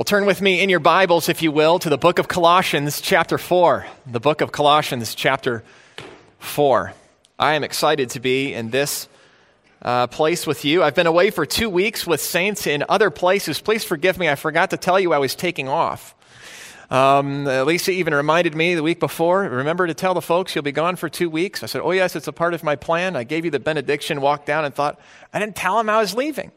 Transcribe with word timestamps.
Well, 0.00 0.06
turn 0.06 0.24
with 0.24 0.40
me 0.40 0.62
in 0.62 0.70
your 0.70 0.80
Bibles, 0.80 1.28
if 1.28 1.42
you 1.42 1.52
will, 1.52 1.78
to 1.78 1.90
the 1.90 1.98
book 1.98 2.18
of 2.18 2.26
Colossians, 2.26 3.02
chapter 3.02 3.36
4. 3.36 3.86
The 4.06 4.18
book 4.18 4.40
of 4.40 4.50
Colossians, 4.50 5.14
chapter 5.14 5.62
4. 6.38 6.94
I 7.38 7.52
am 7.52 7.62
excited 7.62 8.08
to 8.08 8.20
be 8.20 8.54
in 8.54 8.70
this 8.70 9.10
uh, 9.82 10.06
place 10.06 10.46
with 10.46 10.64
you. 10.64 10.82
I've 10.82 10.94
been 10.94 11.06
away 11.06 11.28
for 11.28 11.44
two 11.44 11.68
weeks 11.68 12.06
with 12.06 12.22
saints 12.22 12.66
in 12.66 12.82
other 12.88 13.10
places. 13.10 13.60
Please 13.60 13.84
forgive 13.84 14.16
me, 14.16 14.30
I 14.30 14.36
forgot 14.36 14.70
to 14.70 14.78
tell 14.78 14.98
you 14.98 15.12
I 15.12 15.18
was 15.18 15.34
taking 15.34 15.68
off. 15.68 16.14
Um, 16.88 17.44
Lisa 17.44 17.90
even 17.90 18.14
reminded 18.14 18.54
me 18.54 18.74
the 18.74 18.82
week 18.82 19.00
before, 19.00 19.42
remember 19.42 19.86
to 19.86 19.92
tell 19.92 20.14
the 20.14 20.22
folks 20.22 20.54
you'll 20.54 20.64
be 20.64 20.72
gone 20.72 20.96
for 20.96 21.10
two 21.10 21.28
weeks. 21.28 21.62
I 21.62 21.66
said, 21.66 21.82
Oh, 21.84 21.90
yes, 21.90 22.16
it's 22.16 22.26
a 22.26 22.32
part 22.32 22.54
of 22.54 22.64
my 22.64 22.74
plan. 22.74 23.16
I 23.16 23.24
gave 23.24 23.44
you 23.44 23.50
the 23.50 23.60
benediction, 23.60 24.22
walked 24.22 24.46
down, 24.46 24.64
and 24.64 24.74
thought, 24.74 24.98
I 25.34 25.38
didn't 25.38 25.56
tell 25.56 25.76
them 25.76 25.90
I 25.90 26.00
was 26.00 26.14
leaving. 26.14 26.52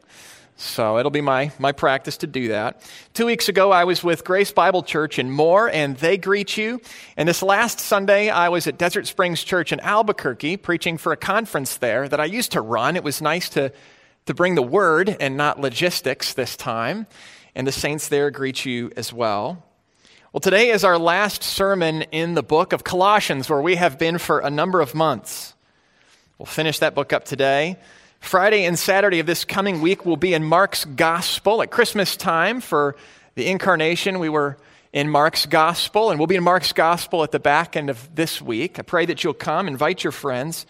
So 0.56 0.98
it'll 0.98 1.10
be 1.10 1.20
my, 1.20 1.50
my 1.58 1.72
practice 1.72 2.18
to 2.18 2.28
do 2.28 2.48
that. 2.48 2.80
Two 3.12 3.26
weeks 3.26 3.48
ago, 3.48 3.72
I 3.72 3.84
was 3.84 4.04
with 4.04 4.24
Grace 4.24 4.52
Bible 4.52 4.84
Church 4.84 5.18
in 5.18 5.30
Moore, 5.30 5.68
and 5.68 5.96
they 5.96 6.16
greet 6.16 6.56
you. 6.56 6.80
And 7.16 7.28
this 7.28 7.42
last 7.42 7.80
Sunday, 7.80 8.30
I 8.30 8.48
was 8.50 8.68
at 8.68 8.78
Desert 8.78 9.08
Springs 9.08 9.42
Church 9.42 9.72
in 9.72 9.80
Albuquerque 9.80 10.58
preaching 10.58 10.96
for 10.96 11.10
a 11.10 11.16
conference 11.16 11.78
there 11.78 12.08
that 12.08 12.20
I 12.20 12.26
used 12.26 12.52
to 12.52 12.60
run. 12.60 12.94
It 12.94 13.02
was 13.02 13.20
nice 13.20 13.48
to, 13.50 13.72
to 14.26 14.34
bring 14.34 14.54
the 14.54 14.62
word 14.62 15.16
and 15.18 15.36
not 15.36 15.60
logistics 15.60 16.34
this 16.34 16.56
time. 16.56 17.08
And 17.56 17.66
the 17.66 17.72
saints 17.72 18.08
there 18.08 18.30
greet 18.30 18.64
you 18.64 18.92
as 18.96 19.12
well. 19.12 19.64
Well, 20.32 20.40
today 20.40 20.70
is 20.70 20.84
our 20.84 20.98
last 20.98 21.42
sermon 21.42 22.02
in 22.12 22.34
the 22.34 22.42
book 22.44 22.72
of 22.72 22.84
Colossians, 22.84 23.48
where 23.48 23.60
we 23.60 23.74
have 23.74 23.98
been 23.98 24.18
for 24.18 24.38
a 24.38 24.50
number 24.50 24.80
of 24.80 24.94
months. 24.94 25.54
We'll 26.38 26.46
finish 26.46 26.78
that 26.78 26.94
book 26.94 27.12
up 27.12 27.24
today. 27.24 27.76
Friday 28.24 28.64
and 28.64 28.78
Saturday 28.78 29.20
of 29.20 29.26
this 29.26 29.44
coming 29.44 29.82
week 29.82 30.06
will 30.06 30.16
be 30.16 30.32
in 30.32 30.42
Mark's 30.42 30.86
Gospel. 30.86 31.60
At 31.60 31.70
Christmas 31.70 32.16
time 32.16 32.62
for 32.62 32.96
the 33.34 33.46
incarnation, 33.46 34.18
we 34.18 34.30
were 34.30 34.56
in 34.94 35.10
Mark's 35.10 35.44
Gospel, 35.44 36.10
and 36.10 36.18
we'll 36.18 36.26
be 36.26 36.34
in 36.34 36.42
Mark's 36.42 36.72
Gospel 36.72 37.22
at 37.22 37.32
the 37.32 37.38
back 37.38 37.76
end 37.76 37.90
of 37.90 38.14
this 38.14 38.40
week. 38.40 38.78
I 38.78 38.82
pray 38.82 39.04
that 39.06 39.22
you'll 39.22 39.34
come, 39.34 39.68
invite 39.68 40.02
your 40.02 40.10
friends 40.10 40.64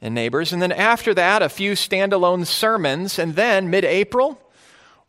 and 0.00 0.14
neighbors. 0.14 0.54
And 0.54 0.62
then 0.62 0.72
after 0.72 1.12
that, 1.12 1.42
a 1.42 1.50
few 1.50 1.72
standalone 1.72 2.46
sermons. 2.46 3.18
And 3.18 3.36
then 3.36 3.68
mid 3.68 3.84
April, 3.84 4.40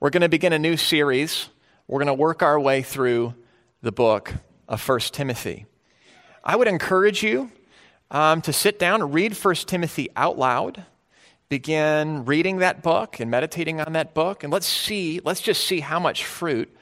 we're 0.01 0.09
going 0.09 0.21
to 0.21 0.29
begin 0.29 0.51
a 0.51 0.59
new 0.59 0.75
series. 0.75 1.47
We're 1.87 1.99
going 1.99 2.07
to 2.07 2.13
work 2.13 2.43
our 2.43 2.59
way 2.59 2.81
through 2.81 3.33
the 3.81 3.93
book 3.93 4.33
of 4.67 4.87
1 4.87 4.99
Timothy. 5.13 5.65
I 6.43 6.57
would 6.57 6.67
encourage 6.67 7.23
you 7.23 7.49
um, 8.11 8.41
to 8.41 8.51
sit 8.51 8.77
down 8.77 9.01
and 9.01 9.13
read 9.13 9.33
1 9.33 9.55
Timothy 9.55 10.09
out 10.17 10.37
loud 10.37 10.83
begin 11.49 12.25
reading 12.25 12.57
that 12.57 12.83
book 12.83 13.19
and 13.19 13.31
meditating 13.31 13.79
on 13.79 13.93
that 13.93 14.13
book, 14.13 14.43
and 14.43 14.51
let's 14.51 14.67
see, 14.67 15.21
let's 15.23 15.41
just 15.41 15.65
see 15.65 15.79
how 15.79 15.99
much 15.99 16.25
fruit 16.25 16.75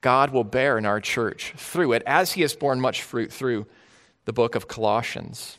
God 0.00 0.30
will 0.30 0.44
bear 0.44 0.78
in 0.78 0.86
our 0.86 1.00
church 1.00 1.52
through 1.56 1.92
it, 1.92 2.02
as 2.06 2.32
He 2.32 2.42
has 2.42 2.54
borne 2.54 2.80
much 2.80 3.02
fruit 3.02 3.32
through 3.32 3.66
the 4.24 4.32
book 4.32 4.54
of 4.54 4.68
Colossians. 4.68 5.58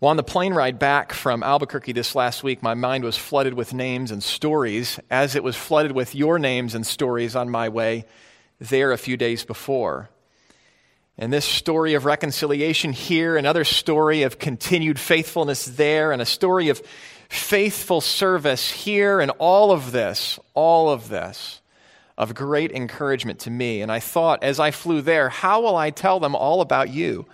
Well, 0.00 0.10
on 0.10 0.16
the 0.16 0.22
plane 0.22 0.52
ride 0.52 0.78
back 0.78 1.12
from 1.12 1.42
Albuquerque 1.42 1.92
this 1.92 2.14
last 2.14 2.42
week, 2.42 2.62
my 2.62 2.74
mind 2.74 3.04
was 3.04 3.16
flooded 3.16 3.54
with 3.54 3.72
names 3.72 4.10
and 4.10 4.22
stories, 4.22 4.98
as 5.10 5.34
it 5.34 5.42
was 5.42 5.56
flooded 5.56 5.92
with 5.92 6.14
your 6.14 6.38
names 6.38 6.74
and 6.74 6.86
stories 6.86 7.36
on 7.36 7.48
my 7.48 7.68
way 7.68 8.04
there 8.58 8.92
a 8.92 8.98
few 8.98 9.16
days 9.16 9.44
before. 9.44 10.10
And 11.16 11.32
this 11.32 11.44
story 11.44 11.94
of 11.94 12.04
reconciliation 12.04 12.92
here, 12.92 13.36
another 13.36 13.64
story 13.64 14.22
of 14.22 14.38
continued 14.38 14.98
faithfulness 14.98 15.64
there, 15.64 16.10
and 16.10 16.20
a 16.20 16.26
story 16.26 16.68
of 16.70 16.82
faithful 17.28 18.00
service 18.00 18.70
here, 18.70 19.20
and 19.20 19.30
all 19.38 19.70
of 19.70 19.92
this, 19.92 20.38
all 20.54 20.90
of 20.90 21.08
this 21.08 21.60
of 22.16 22.34
great 22.34 22.70
encouragement 22.72 23.40
to 23.40 23.50
me. 23.50 23.82
And 23.82 23.90
I 23.90 24.00
thought 24.00 24.44
as 24.44 24.60
I 24.60 24.70
flew 24.70 25.02
there, 25.02 25.28
how 25.28 25.62
will 25.62 25.76
I 25.76 25.90
tell 25.90 26.20
them 26.20 26.34
all 26.34 26.60
about 26.60 26.90
you? 26.90 27.26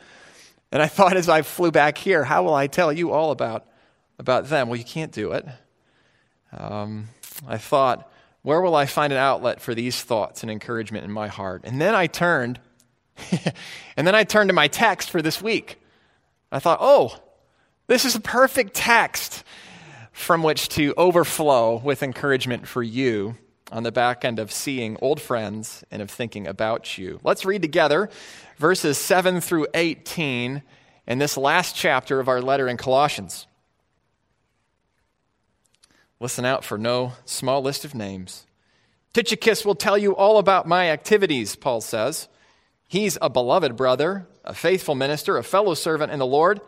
And 0.73 0.83
I 0.83 0.87
thought 0.87 1.17
as 1.17 1.29
I 1.29 1.43
flew 1.43 1.71
back 1.71 1.99
here, 1.99 2.25
how 2.25 2.43
will 2.45 2.55
I 2.55 2.67
tell 2.67 2.93
you 2.93 3.13
all 3.13 3.31
about, 3.31 3.67
about 4.19 4.49
them? 4.49 4.69
Well, 4.69 4.79
you 4.79 4.85
can't 4.85 5.13
do 5.13 5.33
it. 5.33 5.47
Um, 6.53 7.09
I 7.47 7.59
thought, 7.59 8.11
where 8.43 8.61
will 8.61 8.75
I 8.75 8.87
find 8.87 9.13
an 9.13 9.19
outlet 9.19 9.61
for 9.61 9.75
these 9.75 10.03
thoughts 10.03 10.43
and 10.43 10.51
encouragement 10.51 11.05
in 11.05 11.11
my 11.11 11.29
heart? 11.29 11.63
And 11.65 11.81
then 11.81 11.95
I 11.95 12.07
turned 12.07 12.59
and 13.97 14.07
then 14.07 14.15
I 14.15 14.25
turned 14.25 14.49
to 14.49 14.55
my 14.55 14.69
text 14.69 15.11
for 15.11 15.23
this 15.23 15.41
week. 15.41 15.79
I 16.53 16.59
thought, 16.59 16.79
oh, 16.81 17.17
this 17.87 18.05
is 18.05 18.15
a 18.15 18.21
perfect 18.21 18.75
text 18.75 19.45
from 20.13 20.43
which 20.43 20.69
to 20.71 20.95
overflow 20.97 21.77
with 21.77 22.03
encouragement 22.03 22.67
for 22.67 22.83
you 22.83 23.37
on 23.73 23.83
the 23.85 23.93
back 23.93 24.25
end 24.25 24.39
of 24.39 24.51
seeing 24.53 24.97
old 25.01 25.21
friends 25.21 25.85
and 25.91 26.03
of 26.03 26.11
thinking 26.11 26.47
about 26.47 26.99
you. 26.99 27.21
Let's 27.23 27.45
read 27.45 27.63
together 27.63 28.11
verses 28.59 28.99
7 28.99 29.41
through 29.41 29.69
18 29.75 30.63
in 31.07 31.19
this 31.19 31.37
last 31.37 31.75
chapter 31.75 32.21
of 32.21 32.29
our 32.29 32.43
letter 32.43 32.69
in 32.69 32.77
Colossians. 32.77 33.47
Listen 36.21 36.45
out 36.45 36.65
for 36.65 36.77
no 36.77 37.15
small 37.25 37.63
list 37.63 37.85
of 37.85 37.95
names. 37.95 38.47
Tychicus 39.13 39.65
will 39.65 39.75
tell 39.75 39.97
you 39.97 40.15
all 40.15 40.39
about 40.39 40.69
my 40.69 40.91
activities, 40.91 41.57
Paul 41.57 41.81
says. 41.81 42.29
He's 42.91 43.17
a 43.23 43.31
beloved 43.31 43.77
brother, 43.77 44.27
a 44.45 44.53
faithful 44.53 44.97
minister, 44.97 45.39
a 45.39 45.45
fellow 45.45 45.75
servant 45.75 46.11
in 46.11 46.19
the 46.19 46.27
Lord. 46.27 46.61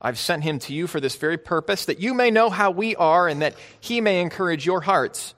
I've 0.00 0.20
sent 0.20 0.44
him 0.44 0.60
to 0.60 0.72
you 0.72 0.86
for 0.86 1.00
this 1.00 1.16
very 1.16 1.36
purpose, 1.36 1.86
that 1.86 1.98
you 1.98 2.14
may 2.14 2.30
know 2.30 2.48
how 2.48 2.70
we 2.70 2.94
are 2.94 3.26
and 3.26 3.42
that 3.42 3.56
he 3.80 4.00
may 4.00 4.20
encourage 4.20 4.64
your 4.64 4.82
hearts. 4.82 5.34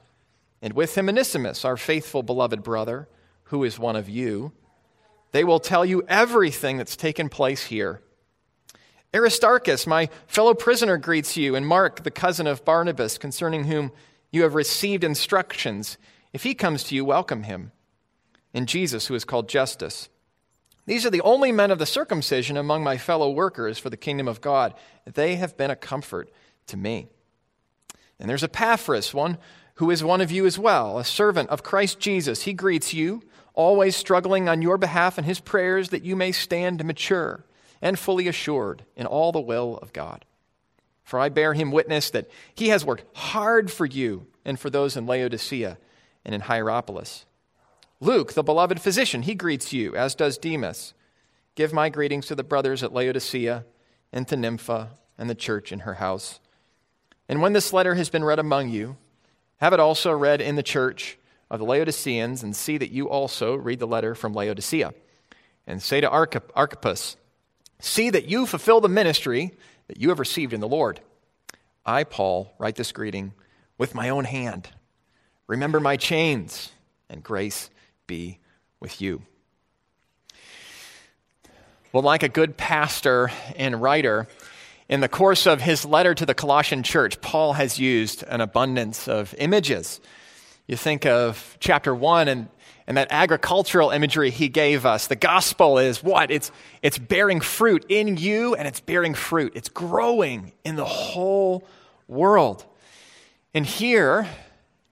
And 0.60 0.74
with 0.74 0.94
him, 0.94 1.08
Onesimus, 1.08 1.64
our 1.64 1.78
faithful 1.78 2.22
beloved 2.22 2.62
brother, 2.62 3.08
who 3.44 3.64
is 3.64 3.78
one 3.78 3.96
of 3.96 4.10
you. 4.10 4.52
They 5.32 5.42
will 5.42 5.58
tell 5.58 5.86
you 5.86 6.04
everything 6.06 6.76
that's 6.76 6.96
taken 6.96 7.30
place 7.30 7.64
here. 7.64 8.02
Aristarchus, 9.14 9.86
my 9.86 10.10
fellow 10.26 10.52
prisoner, 10.52 10.98
greets 10.98 11.38
you, 11.38 11.54
and 11.54 11.66
Mark, 11.66 12.02
the 12.02 12.10
cousin 12.10 12.46
of 12.46 12.62
Barnabas, 12.62 13.16
concerning 13.16 13.64
whom 13.64 13.90
you 14.30 14.42
have 14.42 14.54
received 14.54 15.02
instructions. 15.02 15.96
If 16.34 16.42
he 16.42 16.52
comes 16.52 16.84
to 16.84 16.94
you, 16.94 17.06
welcome 17.06 17.44
him. 17.44 17.72
And 18.52 18.68
Jesus, 18.68 19.06
who 19.06 19.14
is 19.14 19.24
called 19.24 19.48
Justus. 19.48 20.10
These 20.86 21.04
are 21.04 21.10
the 21.10 21.20
only 21.22 21.52
men 21.52 21.70
of 21.70 21.78
the 21.78 21.86
circumcision 21.86 22.56
among 22.56 22.84
my 22.84 22.96
fellow 22.96 23.30
workers 23.30 23.78
for 23.78 23.90
the 23.90 23.96
kingdom 23.96 24.28
of 24.28 24.40
God. 24.40 24.74
They 25.04 25.36
have 25.36 25.56
been 25.56 25.70
a 25.70 25.76
comfort 25.76 26.30
to 26.68 26.76
me. 26.76 27.08
And 28.18 28.30
there's 28.30 28.44
Epaphras, 28.44 29.12
one 29.12 29.38
who 29.74 29.90
is 29.90 30.02
one 30.02 30.20
of 30.20 30.30
you 30.30 30.46
as 30.46 30.58
well, 30.58 30.98
a 30.98 31.04
servant 31.04 31.50
of 31.50 31.62
Christ 31.62 31.98
Jesus. 31.98 32.42
He 32.42 32.54
greets 32.54 32.94
you, 32.94 33.22
always 33.52 33.96
struggling 33.96 34.48
on 34.48 34.62
your 34.62 34.78
behalf 34.78 35.18
in 35.18 35.24
his 35.24 35.40
prayers 35.40 35.90
that 35.90 36.04
you 36.04 36.16
may 36.16 36.32
stand 36.32 36.84
mature 36.84 37.44
and 37.82 37.98
fully 37.98 38.28
assured 38.28 38.84
in 38.96 39.06
all 39.06 39.32
the 39.32 39.40
will 39.40 39.78
of 39.78 39.92
God. 39.92 40.24
For 41.02 41.20
I 41.20 41.28
bear 41.28 41.52
him 41.52 41.72
witness 41.72 42.10
that 42.10 42.30
he 42.54 42.68
has 42.68 42.84
worked 42.84 43.04
hard 43.16 43.70
for 43.70 43.86
you 43.86 44.26
and 44.44 44.58
for 44.58 44.70
those 44.70 44.96
in 44.96 45.06
Laodicea 45.06 45.78
and 46.24 46.34
in 46.34 46.40
Hierapolis. 46.42 47.26
Luke, 48.00 48.34
the 48.34 48.42
beloved 48.42 48.80
physician, 48.80 49.22
he 49.22 49.34
greets 49.34 49.72
you, 49.72 49.94
as 49.96 50.14
does 50.14 50.38
Demas. 50.38 50.92
Give 51.54 51.72
my 51.72 51.88
greetings 51.88 52.26
to 52.26 52.34
the 52.34 52.44
brothers 52.44 52.82
at 52.82 52.92
Laodicea 52.92 53.64
and 54.12 54.28
to 54.28 54.36
Nympha 54.36 54.90
and 55.16 55.30
the 55.30 55.34
church 55.34 55.72
in 55.72 55.80
her 55.80 55.94
house. 55.94 56.40
And 57.28 57.40
when 57.40 57.54
this 57.54 57.72
letter 57.72 57.94
has 57.94 58.10
been 58.10 58.24
read 58.24 58.38
among 58.38 58.68
you, 58.68 58.96
have 59.58 59.72
it 59.72 59.80
also 59.80 60.12
read 60.12 60.40
in 60.40 60.56
the 60.56 60.62
church 60.62 61.18
of 61.50 61.60
the 61.60 61.64
Laodiceans, 61.64 62.42
and 62.42 62.56
see 62.56 62.76
that 62.76 62.90
you 62.90 63.08
also 63.08 63.54
read 63.54 63.78
the 63.78 63.86
letter 63.86 64.14
from 64.14 64.34
Laodicea. 64.34 64.92
And 65.66 65.80
say 65.80 66.00
to 66.00 66.10
Archippus, 66.10 67.16
See 67.78 68.10
that 68.10 68.28
you 68.28 68.46
fulfill 68.46 68.80
the 68.80 68.88
ministry 68.88 69.52
that 69.88 70.00
you 70.00 70.08
have 70.08 70.18
received 70.18 70.52
in 70.52 70.60
the 70.60 70.68
Lord. 70.68 71.00
I, 71.84 72.04
Paul, 72.04 72.52
write 72.58 72.76
this 72.76 72.90
greeting 72.90 73.32
with 73.78 73.94
my 73.94 74.08
own 74.08 74.24
hand. 74.24 74.70
Remember 75.46 75.78
my 75.78 75.96
chains 75.96 76.72
and 77.08 77.22
grace 77.22 77.70
be 78.06 78.38
with 78.80 79.00
you. 79.00 79.22
Well, 81.92 82.02
like 82.02 82.22
a 82.22 82.28
good 82.28 82.56
pastor 82.56 83.30
and 83.56 83.80
writer, 83.80 84.26
in 84.88 85.00
the 85.00 85.08
course 85.08 85.46
of 85.46 85.60
his 85.60 85.84
letter 85.84 86.14
to 86.14 86.26
the 86.26 86.34
Colossian 86.34 86.82
church, 86.82 87.20
Paul 87.20 87.54
has 87.54 87.78
used 87.78 88.22
an 88.24 88.40
abundance 88.40 89.08
of 89.08 89.34
images. 89.38 90.00
You 90.66 90.76
think 90.76 91.06
of 91.06 91.56
chapter 91.58 91.94
1 91.94 92.28
and, 92.28 92.48
and 92.86 92.96
that 92.96 93.08
agricultural 93.10 93.90
imagery 93.90 94.30
he 94.30 94.48
gave 94.48 94.86
us. 94.86 95.06
The 95.06 95.16
gospel 95.16 95.78
is 95.78 96.02
what? 96.02 96.30
It's, 96.30 96.52
it's 96.82 96.98
bearing 96.98 97.40
fruit 97.40 97.86
in 97.88 98.16
you 98.16 98.54
and 98.54 98.68
it's 98.68 98.80
bearing 98.80 99.14
fruit. 99.14 99.52
It's 99.56 99.68
growing 99.68 100.52
in 100.64 100.76
the 100.76 100.84
whole 100.84 101.66
world. 102.08 102.64
And 103.54 103.64
here, 103.64 104.28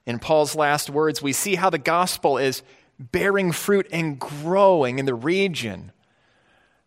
in 0.07 0.19
Paul's 0.19 0.57
last 0.57 0.91
words, 0.91 1.23
we 1.23 1.33
see 1.33 1.55
how 1.55 1.71
the 1.71 1.79
gospel 1.79 2.39
is 2.39 2.63
bearing 2.99 3.53
fruit 3.53 3.87
and 3.93 4.19
growing 4.19 4.99
in 4.99 5.07
the 5.07 5.15
region 5.15 5.93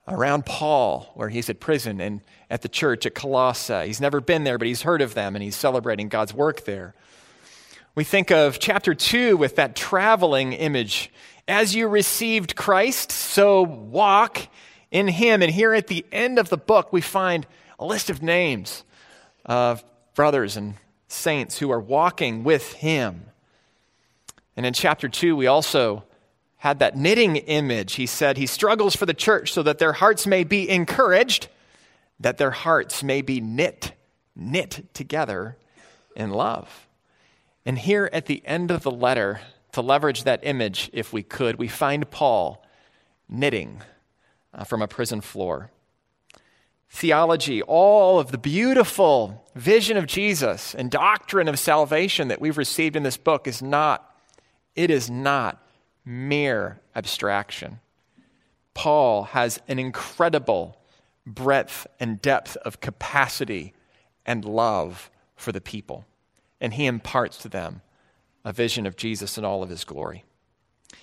around 0.08 0.46
Paul, 0.46 1.12
where 1.16 1.30
he's 1.30 1.50
at 1.50 1.60
prison 1.60 2.00
and 2.00 2.22
at 2.50 2.62
the 2.62 2.70
church 2.70 3.06
at 3.06 3.14
Colossae. 3.14 3.88
He's 3.88 4.00
never 4.00 4.22
been 4.22 4.46
there, 4.46 4.58
but 4.58 4.68
he's 4.68 4.84
heard 4.84 5.02
of 5.02 5.14
them 5.14 5.36
and 5.36 5.44
he's 5.44 5.56
celebrating 5.56 6.08
God's 6.08 6.34
work 6.34 6.66
there. 6.66 6.96
We 7.94 8.04
think 8.04 8.32
of 8.32 8.60
chapter 8.60 8.94
2 8.94 9.36
with 9.36 9.56
that 9.56 9.76
traveling 9.76 10.54
image. 10.54 11.12
As 11.48 11.76
you 11.76 11.88
received 11.88 12.56
Christ, 12.56 13.12
so 13.12 13.64
walk 13.64 14.48
in 14.92 15.08
him. 15.08 15.42
And 15.42 15.52
here 15.52 15.74
at 15.74 15.88
the 15.88 16.06
end 16.12 16.40
of 16.40 16.50
the 16.50 16.58
book, 16.58 16.94
we 16.94 17.02
find 17.02 17.46
a 17.80 17.86
list 17.86 18.10
of 18.10 18.22
names 18.22 18.84
of 19.46 19.84
brothers 20.14 20.58
and 20.58 20.76
saints 21.08 21.58
who 21.58 21.72
are 21.72 21.80
walking 21.80 22.44
with 22.44 22.74
him. 22.74 23.26
And 24.58 24.66
in 24.66 24.74
chapter 24.74 25.08
2, 25.08 25.36
we 25.36 25.48
also 25.48 26.04
had 26.58 26.80
that 26.80 26.98
knitting 26.98 27.36
image. 27.36 27.94
He 27.94 28.08
said 28.08 28.38
he 28.38 28.48
struggles 28.48 28.96
for 28.96 29.06
the 29.06 29.14
church 29.14 29.54
so 29.54 29.64
that 29.64 29.78
their 29.78 29.94
hearts 29.94 30.26
may 30.26 30.44
be 30.44 30.68
encouraged, 30.68 31.48
that 32.20 32.38
their 32.38 32.52
hearts 32.52 33.04
may 33.04 33.22
be 33.22 33.40
knit, 33.40 33.94
knit 34.36 34.94
together 34.94 35.56
in 36.16 36.32
love. 36.32 36.88
And 37.66 37.78
here 37.78 38.10
at 38.12 38.26
the 38.26 38.46
end 38.46 38.72
of 38.72 38.82
the 38.82 38.92
letter, 38.92 39.42
to 39.74 39.82
leverage 39.82 40.24
that 40.24 40.40
image, 40.42 40.90
if 40.92 41.14
we 41.14 41.22
could, 41.22 41.58
we 41.58 41.68
find 41.68 42.10
Paul 42.10 42.66
knitting 43.30 43.84
uh, 44.54 44.64
from 44.64 44.82
a 44.82 44.88
prison 44.88 45.22
floor. 45.22 45.70
Theology, 46.90 47.62
all 47.62 48.20
of 48.20 48.32
the 48.32 48.38
beautiful 48.40 49.46
vision 49.54 49.98
of 49.98 50.08
Jesus 50.08 50.74
and 50.74 50.90
doctrine 50.90 51.48
of 51.48 51.60
salvation 51.60 52.30
that 52.30 52.42
we've 52.42 52.58
received 52.58 52.96
in 52.96 53.04
this 53.04 53.18
book 53.18 53.46
is 53.46 53.62
not, 53.62 54.17
it 54.78 54.90
is 54.90 55.10
not 55.10 55.62
mere 56.06 56.80
abstraction. 56.96 57.82
Paul 58.74 59.24
has 59.24 59.60
an 59.68 59.80
incredible 59.80 60.78
breadth 61.26 61.86
and 62.00 62.22
depth 62.22 62.56
of 62.58 62.80
capacity 62.80 63.74
and 64.26 64.46
love 64.46 65.12
for 65.36 65.52
the 65.52 65.60
people 65.60 66.06
and 66.60 66.74
he 66.74 66.86
imparts 66.86 67.38
to 67.40 67.50
them 67.50 67.82
a 68.44 68.54
vision 68.54 68.86
of 68.86 68.96
Jesus 68.96 69.38
in 69.38 69.46
all 69.46 69.64
of 69.64 69.70
his 69.70 69.84
glory. 69.84 70.24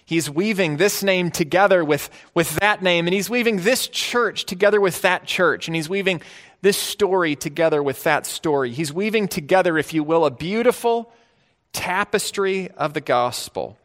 He's 0.04 0.30
weaving 0.30 0.76
this 0.76 1.02
name 1.02 1.30
together 1.30 1.84
with, 1.84 2.10
with 2.34 2.56
that 2.56 2.82
name, 2.82 3.06
and 3.06 3.14
he's 3.14 3.30
weaving 3.30 3.58
this 3.58 3.86
church 3.86 4.44
together 4.44 4.80
with 4.80 5.02
that 5.02 5.26
church, 5.26 5.66
and 5.66 5.74
he's 5.74 5.88
weaving 5.88 6.22
this 6.62 6.76
story 6.76 7.36
together 7.36 7.82
with 7.82 8.02
that 8.04 8.26
story. 8.26 8.70
He's 8.70 8.92
weaving 8.92 9.28
together, 9.28 9.76
if 9.76 9.92
you 9.92 10.02
will, 10.02 10.24
a 10.24 10.30
beautiful 10.30 11.12
tapestry 11.74 12.70
of 12.70 12.94
the 12.94 13.02
gospel. 13.02 13.76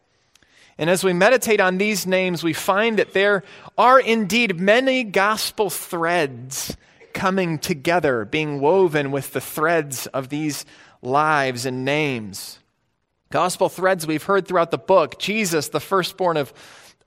And 0.77 0.89
as 0.89 1.03
we 1.03 1.11
meditate 1.11 1.59
on 1.59 1.77
these 1.77 2.07
names, 2.07 2.41
we 2.41 2.53
find 2.53 2.99
that 2.99 3.11
there 3.11 3.43
are 3.77 3.99
indeed 3.99 4.57
many 4.57 5.03
gospel 5.03 5.69
threads 5.69 6.77
coming 7.13 7.59
together, 7.59 8.23
being 8.23 8.61
woven 8.61 9.11
with 9.11 9.33
the 9.33 9.41
threads 9.41 10.07
of 10.07 10.29
these 10.29 10.65
lives 11.01 11.65
and 11.65 11.83
names. 11.83 12.59
Gospel 13.29 13.67
threads 13.67 14.07
we've 14.07 14.23
heard 14.23 14.47
throughout 14.47 14.71
the 14.71 14.77
book 14.77 15.19
Jesus, 15.19 15.67
the 15.67 15.81
firstborn 15.81 16.37
of 16.37 16.53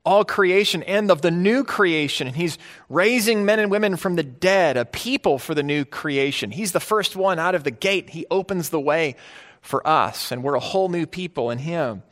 all 0.05 0.25
creation 0.25 0.83
and 0.83 1.11
of 1.11 1.23
the 1.23 1.31
new 1.31 1.65
creation. 1.65 2.27
And 2.27 2.37
he's 2.37 2.59
raising 2.89 3.45
men 3.45 3.59
and 3.59 3.71
women 3.71 3.97
from 3.97 4.17
the 4.17 4.23
dead, 4.23 4.77
a 4.77 4.85
people 4.85 5.39
for 5.39 5.55
the 5.55 5.63
new 5.63 5.85
creation. 5.85 6.51
He's 6.51 6.73
the 6.73 6.81
first 6.81 7.17
one 7.17 7.39
out 7.39 7.55
of 7.55 7.65
the 7.65 7.71
gate. 7.71 8.11
He 8.11 8.27
opens 8.31 8.69
the 8.69 8.81
way 8.81 9.17
for 9.63 9.87
us, 9.87 10.31
and 10.31 10.43
we're 10.43 10.55
a 10.55 10.61
whole 10.61 10.91
new 10.91 11.07
people 11.07 11.51
in 11.51 11.59
him. 11.59 12.03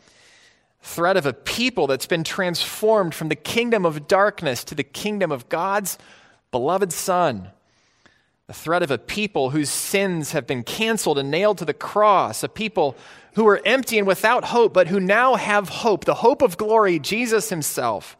Threat 0.81 1.19
of 1.19 1.27
a 1.27 1.35
people 1.35 1.87
that's 1.87 2.07
been 2.07 2.25
transformed 2.25 3.15
from 3.15 3.29
the 3.29 3.37
kingdom 3.37 3.85
of 3.85 4.09
darkness 4.09 4.65
to 4.65 4.75
the 4.75 4.83
kingdom 4.83 5.31
of 5.31 5.51
God's 5.51 5.99
beloved 6.51 6.93
Son 6.93 7.51
the 8.51 8.55
threat 8.55 8.83
of 8.83 8.91
a 8.91 8.99
people 8.99 9.51
whose 9.51 9.71
sins 9.71 10.33
have 10.33 10.45
been 10.45 10.65
canceled 10.65 11.21
and 11.21 11.31
nailed 11.31 11.59
to 11.59 11.65
the 11.65 11.73
cross, 11.73 12.43
a 12.43 12.49
people 12.49 12.97
who 13.35 13.45
were 13.45 13.63
empty 13.65 13.97
and 13.97 14.09
without 14.09 14.43
hope, 14.43 14.75
but 14.75 14.89
who 14.89 14.99
now 14.99 15.37
have 15.37 15.69
hope, 15.69 16.05
the 16.05 16.15
hope 16.15 16.43
of 16.43 16.57
glory, 16.57 16.99
Jesus 16.99 17.49
Himself. 17.49 18.17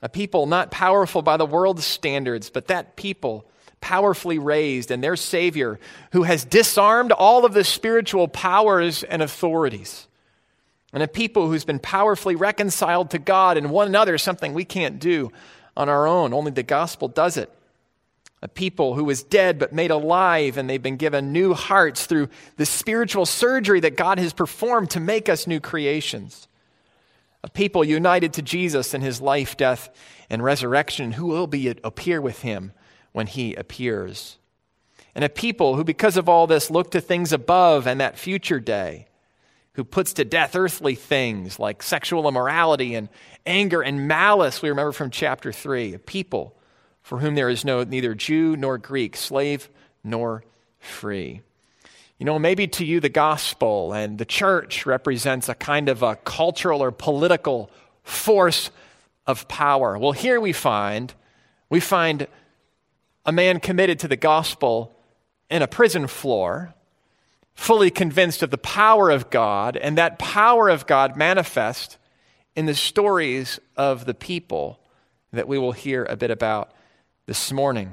A 0.00 0.08
people 0.08 0.46
not 0.46 0.70
powerful 0.70 1.22
by 1.22 1.36
the 1.36 1.44
world's 1.44 1.84
standards, 1.84 2.50
but 2.50 2.68
that 2.68 2.94
people 2.94 3.44
powerfully 3.82 4.38
raised 4.38 4.90
and 4.90 5.04
their 5.04 5.16
Savior 5.16 5.78
who 6.12 6.22
has 6.22 6.46
disarmed 6.46 7.12
all 7.12 7.44
of 7.44 7.52
the 7.52 7.64
spiritual 7.64 8.28
powers 8.28 9.02
and 9.02 9.20
authorities. 9.20 10.08
And 10.94 11.02
a 11.02 11.08
people 11.08 11.48
who's 11.48 11.66
been 11.66 11.78
powerfully 11.78 12.36
reconciled 12.36 13.10
to 13.10 13.18
God 13.18 13.58
and 13.58 13.70
one 13.70 13.88
another, 13.88 14.16
something 14.16 14.54
we 14.54 14.64
can't 14.64 14.98
do 14.98 15.30
on 15.76 15.90
our 15.90 16.06
own. 16.06 16.32
Only 16.32 16.52
the 16.52 16.62
gospel 16.62 17.08
does 17.08 17.36
it 17.36 17.52
a 18.42 18.48
people 18.48 18.94
who 18.94 19.04
was 19.04 19.22
dead 19.22 19.58
but 19.58 19.72
made 19.72 19.92
alive, 19.92 20.56
and 20.56 20.68
they've 20.68 20.82
been 20.82 20.96
given 20.96 21.32
new 21.32 21.54
hearts 21.54 22.06
through 22.06 22.28
the 22.56 22.66
spiritual 22.66 23.24
surgery 23.24 23.78
that 23.80 23.96
God 23.96 24.18
has 24.18 24.32
performed 24.32 24.90
to 24.90 25.00
make 25.00 25.28
us 25.28 25.46
new 25.46 25.60
creations. 25.60 26.48
A 27.44 27.48
people 27.48 27.84
united 27.84 28.32
to 28.34 28.42
Jesus 28.42 28.94
in 28.94 29.00
his 29.00 29.20
life, 29.20 29.56
death, 29.56 29.90
and 30.28 30.42
resurrection, 30.42 31.12
who 31.12 31.26
will 31.26 31.46
be 31.46 31.68
appear 31.84 32.20
with 32.20 32.42
him 32.42 32.72
when 33.12 33.26
he 33.26 33.54
appears. 33.54 34.38
And 35.14 35.24
a 35.24 35.28
people 35.28 35.76
who, 35.76 35.84
because 35.84 36.16
of 36.16 36.28
all 36.28 36.46
this, 36.46 36.70
look 36.70 36.90
to 36.92 37.00
things 37.00 37.32
above 37.32 37.86
and 37.86 38.00
that 38.00 38.18
future 38.18 38.60
day, 38.60 39.06
who 39.74 39.84
puts 39.84 40.12
to 40.14 40.24
death 40.24 40.54
earthly 40.54 40.94
things 40.94 41.58
like 41.58 41.82
sexual 41.82 42.28
immorality 42.28 42.94
and 42.94 43.08
anger 43.46 43.82
and 43.82 44.06
malice, 44.06 44.62
we 44.62 44.68
remember 44.68 44.92
from 44.92 45.10
chapter 45.10 45.52
3. 45.52 45.94
A 45.94 45.98
people 45.98 46.56
for 47.02 47.18
whom 47.18 47.34
there 47.34 47.48
is 47.48 47.64
no 47.64 47.82
neither 47.82 48.14
Jew 48.14 48.56
nor 48.56 48.78
Greek, 48.78 49.16
slave 49.16 49.68
nor 50.04 50.44
free. 50.78 51.42
You 52.18 52.26
know, 52.26 52.38
maybe 52.38 52.68
to 52.68 52.84
you 52.84 53.00
the 53.00 53.08
gospel 53.08 53.92
and 53.92 54.18
the 54.18 54.24
church 54.24 54.86
represents 54.86 55.48
a 55.48 55.54
kind 55.54 55.88
of 55.88 56.02
a 56.02 56.16
cultural 56.16 56.82
or 56.82 56.92
political 56.92 57.70
force 58.04 58.70
of 59.26 59.48
power. 59.48 59.98
Well, 59.98 60.12
here 60.12 60.40
we 60.40 60.52
find 60.52 61.12
we 61.68 61.80
find 61.80 62.26
a 63.24 63.32
man 63.32 63.60
committed 63.60 63.98
to 64.00 64.08
the 64.08 64.16
gospel 64.16 64.98
in 65.50 65.62
a 65.62 65.68
prison 65.68 66.06
floor, 66.06 66.74
fully 67.54 67.90
convinced 67.90 68.42
of 68.42 68.50
the 68.50 68.58
power 68.58 69.10
of 69.10 69.30
God, 69.30 69.76
and 69.76 69.98
that 69.98 70.18
power 70.18 70.68
of 70.68 70.86
God 70.86 71.16
manifest 71.16 71.98
in 72.56 72.66
the 72.66 72.74
stories 72.74 73.60
of 73.76 74.04
the 74.04 74.14
people 74.14 74.80
that 75.32 75.48
we 75.48 75.58
will 75.58 75.72
hear 75.72 76.04
a 76.04 76.16
bit 76.16 76.30
about 76.30 76.72
this 77.26 77.52
morning. 77.52 77.92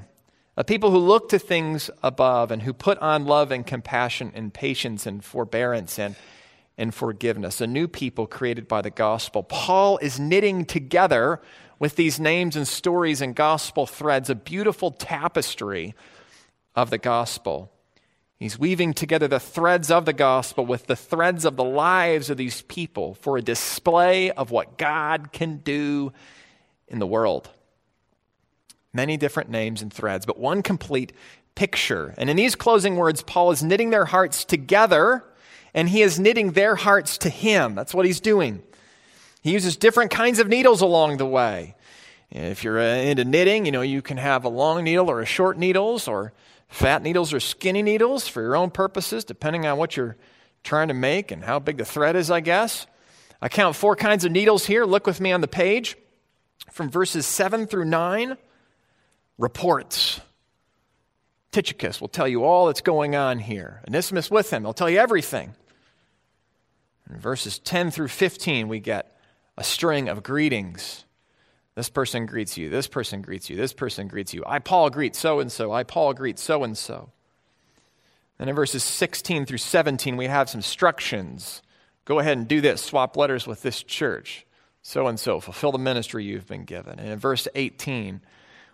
A 0.57 0.63
people 0.63 0.91
who 0.91 0.97
look 0.97 1.29
to 1.29 1.39
things 1.39 1.89
above 2.03 2.51
and 2.51 2.61
who 2.63 2.73
put 2.73 2.97
on 2.97 3.25
love 3.25 3.51
and 3.51 3.65
compassion 3.65 4.31
and 4.35 4.53
patience 4.53 5.05
and 5.05 5.23
forbearance 5.23 5.97
and, 5.97 6.15
and 6.77 6.93
forgiveness. 6.93 7.61
A 7.61 7.67
new 7.67 7.87
people 7.87 8.27
created 8.27 8.67
by 8.67 8.81
the 8.81 8.89
gospel. 8.89 9.43
Paul 9.43 9.97
is 9.99 10.19
knitting 10.19 10.65
together 10.65 11.39
with 11.79 11.95
these 11.95 12.19
names 12.19 12.55
and 12.55 12.67
stories 12.67 13.21
and 13.21 13.35
gospel 13.35 13.85
threads 13.85 14.29
a 14.29 14.35
beautiful 14.35 14.91
tapestry 14.91 15.95
of 16.75 16.89
the 16.89 16.97
gospel. 16.97 17.71
He's 18.37 18.59
weaving 18.59 18.93
together 18.93 19.27
the 19.27 19.39
threads 19.39 19.89
of 19.89 20.05
the 20.05 20.13
gospel 20.13 20.65
with 20.65 20.87
the 20.87 20.95
threads 20.95 21.45
of 21.45 21.55
the 21.55 21.63
lives 21.63 22.29
of 22.29 22.37
these 22.37 22.61
people 22.63 23.15
for 23.15 23.37
a 23.37 23.41
display 23.41 24.31
of 24.31 24.51
what 24.51 24.77
God 24.77 25.31
can 25.31 25.57
do 25.57 26.13
in 26.87 26.99
the 26.99 27.07
world 27.07 27.49
many 28.93 29.17
different 29.17 29.49
names 29.49 29.81
and 29.81 29.93
threads, 29.93 30.25
but 30.25 30.39
one 30.39 30.61
complete 30.61 31.13
picture. 31.55 32.13
And 32.17 32.29
in 32.29 32.37
these 32.37 32.55
closing 32.55 32.95
words, 32.95 33.21
Paul 33.23 33.51
is 33.51 33.63
knitting 33.63 33.89
their 33.89 34.05
hearts 34.05 34.45
together 34.45 35.23
and 35.73 35.87
he 35.87 36.01
is 36.01 36.19
knitting 36.19 36.53
their 36.53 36.75
hearts 36.75 37.17
to 37.19 37.29
him. 37.29 37.75
That's 37.75 37.93
what 37.93 38.05
he's 38.05 38.19
doing. 38.19 38.63
He 39.41 39.51
uses 39.51 39.77
different 39.77 40.11
kinds 40.11 40.39
of 40.39 40.47
needles 40.47 40.81
along 40.81 41.17
the 41.17 41.25
way. 41.25 41.75
If 42.31 42.63
you're 42.63 42.79
uh, 42.79 42.83
into 42.83 43.25
knitting, 43.25 43.65
you 43.65 43.71
know, 43.71 43.81
you 43.81 44.01
can 44.01 44.17
have 44.17 44.43
a 44.43 44.49
long 44.49 44.83
needle 44.83 45.09
or 45.09 45.21
a 45.21 45.25
short 45.25 45.57
needles 45.57 46.07
or 46.07 46.33
fat 46.67 47.01
needles 47.01 47.33
or 47.33 47.39
skinny 47.39 47.81
needles 47.81 48.27
for 48.27 48.41
your 48.41 48.55
own 48.55 48.69
purposes, 48.69 49.23
depending 49.23 49.65
on 49.65 49.77
what 49.77 49.97
you're 49.97 50.15
trying 50.63 50.89
to 50.89 50.93
make 50.93 51.31
and 51.31 51.43
how 51.43 51.59
big 51.59 51.77
the 51.77 51.85
thread 51.85 52.15
is, 52.15 52.29
I 52.29 52.41
guess. 52.41 52.85
I 53.41 53.49
count 53.49 53.75
four 53.75 53.95
kinds 53.95 54.25
of 54.25 54.31
needles 54.31 54.65
here. 54.65 54.85
Look 54.85 55.07
with 55.07 55.19
me 55.19 55.31
on 55.31 55.41
the 55.41 55.47
page 55.47 55.97
from 56.71 56.89
verses 56.89 57.25
7 57.25 57.65
through 57.65 57.85
9 57.85 58.37
reports. 59.37 60.21
Tychicus 61.51 61.99
will 61.99 62.09
tell 62.09 62.27
you 62.27 62.43
all 62.43 62.67
that's 62.67 62.81
going 62.81 63.15
on 63.15 63.39
here. 63.39 63.81
Onesimus 63.87 64.29
with 64.29 64.51
him, 64.51 64.63
he'll 64.63 64.73
tell 64.73 64.89
you 64.89 64.99
everything. 64.99 65.55
In 67.09 67.17
verses 67.17 67.57
10 67.57 67.89
through 67.89 68.09
15, 68.09 68.67
we 68.67 68.79
get 68.79 69.18
a 69.59 69.63
string 69.63 70.07
of 70.07 70.23
greetings. 70.23 71.03
This 71.75 71.89
person 71.89 72.25
greets 72.25 72.57
you, 72.57 72.69
this 72.69 72.87
person 72.87 73.21
greets 73.21 73.49
you, 73.49 73.57
this 73.57 73.73
person 73.73 74.07
greets 74.07 74.33
you. 74.33 74.41
I, 74.47 74.59
Paul, 74.59 74.89
greet 74.89 75.15
so 75.15 75.41
and 75.41 75.51
so. 75.51 75.73
I, 75.73 75.83
Paul, 75.83 76.13
greet 76.13 76.39
so 76.39 76.63
and 76.63 76.77
so. 76.77 77.11
And 78.39 78.49
in 78.49 78.55
verses 78.55 78.83
16 78.83 79.45
through 79.45 79.57
17, 79.57 80.15
we 80.15 80.27
have 80.27 80.49
some 80.49 80.59
instructions. 80.59 81.61
Go 82.05 82.19
ahead 82.19 82.37
and 82.37 82.47
do 82.47 82.61
this, 82.61 82.81
swap 82.81 83.17
letters 83.17 83.45
with 83.45 83.61
this 83.61 83.83
church, 83.83 84.45
so 84.81 85.07
and 85.07 85.19
so, 85.19 85.41
fulfill 85.41 85.73
the 85.73 85.77
ministry 85.77 86.23
you've 86.23 86.47
been 86.47 86.63
given. 86.63 86.97
And 86.97 87.09
in 87.09 87.19
verse 87.19 87.45
18, 87.53 88.21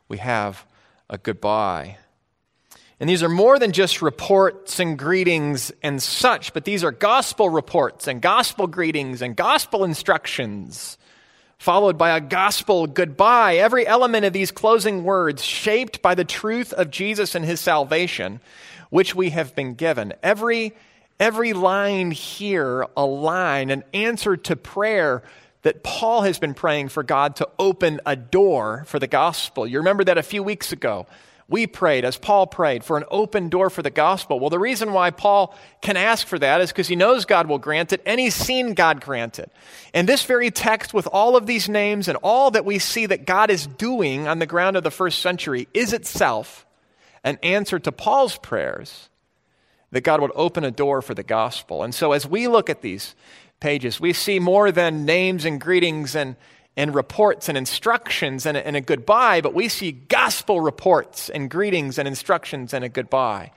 we 0.08 0.20
have 0.20 0.66
a 1.10 1.18
goodbye. 1.18 1.98
And 3.00 3.10
these 3.10 3.24
are 3.24 3.30
more 3.30 3.60
than 3.60 3.74
just 3.74 4.02
reports 4.02 4.80
and 4.80 4.98
greetings 4.98 5.72
and 5.84 6.02
such, 6.02 6.54
but 6.54 6.64
these 6.64 6.84
are 6.84 6.92
gospel 6.92 7.50
reports 7.50 8.08
and 8.08 8.22
gospel 8.22 8.68
greetings 8.68 9.22
and 9.22 9.36
gospel 9.36 9.84
instructions, 9.84 10.98
followed 11.58 11.98
by 11.98 12.16
a 12.16 12.22
gospel 12.22 12.88
goodbye. 12.88 13.58
Every 13.58 13.86
element 13.86 14.24
of 14.24 14.32
these 14.32 14.50
closing 14.52 15.04
words 15.04 15.44
shaped 15.44 16.02
by 16.02 16.16
the 16.16 16.24
truth 16.24 16.72
of 16.72 16.90
Jesus 16.90 17.36
and 17.36 17.44
his 17.44 17.60
salvation, 17.60 18.40
which 18.90 19.14
we 19.14 19.32
have 19.32 19.54
been 19.56 19.74
given. 19.74 20.14
Every, 20.24 20.74
every 21.20 21.52
line 21.52 22.12
here, 22.12 22.88
a 22.96 23.06
line, 23.06 23.72
an 23.72 23.84
answer 23.94 24.38
to 24.38 24.56
prayer 24.56 25.22
that 25.64 25.84
Paul 25.84 26.22
has 26.22 26.40
been 26.40 26.54
praying 26.54 26.90
for 26.90 27.04
God 27.04 27.36
to 27.38 27.50
open 27.60 28.00
a 28.06 28.16
door 28.16 28.84
for 28.86 29.00
the 29.00 29.08
gospel. 29.08 29.68
You 29.68 29.80
remember 29.80 30.06
that 30.06 30.18
a 30.18 30.24
few 30.24 30.44
weeks 30.44 30.72
ago 30.72 31.08
we 31.48 31.68
prayed, 31.68 32.06
as 32.06 32.18
Paul 32.18 32.48
prayed, 32.48 32.84
for 32.84 32.98
an 32.98 33.04
open 33.12 33.50
door 33.50 33.70
for 33.70 33.84
the 33.84 33.92
gospel. 33.92 34.40
Well, 34.40 34.50
the 34.50 34.58
reason 34.58 34.94
why 34.94 35.12
Paul 35.12 35.56
can 35.82 35.96
ask 35.96 36.26
for 36.26 36.40
that 36.40 36.60
is 36.60 36.72
because 36.72 36.88
he 36.88 36.96
knows 36.96 37.26
God 37.26 37.48
will 37.48 37.60
grant 37.60 37.94
it 37.94 38.02
and 38.06 38.20
he's 38.20 38.34
seen 38.34 38.74
God 38.74 39.00
grant 39.00 39.38
it. 39.38 39.52
And 39.94 40.10
this 40.10 40.24
very 40.24 40.50
text, 40.50 40.92
with 40.92 41.06
all 41.06 41.36
of 41.36 41.46
these 41.46 41.70
names 41.70 42.08
and 42.08 42.18
all 42.24 42.50
that 42.52 42.66
we 42.66 42.80
see 42.80 43.06
that 43.06 43.28
God 43.28 43.52
is 43.52 43.68
doing 43.68 44.28
on 44.28 44.40
the 44.40 44.48
ground 44.48 44.76
of 44.76 44.84
the 44.84 44.90
first 44.90 45.20
century, 45.20 45.68
is 45.72 45.94
itself 45.94 46.66
an 47.24 47.38
answer 47.44 47.78
to 47.78 47.92
Paul's 47.92 48.38
prayers 48.40 49.10
that 49.92 50.02
God 50.02 50.22
would 50.22 50.32
open 50.34 50.64
a 50.64 50.72
door 50.72 51.04
for 51.04 51.14
the 51.14 51.24
gospel. 51.24 51.84
And 51.84 51.94
so 51.94 52.12
as 52.12 52.26
we 52.26 52.48
look 52.48 52.72
at 52.72 52.82
these 52.82 53.14
pages, 53.60 54.00
we 54.00 54.14
see 54.14 54.40
more 54.40 54.72
than 54.72 55.06
names 55.06 55.46
and 55.46 55.62
greetings 55.62 56.16
and 56.16 56.36
and 56.78 56.94
reports 56.94 57.48
and 57.50 57.58
instructions 57.58 58.46
and 58.46 58.58
a, 58.58 58.66
and 58.66 58.76
a 58.76 58.82
goodbye, 58.82 59.42
but 59.42 59.54
we 59.54 59.70
see 59.70 59.92
gospel 59.92 60.60
reports 60.62 61.30
and 61.30 61.50
greetings 61.50 61.98
and 61.98 62.08
instructions 62.08 62.74
and 62.74 62.84
a 62.84 62.90
goodbye. 62.90 63.52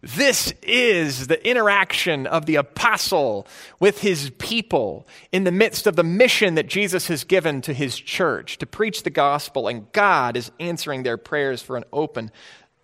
This 0.00 0.52
is 0.62 1.28
the 1.28 1.46
interaction 1.48 2.26
of 2.26 2.46
the 2.46 2.56
apostle 2.56 3.46
with 3.78 4.00
his 4.00 4.30
people 4.38 5.06
in 5.30 5.44
the 5.44 5.52
midst 5.52 5.86
of 5.86 5.94
the 5.94 6.02
mission 6.02 6.56
that 6.56 6.66
Jesus 6.66 7.06
has 7.06 7.22
given 7.22 7.60
to 7.62 7.72
his 7.72 7.96
church 7.96 8.58
to 8.58 8.66
preach 8.66 9.04
the 9.04 9.10
gospel, 9.10 9.68
and 9.68 9.92
God 9.92 10.36
is 10.36 10.50
answering 10.58 11.04
their 11.04 11.16
prayers 11.16 11.62
for 11.62 11.76
an 11.76 11.84
open 11.92 12.32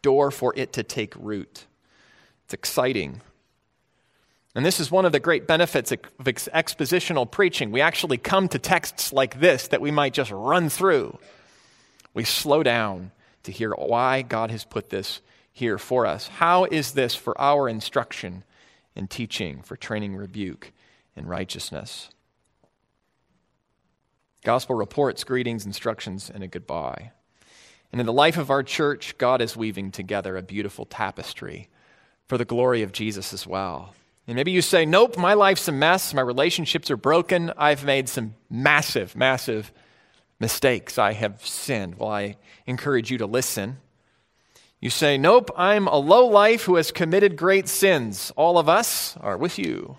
door 0.00 0.30
for 0.30 0.52
it 0.56 0.72
to 0.74 0.84
take 0.84 1.12
root. 1.16 1.66
It's 2.44 2.54
exciting. 2.54 3.20
And 4.58 4.66
this 4.66 4.80
is 4.80 4.90
one 4.90 5.04
of 5.04 5.12
the 5.12 5.20
great 5.20 5.46
benefits 5.46 5.92
of 5.92 6.02
expositional 6.18 7.30
preaching. 7.30 7.70
We 7.70 7.80
actually 7.80 8.18
come 8.18 8.48
to 8.48 8.58
texts 8.58 9.12
like 9.12 9.38
this 9.38 9.68
that 9.68 9.80
we 9.80 9.92
might 9.92 10.12
just 10.12 10.32
run 10.32 10.68
through. 10.68 11.16
We 12.12 12.24
slow 12.24 12.64
down 12.64 13.12
to 13.44 13.52
hear 13.52 13.70
why 13.70 14.22
God 14.22 14.50
has 14.50 14.64
put 14.64 14.90
this 14.90 15.20
here 15.52 15.78
for 15.78 16.06
us. 16.06 16.26
How 16.26 16.64
is 16.64 16.90
this 16.90 17.14
for 17.14 17.40
our 17.40 17.68
instruction 17.68 18.42
and 18.96 19.08
teaching, 19.08 19.62
for 19.62 19.76
training, 19.76 20.16
rebuke, 20.16 20.72
and 21.14 21.28
righteousness? 21.28 22.10
Gospel 24.42 24.74
reports, 24.74 25.22
greetings, 25.22 25.66
instructions, 25.66 26.32
and 26.34 26.42
a 26.42 26.48
goodbye. 26.48 27.12
And 27.92 28.00
in 28.00 28.06
the 28.06 28.12
life 28.12 28.36
of 28.36 28.50
our 28.50 28.64
church, 28.64 29.18
God 29.18 29.40
is 29.40 29.56
weaving 29.56 29.92
together 29.92 30.36
a 30.36 30.42
beautiful 30.42 30.84
tapestry 30.84 31.68
for 32.26 32.36
the 32.36 32.44
glory 32.44 32.82
of 32.82 32.90
Jesus 32.90 33.32
as 33.32 33.46
well. 33.46 33.94
And 34.28 34.36
maybe 34.36 34.50
you 34.50 34.60
say, 34.60 34.84
Nope, 34.84 35.16
my 35.16 35.32
life's 35.32 35.68
a 35.68 35.72
mess. 35.72 36.12
My 36.12 36.20
relationships 36.20 36.90
are 36.90 36.98
broken. 36.98 37.50
I've 37.56 37.82
made 37.82 38.10
some 38.10 38.34
massive, 38.50 39.16
massive 39.16 39.72
mistakes. 40.38 40.98
I 40.98 41.14
have 41.14 41.44
sinned. 41.44 41.96
Well, 41.96 42.10
I 42.10 42.36
encourage 42.66 43.10
you 43.10 43.16
to 43.18 43.26
listen. 43.26 43.78
You 44.80 44.90
say, 44.90 45.16
Nope, 45.16 45.50
I'm 45.56 45.88
a 45.88 45.96
low 45.96 46.26
life 46.26 46.64
who 46.64 46.76
has 46.76 46.92
committed 46.92 47.38
great 47.38 47.68
sins. 47.68 48.30
All 48.36 48.58
of 48.58 48.68
us 48.68 49.16
are 49.16 49.38
with 49.38 49.58
you. 49.58 49.96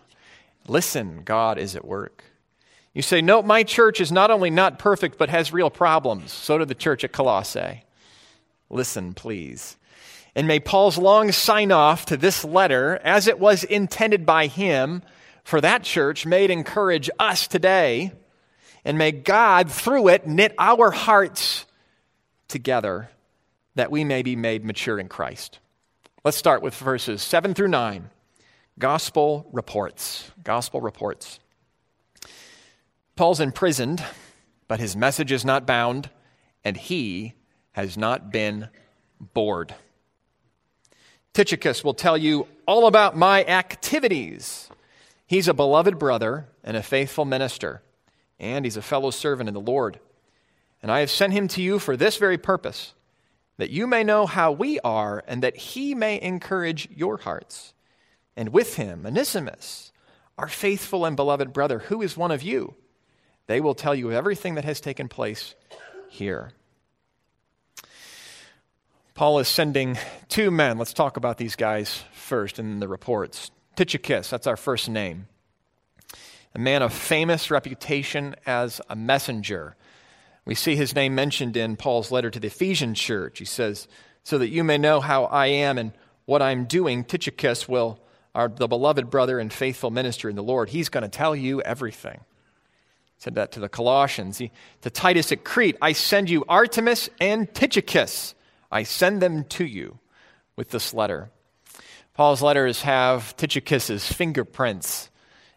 Listen, 0.67 1.23
God 1.25 1.57
is 1.57 1.75
at 1.75 1.83
work. 1.83 2.23
You 2.93 3.01
say, 3.01 3.21
Nope, 3.21 3.45
my 3.45 3.63
church 3.63 3.99
is 3.99 4.11
not 4.11 4.29
only 4.29 4.51
not 4.51 4.77
perfect, 4.77 5.17
but 5.17 5.29
has 5.29 5.51
real 5.51 5.71
problems. 5.71 6.31
So 6.31 6.59
did 6.59 6.67
the 6.67 6.75
church 6.75 7.03
at 7.03 7.11
Colossae. 7.11 7.83
Listen, 8.69 9.15
please. 9.15 9.75
And 10.35 10.47
may 10.47 10.59
Paul's 10.59 10.97
long 10.97 11.31
sign 11.31 11.71
off 11.71 12.05
to 12.05 12.17
this 12.17 12.45
letter, 12.45 12.99
as 13.03 13.27
it 13.27 13.39
was 13.39 13.63
intended 13.63 14.25
by 14.25 14.47
him 14.47 15.01
for 15.43 15.59
that 15.61 15.83
church, 15.83 16.25
may 16.25 16.45
it 16.45 16.51
encourage 16.51 17.09
us 17.19 17.47
today. 17.47 18.11
And 18.85 18.97
may 18.97 19.11
God, 19.11 19.71
through 19.71 20.09
it, 20.09 20.27
knit 20.27 20.53
our 20.57 20.91
hearts 20.91 21.65
together 22.47 23.09
that 23.75 23.91
we 23.91 24.03
may 24.03 24.21
be 24.21 24.35
made 24.35 24.63
mature 24.63 24.99
in 24.99 25.07
Christ. 25.07 25.59
Let's 26.23 26.37
start 26.37 26.61
with 26.61 26.75
verses 26.75 27.21
7 27.21 27.53
through 27.53 27.69
9. 27.69 28.09
Gospel 28.77 29.47
reports. 29.51 30.31
Gospel 30.43 30.81
reports. 30.81 31.39
Paul's 33.15 33.39
imprisoned, 33.39 34.03
but 34.67 34.79
his 34.79 34.95
message 34.95 35.31
is 35.31 35.43
not 35.43 35.65
bound, 35.65 36.09
and 36.63 36.77
he 36.77 37.33
has 37.73 37.97
not 37.97 38.31
been 38.31 38.69
bored. 39.19 39.75
Tychicus 41.33 41.83
will 41.83 41.93
tell 41.93 42.17
you 42.17 42.47
all 42.65 42.87
about 42.87 43.15
my 43.15 43.43
activities. 43.45 44.69
He's 45.25 45.47
a 45.47 45.53
beloved 45.53 45.99
brother 45.99 46.47
and 46.63 46.75
a 46.75 46.83
faithful 46.83 47.25
minister, 47.25 47.81
and 48.39 48.65
he's 48.65 48.77
a 48.77 48.81
fellow 48.81 49.11
servant 49.11 49.47
in 49.47 49.53
the 49.53 49.61
Lord. 49.61 49.99
And 50.81 50.91
I 50.91 51.01
have 51.01 51.11
sent 51.11 51.33
him 51.33 51.47
to 51.49 51.61
you 51.61 51.77
for 51.77 51.95
this 51.95 52.17
very 52.17 52.37
purpose, 52.37 52.93
that 53.57 53.69
you 53.69 53.85
may 53.85 54.03
know 54.03 54.25
how 54.25 54.51
we 54.51 54.79
are, 54.79 55.23
and 55.27 55.43
that 55.43 55.57
he 55.57 55.93
may 55.93 56.21
encourage 56.21 56.89
your 56.95 57.17
hearts. 57.17 57.73
And 58.35 58.49
with 58.49 58.75
him, 58.75 59.05
Onesimus, 59.05 59.91
our 60.37 60.47
faithful 60.47 61.05
and 61.05 61.15
beloved 61.15 61.51
brother, 61.51 61.79
who 61.79 62.01
is 62.01 62.15
one 62.15 62.31
of 62.31 62.41
you. 62.41 62.75
They 63.47 63.59
will 63.59 63.75
tell 63.75 63.93
you 63.93 64.11
everything 64.11 64.55
that 64.55 64.63
has 64.63 64.79
taken 64.79 65.09
place 65.09 65.55
here. 66.07 66.53
Paul 69.19 69.39
is 69.39 69.49
sending 69.49 69.97
two 70.29 70.49
men. 70.49 70.77
Let's 70.77 70.93
talk 70.93 71.17
about 71.17 71.37
these 71.37 71.57
guys 71.57 72.05
first 72.13 72.57
in 72.57 72.79
the 72.79 72.87
reports. 72.87 73.51
Tychicus, 73.75 74.29
that's 74.29 74.47
our 74.47 74.55
first 74.55 74.87
name. 74.87 75.27
A 76.55 76.59
man 76.59 76.81
of 76.81 76.93
famous 76.93 77.51
reputation 77.51 78.37
as 78.45 78.79
a 78.89 78.95
messenger. 78.95 79.75
We 80.45 80.55
see 80.55 80.77
his 80.77 80.95
name 80.95 81.15
mentioned 81.15 81.57
in 81.57 81.75
Paul's 81.75 82.13
letter 82.13 82.29
to 82.29 82.39
the 82.39 82.47
Ephesian 82.47 82.93
church. 82.93 83.39
He 83.39 83.43
says, 83.43 83.89
So 84.23 84.37
that 84.37 84.51
you 84.51 84.63
may 84.63 84.77
know 84.77 85.01
how 85.01 85.25
I 85.25 85.47
am 85.47 85.77
and 85.77 85.91
what 86.23 86.41
I'm 86.41 86.63
doing, 86.63 87.03
Tychicus 87.03 87.67
will, 87.67 87.99
our, 88.33 88.47
the 88.47 88.69
beloved 88.69 89.09
brother 89.09 89.37
and 89.37 89.51
faithful 89.51 89.91
minister 89.91 90.29
in 90.29 90.37
the 90.37 90.43
Lord, 90.43 90.69
he's 90.69 90.87
going 90.87 91.03
to 91.03 91.09
tell 91.09 91.35
you 91.35 91.61
everything. 91.63 92.21
Said 93.17 93.35
that 93.35 93.51
to 93.51 93.59
the 93.59 93.67
Colossians. 93.67 94.37
He, 94.37 94.51
to 94.83 94.89
Titus 94.89 95.33
at 95.33 95.43
Crete, 95.43 95.75
I 95.81 95.91
send 95.91 96.29
you 96.29 96.45
Artemas 96.45 97.09
and 97.19 97.53
Tychicus 97.53 98.33
I 98.71 98.83
send 98.83 99.21
them 99.21 99.43
to 99.45 99.65
you 99.65 99.99
with 100.55 100.69
this 100.69 100.93
letter. 100.93 101.31
Paul's 102.13 102.41
letters 102.41 102.81
have 102.81 103.35
Tychicus's 103.37 104.11
fingerprints 104.11 105.09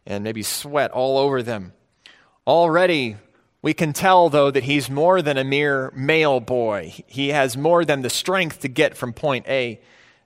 and 0.07 0.25
maybe 0.25 0.43
sweat 0.43 0.91
all 0.93 1.19
over 1.19 1.43
them. 1.43 1.73
Already, 2.47 3.17
we 3.63 3.75
can 3.75 3.93
tell, 3.93 4.29
though, 4.29 4.51
that 4.51 4.65
he's 4.65 4.91
more 4.91 5.23
than 5.23 5.39
a 5.39 5.45
mere 5.45 5.93
mail 5.95 6.41
boy. 6.41 6.95
He 7.07 7.29
has 7.29 7.57
more 7.57 7.85
than 7.85 8.03
the 8.03 8.11
strength 8.11 8.61
to 8.61 8.69
get 8.69 8.97
from 8.97 9.13
point 9.13 9.47
A 9.49 9.81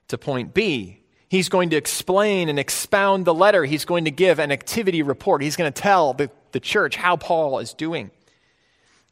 to 0.09 0.19
point 0.19 0.55
B. 0.55 1.01
He's 1.29 1.49
going 1.49 1.71
to 1.71 1.77
explain 1.77 2.49
and 2.49 2.59
expound 2.59 3.25
the 3.25 3.35
letter. 3.35 3.65
He's 3.65 3.85
going 3.85 4.05
to 4.05 4.11
give 4.11 4.39
an 4.39 4.53
activity 4.53 5.03
report. 5.03 5.43
He's 5.43 5.57
going 5.57 5.73
to 5.73 5.83
tell 5.83 6.15
the, 6.15 6.31
the 6.53 6.61
church 6.61 6.97
how 6.97 7.17
Paul 7.17 7.59
is 7.59 7.75
doing. 7.75 8.11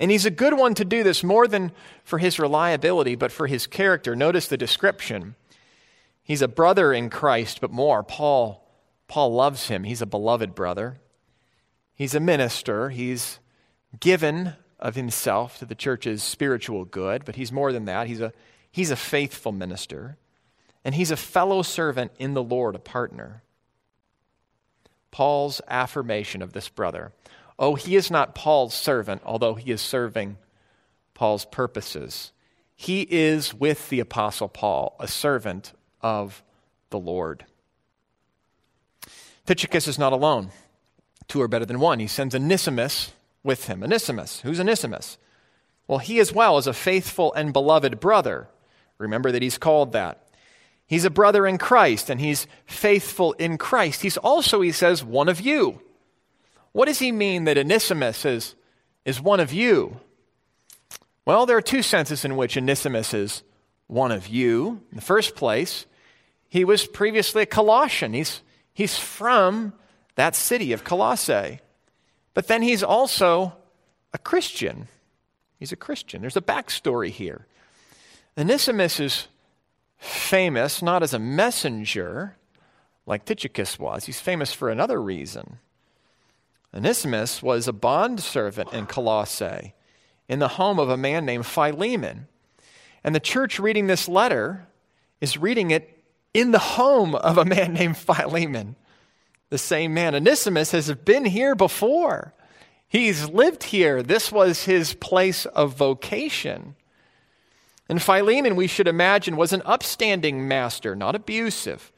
And 0.01 0.11
he's 0.11 0.27
a 0.27 0.31
good 0.31 0.55
one 0.55 0.75
to 0.75 0.85
do 0.85 1.03
this 1.03 1.23
more 1.23 1.47
than 1.47 1.73
for 2.03 2.19
his 2.19 2.39
reliability, 2.39 3.15
but 3.15 3.31
for 3.31 3.47
his 3.47 3.67
character. 3.67 4.17
Notice 4.17 4.49
the 4.49 4.57
description. 4.57 5.37
He's 6.23 6.43
a 6.43 6.49
brother 6.49 6.93
in 6.93 7.11
Christ, 7.11 7.61
but 7.61 7.71
more. 7.71 8.03
Paul, 8.03 8.67
Paul 9.07 9.33
loves 9.33 9.69
him. 9.69 9.85
He's 9.85 10.03
a 10.03 10.07
beloved 10.07 10.55
brother. 10.55 10.99
He's 11.95 12.15
a 12.15 12.21
minister. 12.21 12.91
He's 12.91 13.39
given 14.01 14.55
of 14.81 14.97
himself 14.97 15.59
to 15.59 15.65
the 15.65 15.77
church's 15.77 16.23
spiritual 16.23 16.85
good, 16.85 17.25
but 17.25 17.37
he's 17.37 17.53
more 17.53 17.73
than 17.73 17.85
that. 17.85 18.09
He's 18.09 18.21
a, 18.21 18.33
he's 18.73 18.91
a 18.91 18.97
faithful 18.97 19.53
minister. 19.53 20.17
And 20.85 20.95
he's 20.95 21.11
a 21.11 21.17
fellow 21.17 21.63
servant 21.63 22.13
in 22.19 22.35
the 22.35 22.43
Lord, 22.43 22.75
a 22.75 22.81
partner. 22.81 23.43
Paul's 25.11 25.61
affirmation 25.69 26.43
of 26.43 26.53
this 26.53 26.69
brother 26.69 27.13
Oh, 27.59 27.75
he 27.75 27.97
is 27.97 28.11
not 28.11 28.35
Paul's 28.35 28.75
servant, 28.75 29.23
although 29.25 29.55
he 29.55 29.71
is 29.71 29.81
serving 29.81 30.37
Paul's 31.15 31.45
purposes. 31.45 32.33
He 32.75 33.03
is 33.03 33.55
with 33.55 33.89
the 33.89 34.01
Apostle 34.01 34.49
Paul, 34.49 34.97
a 34.99 35.07
servant 35.07 35.73
of 36.01 36.43
the 36.91 36.99
Lord. 36.99 37.45
Tychicus 39.47 39.87
is 39.87 39.99
not 39.99 40.13
alone. 40.13 40.51
Two 41.29 41.41
are 41.41 41.49
better 41.49 41.67
than 41.67 41.81
one. 41.81 42.01
He 42.01 42.07
sends 42.07 42.35
Onesimus 42.35 43.13
with 43.43 43.67
him. 43.67 43.83
Onesimus. 43.83 44.41
Who's 44.41 44.61
Onesimus? 44.61 45.19
Well, 45.87 45.99
he 45.99 46.19
as 46.19 46.33
well 46.33 46.59
is 46.59 46.67
a 46.67 46.73
faithful 46.73 47.33
and 47.35 47.53
beloved 47.53 48.01
brother. 48.01 48.49
Remember 48.99 49.31
that 49.31 49.43
he's 49.43 49.59
called 49.59 49.93
that. 49.93 50.29
He's 50.87 51.05
a 51.05 51.11
brother 51.11 51.47
in 51.47 51.59
Christ 51.59 52.11
and 52.11 52.21
he's 52.21 52.47
faithful 52.67 53.33
in 53.35 53.59
Christ. 53.59 54.03
He's 54.03 54.17
also, 54.17 54.61
he 54.61 54.73
says, 54.73 55.05
one 55.05 55.29
of 55.29 55.41
you. 55.41 55.81
What 56.75 56.87
does 56.87 56.99
he 56.99 57.13
mean 57.13 57.45
that 57.45 57.57
Onesimus 57.57 58.25
is, 58.25 58.57
is 59.05 59.21
one 59.21 59.39
of 59.39 59.53
you? 59.53 60.01
Well, 61.25 61.47
there 61.47 61.57
are 61.57 61.63
two 61.63 61.83
senses 61.83 62.25
in 62.25 62.35
which 62.37 62.57
Onesimus 62.57 63.15
is 63.15 63.45
one 63.87 64.11
of 64.11 64.27
you. 64.27 64.83
In 64.91 64.97
the 64.97 65.01
first 65.01 65.37
place, 65.37 65.87
he 66.49 66.65
was 66.65 66.85
previously 66.85 67.43
a 67.43 67.47
Colossian. 67.47 68.13
He's, 68.13 68.43
he's 68.73 68.99
from 68.99 69.73
that 70.17 70.35
city 70.35 70.73
of 70.73 70.83
Colossae. 70.83 71.61
But 72.35 72.49
then 72.49 72.61
he's 72.61 72.83
also 72.83 73.55
a 74.13 74.19
Christian. 74.19 74.89
He's 75.61 75.71
a 75.71 75.77
Christian. 75.77 76.23
There's 76.23 76.37
a 76.37 76.43
backstory 76.43 77.11
here. 77.11 77.47
Onesimus 78.37 78.99
is 78.99 79.29
famous 79.97 80.83
not 80.83 81.05
as 81.05 81.15
a 81.15 81.21
messenger 81.21 82.37
like 83.07 83.25
Tychicus 83.25 83.79
was, 83.79 84.07
he's 84.07 84.19
famous 84.19 84.53
for 84.53 84.71
another 84.71 85.01
reason. 85.01 85.59
Onesimus 86.75 87.43
was 87.43 87.69
a 87.69 87.73
bondservant 87.73 88.73
in 88.73 88.87
Colossae 88.87 89.75
in 90.29 90.41
the 90.41 90.49
home 90.49 90.79
of 90.79 90.91
a 90.91 90.97
man 90.97 91.25
named 91.25 91.47
Philemon. 91.47 92.27
And 93.05 93.15
the 93.15 93.21
church 93.21 93.59
reading 93.59 93.87
this 93.87 94.09
letter 94.09 94.67
is 95.21 95.39
reading 95.39 95.71
it 95.71 96.03
in 96.33 96.51
the 96.51 96.59
home 96.59 97.15
of 97.15 97.39
a 97.39 97.45
man 97.45 97.75
named 97.75 97.97
Philemon, 97.97 98.75
the 99.51 99.59
same 99.59 99.95
man. 99.95 100.15
Onesimus 100.15 100.73
has 100.73 100.93
been 100.95 101.25
here 101.25 101.55
before. 101.55 102.35
He's 102.89 103.29
lived 103.29 103.65
here. 103.65 104.03
This 104.03 104.33
was 104.33 104.65
his 104.65 104.95
place 104.95 105.47
of 105.47 105.77
vocation. 105.77 106.75
And 107.89 108.03
Philemon, 108.03 108.57
we 108.57 108.67
should 108.67 108.89
imagine, 108.89 109.37
was 109.37 109.53
an 109.53 109.63
upstanding 109.65 110.49
master, 110.49 110.97
not 110.97 111.15
abusive. 111.15 111.93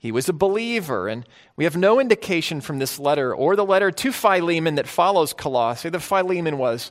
He 0.00 0.12
was 0.12 0.30
a 0.30 0.32
believer, 0.32 1.08
and 1.08 1.26
we 1.56 1.64
have 1.64 1.76
no 1.76 2.00
indication 2.00 2.62
from 2.62 2.78
this 2.78 2.98
letter 2.98 3.34
or 3.34 3.54
the 3.54 3.66
letter 3.66 3.90
to 3.90 4.12
Philemon 4.12 4.76
that 4.76 4.88
follows 4.88 5.34
Colossae 5.34 5.90
that 5.90 6.00
Philemon 6.00 6.56
was 6.56 6.90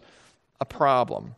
a 0.62 0.66
problem. 0.66 1.34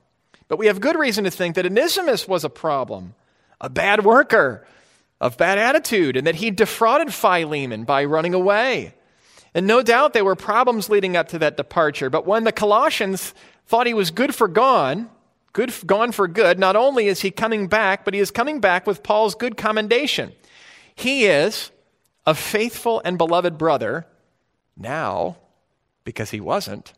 But 0.49 0.59
we 0.59 0.67
have 0.67 0.81
good 0.81 0.97
reason 0.97 1.23
to 1.23 1.31
think 1.31 1.55
that 1.55 1.65
Onesimus 1.65 2.27
was 2.27 2.43
a 2.43 2.49
problem, 2.49 3.15
a 3.61 3.69
bad 3.69 4.03
worker, 4.03 4.67
of 5.21 5.37
bad 5.37 5.57
attitude, 5.57 6.17
and 6.17 6.27
that 6.27 6.35
he 6.35 6.51
defrauded 6.51 7.13
Philemon 7.13 7.85
by 7.85 8.03
running 8.03 8.33
away. 8.33 8.93
And 9.53 9.65
no 9.65 9.81
doubt 9.81 10.11
there 10.11 10.25
were 10.25 10.35
problems 10.35 10.89
leading 10.89 11.15
up 11.15 11.29
to 11.29 11.39
that 11.39 11.55
departure. 11.55 12.09
But 12.09 12.27
when 12.27 12.43
the 12.43 12.51
Colossians 12.51 13.33
thought 13.67 13.87
he 13.87 13.93
was 13.93 14.11
good 14.11 14.35
for 14.35 14.49
gone, 14.49 15.09
good 15.53 15.73
gone 15.85 16.11
for 16.11 16.27
good, 16.27 16.59
not 16.59 16.75
only 16.75 17.07
is 17.07 17.21
he 17.21 17.31
coming 17.31 17.67
back, 17.67 18.03
but 18.03 18.13
he 18.13 18.19
is 18.19 18.29
coming 18.29 18.59
back 18.59 18.85
with 18.85 19.03
Paul's 19.03 19.35
good 19.35 19.55
commendation. 19.55 20.33
He 21.01 21.25
is 21.25 21.72
a 22.27 22.36
faithful 22.36 23.01
and 23.03 23.17
beloved 23.17 23.58
brother 23.58 24.05
now 24.77 25.38
because 26.03 26.29
he 26.29 26.39
wasn't 26.39 26.93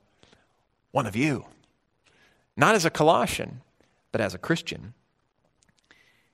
one 0.92 1.08
of 1.08 1.16
you. 1.16 1.46
Not 2.58 2.76
as 2.76 2.84
a 2.84 2.90
Colossian, 2.90 3.62
but 4.12 4.20
as 4.20 4.34
a 4.34 4.38
Christian. 4.38 4.94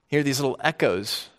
Hear 0.07 0.23
these 0.23 0.39
little 0.39 0.57
echoes 0.61 1.29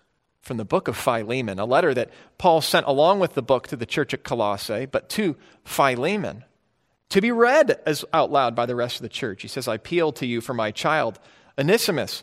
from 0.41 0.57
the 0.57 0.65
book 0.65 0.87
of 0.87 0.97
Philemon, 0.97 1.59
a 1.59 1.65
letter 1.65 1.93
that 1.95 2.11
Paul 2.39 2.61
sent 2.61 2.87
along 2.87 3.19
with 3.19 3.35
the 3.35 3.43
book 3.43 3.67
to 3.67 3.77
the 3.77 3.85
church 3.85 4.15
at 4.15 4.23
Colossae, 4.23 4.87
but 4.87 5.09
to 5.09 5.35
Philemon, 5.65 6.45
to 7.09 7.21
be 7.21 7.33
read 7.33 7.81
as 7.85 8.05
out 8.13 8.31
loud 8.31 8.55
by 8.55 8.67
the 8.67 8.77
rest 8.77 8.99
of 8.99 9.03
the 9.03 9.09
church. 9.09 9.43
He 9.43 9.49
says, 9.49 9.67
I 9.67 9.75
appeal 9.75 10.13
to 10.13 10.27
you 10.27 10.41
for 10.41 10.55
my 10.55 10.71
child, 10.71 11.19
Onesimus, 11.59 12.23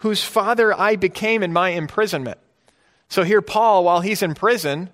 whose 0.00 0.22
father 0.22 0.78
I 0.78 0.96
became 0.96 1.42
in 1.42 1.54
my 1.54 1.70
imprisonment. 1.70 2.36
So 3.08 3.22
here, 3.22 3.42
Paul, 3.42 3.84
while 3.84 4.00
he's 4.00 4.22
in 4.22 4.34
prison, 4.34 4.90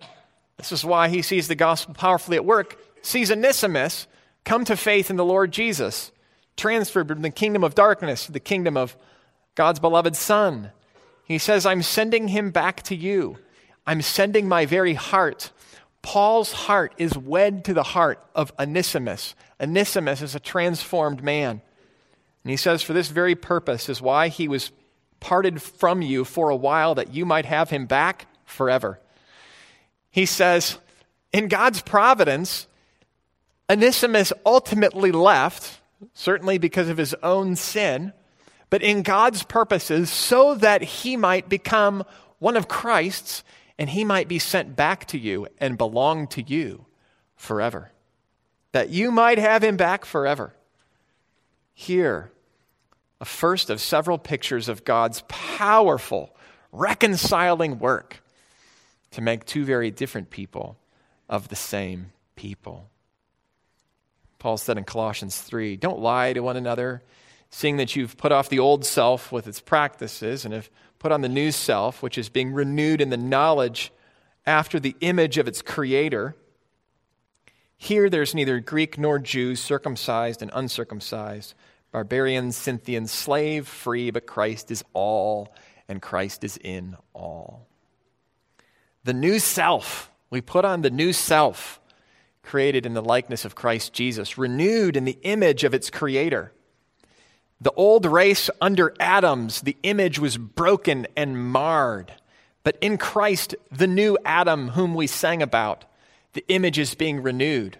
this 0.56 0.72
is 0.72 0.84
why 0.84 1.08
he 1.08 1.22
sees 1.22 1.48
the 1.48 1.54
gospel 1.54 1.94
powerfully 1.94 2.36
at 2.36 2.44
work, 2.44 2.78
sees 3.02 3.30
Onesimus 3.30 4.06
come 4.44 4.64
to 4.64 4.76
faith 4.76 5.10
in 5.10 5.16
the 5.16 5.24
Lord 5.24 5.52
Jesus 5.52 6.12
transferred 6.56 7.08
from 7.08 7.22
the 7.22 7.30
kingdom 7.30 7.64
of 7.64 7.74
darkness 7.74 8.26
to 8.26 8.32
the 8.32 8.40
kingdom 8.40 8.76
of 8.76 8.96
God's 9.54 9.80
beloved 9.80 10.16
Son. 10.16 10.70
He 11.24 11.38
says, 11.38 11.66
I'm 11.66 11.82
sending 11.82 12.28
him 12.28 12.50
back 12.50 12.82
to 12.84 12.94
you. 12.94 13.38
I'm 13.86 14.02
sending 14.02 14.48
my 14.48 14.66
very 14.66 14.94
heart. 14.94 15.50
Paul's 16.02 16.52
heart 16.52 16.94
is 16.98 17.16
wed 17.16 17.64
to 17.64 17.74
the 17.74 17.82
heart 17.82 18.24
of 18.34 18.52
Onesimus. 18.58 19.34
Onesimus 19.60 20.20
is 20.22 20.34
a 20.34 20.40
transformed 20.40 21.22
man. 21.22 21.62
And 22.44 22.50
he 22.50 22.56
says, 22.56 22.82
For 22.82 22.92
this 22.92 23.08
very 23.08 23.34
purpose 23.34 23.88
is 23.88 24.02
why 24.02 24.28
he 24.28 24.48
was 24.48 24.72
parted 25.22 25.62
from 25.62 26.02
you 26.02 26.24
for 26.24 26.50
a 26.50 26.56
while, 26.56 26.94
that 26.96 27.14
you 27.14 27.24
might 27.24 27.46
have 27.46 27.70
him 27.70 27.86
back 27.86 28.26
forever. 28.44 29.00
He 30.10 30.26
says, 30.26 30.78
In 31.32 31.48
God's 31.48 31.80
providence, 31.80 32.66
Onesimus 33.70 34.32
ultimately 34.44 35.12
left 35.12 35.80
certainly 36.14 36.58
because 36.58 36.88
of 36.88 36.98
his 36.98 37.14
own 37.22 37.56
sin, 37.56 38.12
but 38.70 38.82
in 38.82 39.02
God's 39.02 39.42
purposes 39.42 40.10
so 40.10 40.54
that 40.56 40.82
he 40.82 41.16
might 41.16 41.48
become 41.48 42.04
one 42.38 42.56
of 42.56 42.68
Christ's 42.68 43.44
and 43.78 43.88
he 43.90 44.04
might 44.04 44.28
be 44.28 44.38
sent 44.38 44.76
back 44.76 45.06
to 45.06 45.18
you 45.18 45.46
and 45.58 45.78
belong 45.78 46.26
to 46.28 46.42
you 46.42 46.86
forever. 47.36 47.92
That 48.72 48.90
you 48.90 49.10
might 49.10 49.38
have 49.38 49.64
him 49.64 49.76
back 49.76 50.04
forever. 50.04 50.54
Here, 51.72 52.30
a 53.22 53.24
first 53.24 53.70
of 53.70 53.80
several 53.80 54.18
pictures 54.18 54.68
of 54.68 54.84
God's 54.84 55.22
powerful 55.28 56.34
reconciling 56.72 57.78
work 57.78 58.20
to 59.12 59.20
make 59.20 59.44
two 59.44 59.64
very 59.64 59.92
different 59.92 60.28
people 60.28 60.76
of 61.28 61.46
the 61.46 61.56
same 61.56 62.10
people. 62.34 62.90
Paul 64.40 64.56
said 64.56 64.76
in 64.76 64.82
Colossians 64.82 65.40
3 65.40 65.76
Don't 65.76 66.00
lie 66.00 66.32
to 66.32 66.40
one 66.40 66.56
another, 66.56 67.00
seeing 67.48 67.76
that 67.76 67.94
you've 67.94 68.16
put 68.16 68.32
off 68.32 68.48
the 68.48 68.58
old 68.58 68.84
self 68.84 69.30
with 69.30 69.46
its 69.46 69.60
practices 69.60 70.44
and 70.44 70.52
have 70.52 70.68
put 70.98 71.12
on 71.12 71.20
the 71.20 71.28
new 71.28 71.52
self, 71.52 72.02
which 72.02 72.18
is 72.18 72.28
being 72.28 72.52
renewed 72.52 73.00
in 73.00 73.10
the 73.10 73.16
knowledge 73.16 73.92
after 74.44 74.80
the 74.80 74.96
image 75.00 75.38
of 75.38 75.46
its 75.46 75.62
creator. 75.62 76.34
Here 77.76 78.10
there's 78.10 78.34
neither 78.34 78.58
Greek 78.58 78.98
nor 78.98 79.20
Jew, 79.20 79.54
circumcised 79.54 80.42
and 80.42 80.50
uncircumcised, 80.52 81.54
barbarian, 81.92 82.50
Scythian, 82.52 83.06
slave, 83.06 83.68
free, 83.68 84.10
but 84.10 84.26
Christ 84.26 84.70
is 84.70 84.82
all, 84.94 85.54
and 85.88 86.00
Christ 86.02 86.42
is 86.42 86.56
in 86.56 86.96
all. 87.12 87.68
The 89.04 89.12
new 89.12 89.38
self, 89.38 90.10
we 90.30 90.40
put 90.40 90.64
on 90.64 90.82
the 90.82 90.90
new 90.90 91.12
self 91.12 91.80
created 92.42 92.86
in 92.86 92.94
the 92.94 93.02
likeness 93.02 93.44
of 93.44 93.54
Christ 93.54 93.92
Jesus, 93.92 94.36
renewed 94.36 94.96
in 94.96 95.04
the 95.04 95.18
image 95.22 95.64
of 95.64 95.74
its 95.74 95.90
creator. 95.90 96.52
The 97.60 97.72
old 97.72 98.06
race 98.06 98.50
under 98.60 98.94
Adam's, 98.98 99.60
the 99.60 99.76
image 99.84 100.18
was 100.18 100.36
broken 100.36 101.06
and 101.16 101.52
marred. 101.52 102.12
But 102.64 102.76
in 102.80 102.98
Christ, 102.98 103.54
the 103.70 103.86
new 103.86 104.18
Adam, 104.24 104.70
whom 104.70 104.94
we 104.94 105.06
sang 105.06 105.42
about, 105.42 105.84
the 106.32 106.44
image 106.48 106.78
is 106.78 106.94
being 106.94 107.22
renewed. 107.22 107.78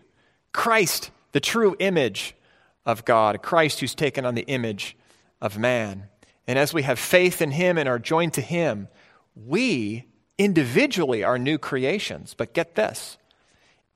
Christ, 0.52 1.10
the 1.32 1.40
true 1.40 1.74
image 1.78 2.36
of 2.84 3.04
God, 3.04 3.42
Christ 3.42 3.80
who's 3.80 3.94
taken 3.94 4.24
on 4.24 4.34
the 4.34 4.46
image 4.46 4.96
of 5.40 5.58
man. 5.58 6.08
And 6.46 6.58
as 6.58 6.74
we 6.74 6.82
have 6.82 6.98
faith 6.98 7.40
in 7.40 7.52
him 7.52 7.78
and 7.78 7.88
are 7.88 7.98
joined 7.98 8.34
to 8.34 8.40
him, 8.40 8.88
we 9.34 10.06
individually 10.38 11.22
are 11.22 11.38
new 11.38 11.58
creations. 11.58 12.34
But 12.34 12.52
get 12.52 12.74
this 12.74 13.18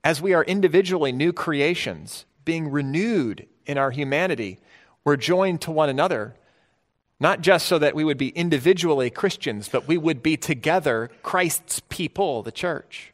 as 0.06 0.22
we 0.22 0.32
are 0.32 0.44
individually 0.44 1.10
new 1.10 1.32
creations, 1.32 2.26
being 2.44 2.70
renewed 2.70 3.44
in 3.66 3.76
our 3.76 3.90
humanity, 3.90 4.60
we're 5.02 5.16
joined 5.16 5.60
to 5.62 5.72
one 5.72 5.88
another, 5.88 6.36
not 7.18 7.40
just 7.40 7.66
so 7.66 7.76
that 7.80 7.96
we 7.96 8.04
would 8.04 8.16
be 8.16 8.28
individually 8.28 9.10
Christians, 9.10 9.68
but 9.68 9.88
we 9.88 9.98
would 9.98 10.22
be 10.22 10.36
together 10.36 11.10
Christ's 11.24 11.80
people, 11.88 12.44
the 12.44 12.52
church. 12.52 13.12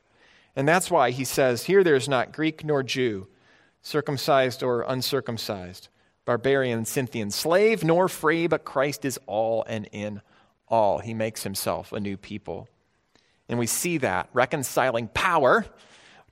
And 0.54 0.68
that's 0.68 0.90
why 0.90 1.12
he 1.12 1.24
says, 1.24 1.64
Here 1.64 1.82
there's 1.82 2.10
not 2.10 2.30
Greek 2.30 2.62
nor 2.62 2.82
Jew, 2.82 3.26
circumcised 3.82 4.62
or 4.62 4.82
uncircumcised, 4.82 5.88
barbarian, 6.24 6.84
Scythian, 6.84 7.30
slave 7.30 7.84
nor 7.84 8.08
free, 8.08 8.46
but 8.46 8.64
Christ 8.64 9.04
is 9.04 9.18
all 9.26 9.64
and 9.66 9.88
in 9.92 10.22
all. 10.68 10.98
He 10.98 11.14
makes 11.14 11.42
himself 11.42 11.92
a 11.92 12.00
new 12.00 12.16
people. 12.16 12.68
And 13.48 13.58
we 13.58 13.66
see 13.66 13.98
that 13.98 14.28
reconciling 14.32 15.08
power 15.08 15.66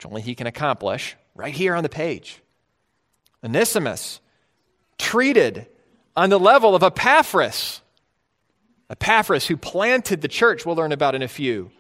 which 0.01 0.07
only 0.07 0.23
he 0.23 0.35
can 0.35 0.47
accomplish, 0.47 1.15
right 1.35 1.53
here 1.53 1.75
on 1.75 1.83
the 1.83 1.91
page. 1.91 2.41
Onesimus, 3.45 4.19
treated 4.97 5.67
on 6.17 6.31
the 6.31 6.41
level 6.41 6.75
of 6.75 6.83
Epaphras. 6.83 7.83
Epaphras, 8.89 9.49
who 9.49 9.59
planted 9.59 10.23
the 10.23 10.29
church, 10.29 10.65
we'll 10.65 10.75
learn 10.75 10.93
about 10.93 11.15
in 11.15 11.21
a 11.21 11.29
few. 11.29 11.71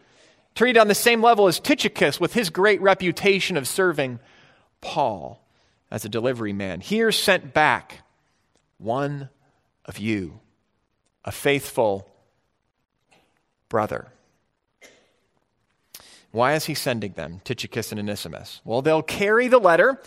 Treated 0.54 0.78
on 0.78 0.88
the 0.88 0.94
same 0.94 1.22
level 1.22 1.46
as 1.46 1.58
Tychicus, 1.58 2.20
with 2.20 2.34
his 2.34 2.50
great 2.50 2.82
reputation 2.82 3.56
of 3.56 3.66
serving 3.66 4.20
Paul 4.82 5.42
as 5.90 6.04
a 6.04 6.08
delivery 6.08 6.52
man. 6.52 6.80
Here 6.80 7.10
sent 7.12 7.52
back 7.52 8.02
one 8.78 9.28
of 9.84 9.98
you, 9.98 10.40
a 11.24 11.32
faithful 11.32 12.08
brother, 13.68 14.08
Why 16.32 16.54
is 16.54 16.66
he 16.66 16.74
sending 16.74 17.12
them, 17.12 17.40
Tychicus 17.44 17.90
and 17.90 17.98
Onesimus? 17.98 18.60
Well, 18.64 18.82
they'll 18.82 19.02
carry 19.02 19.48
the 19.48 19.58
letter, 19.58 20.00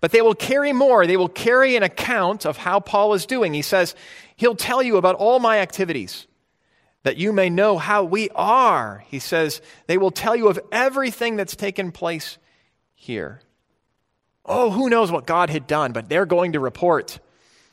but 0.00 0.12
they 0.12 0.20
will 0.20 0.34
carry 0.34 0.72
more. 0.74 1.06
They 1.06 1.16
will 1.16 1.28
carry 1.28 1.74
an 1.76 1.82
account 1.82 2.44
of 2.44 2.58
how 2.58 2.80
Paul 2.80 3.14
is 3.14 3.24
doing. 3.24 3.54
He 3.54 3.62
says, 3.62 3.94
He'll 4.36 4.56
tell 4.56 4.82
you 4.82 4.96
about 4.96 5.16
all 5.16 5.38
my 5.38 5.58
activities, 5.58 6.26
that 7.02 7.16
you 7.16 7.32
may 7.32 7.48
know 7.48 7.78
how 7.78 8.04
we 8.04 8.28
are. 8.30 9.04
He 9.08 9.18
says, 9.18 9.62
They 9.86 9.96
will 9.96 10.10
tell 10.10 10.36
you 10.36 10.48
of 10.48 10.60
everything 10.70 11.36
that's 11.36 11.56
taken 11.56 11.92
place 11.92 12.36
here. 12.94 13.40
Oh, 14.44 14.70
who 14.70 14.88
knows 14.88 15.12
what 15.12 15.26
God 15.26 15.50
had 15.50 15.66
done, 15.66 15.92
but 15.92 16.08
they're 16.08 16.26
going 16.26 16.52
to 16.52 16.60
report. 16.60 17.18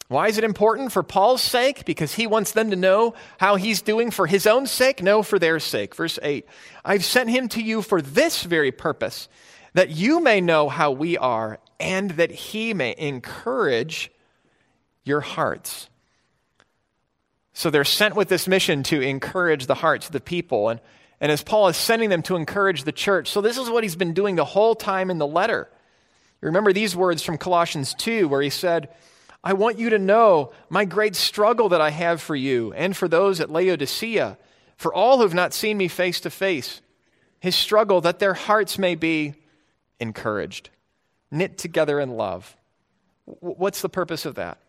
Why 0.07 0.27
is 0.27 0.37
it 0.37 0.43
important? 0.43 0.91
For 0.91 1.03
Paul's 1.03 1.41
sake? 1.41 1.85
Because 1.85 2.13
he 2.13 2.27
wants 2.27 2.53
them 2.53 2.69
to 2.69 2.75
know 2.75 3.13
how 3.39 3.55
he's 3.55 3.81
doing 3.81 4.09
for 4.11 4.25
his 4.25 4.47
own 4.47 4.65
sake? 4.65 5.03
No, 5.03 5.21
for 5.21 5.37
their 5.37 5.59
sake. 5.59 5.95
Verse 5.95 6.17
8 6.21 6.45
I've 6.85 7.03
sent 7.03 7.29
him 7.29 7.49
to 7.49 7.61
you 7.61 7.81
for 7.81 8.01
this 8.01 8.43
very 8.43 8.71
purpose, 8.71 9.27
that 9.73 9.89
you 9.89 10.21
may 10.21 10.39
know 10.39 10.69
how 10.69 10.91
we 10.91 11.17
are, 11.17 11.59
and 11.79 12.11
that 12.11 12.31
he 12.31 12.73
may 12.73 12.95
encourage 12.97 14.11
your 15.03 15.21
hearts. 15.21 15.89
So 17.53 17.69
they're 17.69 17.83
sent 17.83 18.15
with 18.15 18.29
this 18.29 18.47
mission 18.47 18.83
to 18.83 19.01
encourage 19.01 19.65
the 19.65 19.75
hearts 19.75 20.05
of 20.05 20.11
the 20.11 20.21
people. 20.21 20.69
And, 20.69 20.79
and 21.19 21.31
as 21.31 21.43
Paul 21.43 21.67
is 21.69 21.75
sending 21.75 22.09
them 22.09 22.21
to 22.23 22.35
encourage 22.35 22.83
the 22.83 22.91
church, 22.91 23.29
so 23.29 23.41
this 23.41 23.57
is 23.57 23.69
what 23.69 23.83
he's 23.83 23.95
been 23.95 24.13
doing 24.13 24.35
the 24.35 24.45
whole 24.45 24.75
time 24.75 25.09
in 25.09 25.17
the 25.17 25.27
letter. 25.27 25.67
Remember 26.41 26.71
these 26.71 26.95
words 26.95 27.23
from 27.23 27.37
Colossians 27.37 27.93
2, 27.95 28.27
where 28.27 28.41
he 28.41 28.49
said, 28.49 28.89
I 29.43 29.53
want 29.53 29.79
you 29.79 29.91
to 29.91 29.99
know 29.99 30.51
my 30.69 30.85
great 30.85 31.15
struggle 31.15 31.69
that 31.69 31.81
I 31.81 31.89
have 31.89 32.21
for 32.21 32.35
you 32.35 32.73
and 32.73 32.95
for 32.95 33.07
those 33.07 33.39
at 33.39 33.49
Laodicea, 33.49 34.37
for 34.75 34.93
all 34.93 35.17
who 35.17 35.23
have 35.23 35.33
not 35.33 35.53
seen 35.53 35.77
me 35.77 35.87
face 35.87 36.19
to 36.21 36.29
face. 36.29 36.81
His 37.39 37.55
struggle 37.55 38.01
that 38.01 38.19
their 38.19 38.33
hearts 38.33 38.77
may 38.77 38.95
be 38.95 39.35
encouraged, 39.99 40.69
knit 41.31 41.57
together 41.57 41.99
in 41.99 42.11
love. 42.17 42.55
What's 43.25 43.81
the 43.81 43.89
purpose 43.89 44.25
of 44.25 44.35
that? 44.35 44.59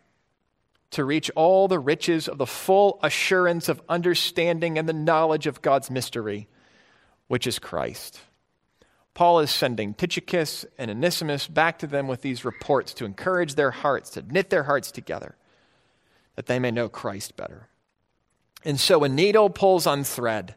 To 0.92 1.04
reach 1.04 1.30
all 1.34 1.68
the 1.68 1.78
riches 1.78 2.28
of 2.28 2.38
the 2.38 2.46
full 2.46 2.98
assurance 3.02 3.68
of 3.68 3.82
understanding 3.88 4.78
and 4.78 4.88
the 4.88 4.94
knowledge 4.94 5.46
of 5.46 5.60
God's 5.60 5.90
mystery, 5.90 6.48
which 7.26 7.46
is 7.46 7.58
Christ. 7.58 8.20
Paul 9.18 9.40
is 9.40 9.50
sending 9.50 9.94
Tychicus 9.94 10.64
and 10.78 10.92
Onesimus 10.92 11.48
back 11.48 11.80
to 11.80 11.88
them 11.88 12.06
with 12.06 12.22
these 12.22 12.44
reports 12.44 12.94
to 12.94 13.04
encourage 13.04 13.56
their 13.56 13.72
hearts, 13.72 14.10
to 14.10 14.22
knit 14.22 14.48
their 14.48 14.62
hearts 14.62 14.92
together, 14.92 15.34
that 16.36 16.46
they 16.46 16.60
may 16.60 16.70
know 16.70 16.88
Christ 16.88 17.36
better. 17.36 17.66
And 18.64 18.78
so 18.78 19.02
a 19.02 19.08
needle 19.08 19.50
pulls 19.50 19.88
on 19.88 20.04
thread. 20.04 20.54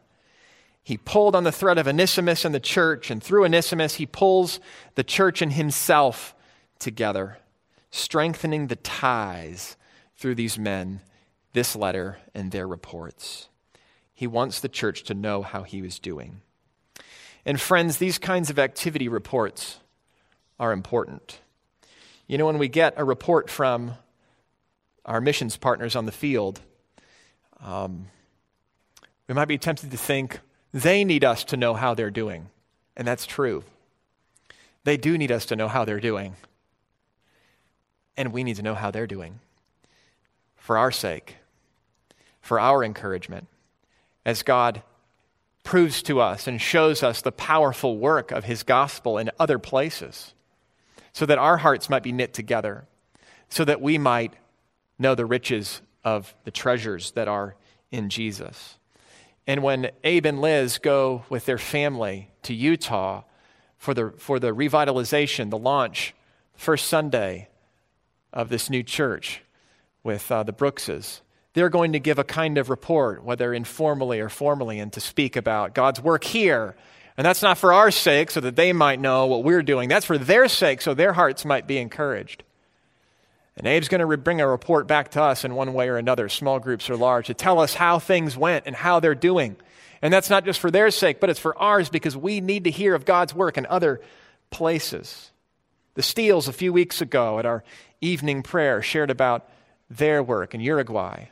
He 0.84 0.96
pulled 0.96 1.36
on 1.36 1.44
the 1.44 1.52
thread 1.52 1.80
of 1.80 1.88
Onesimus 1.88 2.46
and 2.46 2.54
the 2.54 2.60
church, 2.60 3.10
and 3.10 3.24
through 3.24 3.46
Onesimus, 3.46 3.96
he 3.96 4.06
pulls 4.06 4.60
the 4.94 5.04
church 5.04 5.42
and 5.42 5.54
himself 5.54 6.36
together, 6.78 7.40
strengthening 7.90 8.68
the 8.68 8.76
ties 8.76 9.76
through 10.16 10.36
these 10.36 10.60
men, 10.60 11.02
this 11.54 11.76
letter, 11.76 12.20
and 12.36 12.52
their 12.52 12.68
reports. 12.68 13.50
He 14.14 14.28
wants 14.28 14.60
the 14.60 14.70
church 14.70 15.02
to 15.06 15.16
know 15.16 15.42
how 15.42 15.64
he 15.64 15.82
was 15.82 15.98
doing. 15.98 16.42
And 17.46 17.60
friends, 17.60 17.98
these 17.98 18.18
kinds 18.18 18.50
of 18.50 18.60
activity 18.60 19.08
reports 19.08 19.80
are 20.60 20.72
important. 20.72 21.40
You 22.28 22.38
know, 22.38 22.46
when 22.46 22.60
we 22.60 22.68
get 22.68 22.94
a 22.98 23.04
report 23.04 23.50
from 23.50 23.96
our 25.06 25.20
missions 25.20 25.58
partners 25.58 25.96
on 25.96 26.06
the 26.06 26.12
field, 26.12 26.62
um, 27.60 28.08
we 29.28 29.34
might 29.34 29.48
be 29.48 29.58
tempted 29.58 29.92
to 29.92 29.98
think 29.98 30.40
they 30.74 31.04
need 31.04 31.24
us 31.24 31.44
to 31.46 31.58
know 31.58 31.74
how 31.74 31.94
they're 31.94 32.12
doing. 32.12 32.50
And 32.96 33.08
that's 33.08 33.26
true. 33.26 33.64
They 34.84 34.98
do 34.98 35.18
need 35.18 35.32
us 35.32 35.46
to 35.48 35.56
know 35.56 35.68
how 35.68 35.86
they're 35.86 36.00
doing. 36.00 36.36
And 38.16 38.32
we 38.32 38.44
need 38.44 38.58
to 38.58 38.62
know 38.62 38.76
how 38.76 38.92
they're 38.92 39.08
doing 39.08 39.40
for 40.56 40.78
our 40.78 40.92
sake, 40.92 41.38
for 42.40 42.60
our 42.60 42.84
encouragement, 42.84 43.48
as 44.26 44.44
God 44.44 44.84
proves 45.64 46.02
to 46.04 46.20
us 46.20 46.48
and 46.48 46.60
shows 46.60 47.04
us 47.04 47.22
the 47.22 47.32
powerful 47.32 47.98
work 47.98 48.32
of 48.32 48.46
his 48.46 48.64
gospel 48.64 49.18
in 49.18 49.32
other 49.40 49.60
places, 49.60 50.34
so 51.14 51.26
that 51.26 51.38
our 51.38 51.58
hearts 51.58 51.90
might 51.90 52.04
be 52.04 52.12
knit 52.12 52.34
together, 52.34 52.86
so 53.50 53.64
that 53.66 53.82
we 53.82 53.98
might 53.98 54.34
know 54.98 55.16
the 55.16 55.26
riches 55.26 55.82
of 56.04 56.34
the 56.46 56.52
treasures 56.52 57.12
that 57.12 57.28
are 57.28 57.56
in 57.92 58.10
Jesus. 58.10 58.78
And 59.48 59.64
when 59.64 59.92
Abe 60.04 60.26
and 60.28 60.42
Liz 60.42 60.78
go 60.78 61.26
with 61.30 61.46
their 61.46 61.58
family 61.58 62.32
to 62.44 62.54
Utah 62.54 63.24
for 63.78 63.94
the, 63.94 64.14
for 64.18 64.40
the 64.40 64.52
revitalization, 64.52 65.50
the 65.50 65.58
launch, 65.58 66.14
first 66.56 66.88
Sunday 66.88 67.50
of 68.32 68.50
this 68.50 68.70
new 68.70 68.84
church 68.84 69.42
with 70.04 70.32
uh, 70.32 70.44
the 70.44 70.54
Brookses, 70.54 71.22
they're 71.54 71.70
going 71.70 71.94
to 71.94 72.00
give 72.00 72.20
a 72.20 72.24
kind 72.24 72.58
of 72.58 72.70
report, 72.70 73.24
whether 73.24 73.54
informally 73.54 74.20
or 74.20 74.30
formally, 74.30 74.80
and 74.80 74.92
to 74.94 75.00
speak 75.00 75.36
about 75.36 75.76
God's 75.76 76.02
work 76.02 76.24
here. 76.24 76.76
And 77.18 77.26
that's 77.26 77.42
not 77.42 77.58
for 77.58 77.74
our 77.74 77.92
sake, 77.92 78.32
so 78.32 78.40
that 78.40 78.56
they 78.56 78.72
might 78.72 79.00
know 79.00 79.26
what 79.26 79.44
we're 79.44 79.62
doing. 79.62 79.90
That's 79.90 80.06
for 80.06 80.18
their 80.18 80.48
sake, 80.48 80.82
so 80.82 80.94
their 80.94 81.14
hearts 81.14 81.44
might 81.44 81.68
be 81.68 81.78
encouraged. 81.78 82.44
And 83.58 83.68
Abe's 83.68 83.90
going 83.90 84.08
to 84.08 84.18
bring 84.18 84.40
a 84.40 84.48
report 84.48 84.88
back 84.88 85.12
to 85.12 85.22
us 85.22 85.44
in 85.44 85.54
one 85.54 85.74
way 85.74 85.90
or 85.90 85.98
another, 85.98 86.30
small 86.30 86.60
groups 86.60 86.90
or 86.90 86.96
large, 86.96 87.28
to 87.28 87.34
tell 87.34 87.60
us 87.60 87.74
how 87.74 88.00
things 88.00 88.38
went 88.38 88.66
and 88.66 88.76
how 88.76 89.02
they're 89.02 89.14
doing. 89.14 89.58
And 90.02 90.12
that's 90.14 90.30
not 90.30 90.46
just 90.46 90.60
for 90.60 90.72
their 90.72 90.90
sake, 90.90 91.20
but 91.20 91.30
it's 91.30 91.40
for 91.40 91.58
ours 91.60 91.90
because 91.90 92.16
we 92.16 92.40
need 92.40 92.64
to 92.64 92.72
hear 92.72 92.96
of 92.96 93.06
God's 93.06 93.36
work 93.36 93.58
in 93.58 93.66
other 93.66 94.02
places. 94.50 95.32
The 95.96 96.02
Steels, 96.02 96.48
a 96.48 96.54
few 96.54 96.72
weeks 96.72 97.02
ago 97.02 97.40
at 97.40 97.46
our 97.46 97.64
evening 98.00 98.42
prayer, 98.42 98.82
shared 98.82 99.12
about 99.12 99.48
their 99.90 100.24
work 100.24 100.56
in 100.56 100.62
Uruguay. 100.62 101.26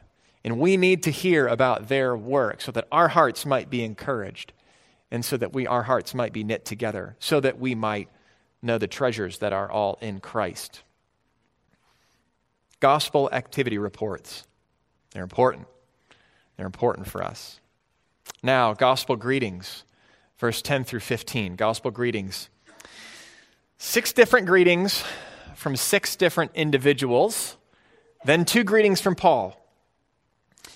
And 0.44 0.60
we 0.60 0.78
need 0.78 1.04
to 1.04 1.12
hear 1.12 1.48
about 1.48 1.90
their 1.90 2.16
work 2.16 2.62
so 2.62 2.72
that 2.72 2.88
our 2.92 3.10
hearts 3.10 3.46
might 3.46 3.70
be 3.70 3.84
encouraged 3.84 4.54
and 5.12 5.26
so 5.26 5.38
that 5.38 5.54
we, 5.54 5.68
our 5.68 5.84
hearts 5.84 6.14
might 6.14 6.34
be 6.34 6.44
knit 6.44 6.66
together, 6.66 7.16
so 7.20 7.40
that 7.40 7.60
we 7.60 7.76
might 7.76 8.10
know 8.62 8.78
the 8.78 8.88
treasures 8.88 9.40
that 9.40 9.54
are 9.54 9.70
all 9.70 9.98
in 10.02 10.20
Christ. 10.20 10.84
Gospel 12.80 13.30
activity 13.32 13.78
reports. 13.78 14.46
They're 15.12 15.24
important. 15.24 15.68
They're 16.56 16.66
important 16.66 17.08
for 17.08 17.24
us. 17.24 17.60
Now, 18.44 18.74
gospel 18.74 19.16
greetings, 19.16 19.84
verse 20.38 20.62
10 20.62 20.84
through 20.84 21.02
15. 21.02 21.56
Gospel 21.56 21.92
greetings. 21.92 22.50
Six 23.78 24.14
different 24.14 24.46
greetings 24.46 25.04
from 25.56 25.76
six 25.76 26.16
different 26.16 26.52
individuals, 26.54 27.58
then 28.24 28.46
two 28.46 28.64
greetings 28.64 29.02
from 29.02 29.16
Paul. 29.16 29.59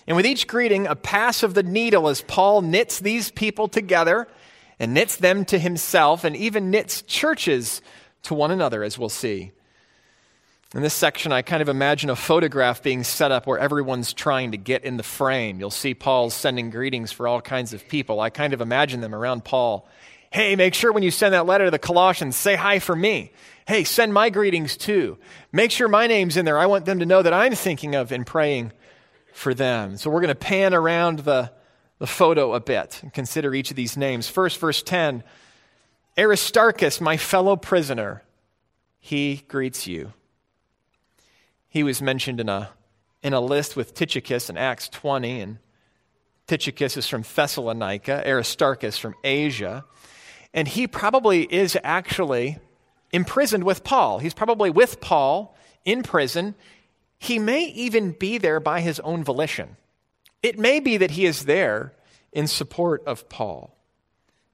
And 0.07 0.17
with 0.17 0.25
each 0.25 0.47
greeting, 0.47 0.87
a 0.87 0.95
pass 0.95 1.43
of 1.43 1.53
the 1.53 1.63
needle 1.63 2.07
as 2.07 2.21
Paul 2.21 2.61
knits 2.61 2.99
these 2.99 3.31
people 3.31 3.67
together 3.67 4.27
and 4.79 4.93
knits 4.93 5.15
them 5.15 5.45
to 5.45 5.57
himself 5.57 6.23
and 6.23 6.35
even 6.35 6.71
knits 6.71 7.01
churches 7.03 7.81
to 8.23 8.33
one 8.33 8.51
another, 8.51 8.83
as 8.83 8.97
we'll 8.97 9.09
see. 9.09 9.51
In 10.73 10.81
this 10.81 10.93
section, 10.93 11.31
I 11.31 11.43
kind 11.43 11.61
of 11.61 11.69
imagine 11.69 12.09
a 12.09 12.15
photograph 12.15 12.81
being 12.81 13.03
set 13.03 13.31
up 13.31 13.45
where 13.45 13.59
everyone's 13.59 14.11
trying 14.11 14.51
to 14.51 14.57
get 14.57 14.83
in 14.83 14.97
the 14.97 15.03
frame. 15.03 15.59
You'll 15.59 15.69
see 15.69 15.93
Paul's 15.93 16.33
sending 16.33 16.71
greetings 16.71 17.11
for 17.11 17.27
all 17.27 17.41
kinds 17.41 17.73
of 17.73 17.87
people. 17.87 18.19
I 18.19 18.31
kind 18.31 18.53
of 18.53 18.61
imagine 18.61 18.99
them 18.99 19.13
around 19.13 19.45
Paul. 19.45 19.87
Hey, 20.31 20.55
make 20.55 20.73
sure 20.73 20.91
when 20.91 21.03
you 21.03 21.11
send 21.11 21.35
that 21.35 21.45
letter 21.45 21.65
to 21.65 21.71
the 21.71 21.77
Colossians, 21.77 22.35
say 22.35 22.55
hi 22.55 22.79
for 22.79 22.95
me. 22.95 23.31
Hey, 23.67 23.83
send 23.83 24.15
my 24.15 24.31
greetings 24.31 24.75
too. 24.75 25.19
Make 25.51 25.69
sure 25.69 25.87
my 25.87 26.07
name's 26.07 26.37
in 26.37 26.45
there. 26.45 26.57
I 26.57 26.65
want 26.65 26.85
them 26.85 26.99
to 26.99 27.05
know 27.05 27.21
that 27.21 27.33
I'm 27.33 27.53
thinking 27.53 27.93
of 27.93 28.11
and 28.11 28.25
praying 28.25 28.71
for 29.33 29.53
them. 29.53 29.97
So 29.97 30.09
we're 30.09 30.21
going 30.21 30.29
to 30.29 30.35
pan 30.35 30.73
around 30.73 31.19
the, 31.19 31.51
the 31.99 32.07
photo 32.07 32.53
a 32.53 32.59
bit 32.59 32.99
and 33.01 33.11
consider 33.11 33.53
each 33.53 33.71
of 33.71 33.75
these 33.75 33.97
names. 33.97 34.29
First, 34.29 34.59
verse 34.59 34.81
10 34.81 35.23
Aristarchus, 36.17 37.01
my 37.01 37.17
fellow 37.17 37.55
prisoner, 37.55 38.23
he 38.99 39.43
greets 39.47 39.87
you. 39.87 40.13
He 41.67 41.81
was 41.81 42.01
mentioned 42.03 42.39
in 42.39 42.49
a, 42.49 42.69
in 43.23 43.33
a 43.33 43.41
list 43.41 43.75
with 43.75 43.95
Tychicus 43.95 44.47
in 44.47 44.57
Acts 44.57 44.87
20, 44.89 45.41
and 45.41 45.57
Tychicus 46.45 46.97
is 46.97 47.07
from 47.07 47.23
Thessalonica, 47.23 48.21
Aristarchus 48.27 48.99
from 48.99 49.15
Asia. 49.23 49.85
And 50.53 50.67
he 50.67 50.85
probably 50.85 51.43
is 51.43 51.75
actually 51.83 52.59
imprisoned 53.11 53.63
with 53.63 53.83
Paul. 53.83 54.19
He's 54.19 54.35
probably 54.35 54.69
with 54.69 55.01
Paul 55.01 55.57
in 55.83 56.03
prison. 56.03 56.53
He 57.23 57.39
may 57.39 57.67
even 57.67 58.11
be 58.11 58.37
there 58.37 58.59
by 58.59 58.81
his 58.81 58.99
own 58.99 59.23
volition. 59.23 59.77
It 60.41 60.59
may 60.59 60.81
be 60.81 60.97
that 60.97 61.11
he 61.11 61.25
is 61.25 61.45
there 61.45 61.93
in 62.33 62.47
support 62.47 63.01
of 63.05 63.29
Paul. 63.29 63.77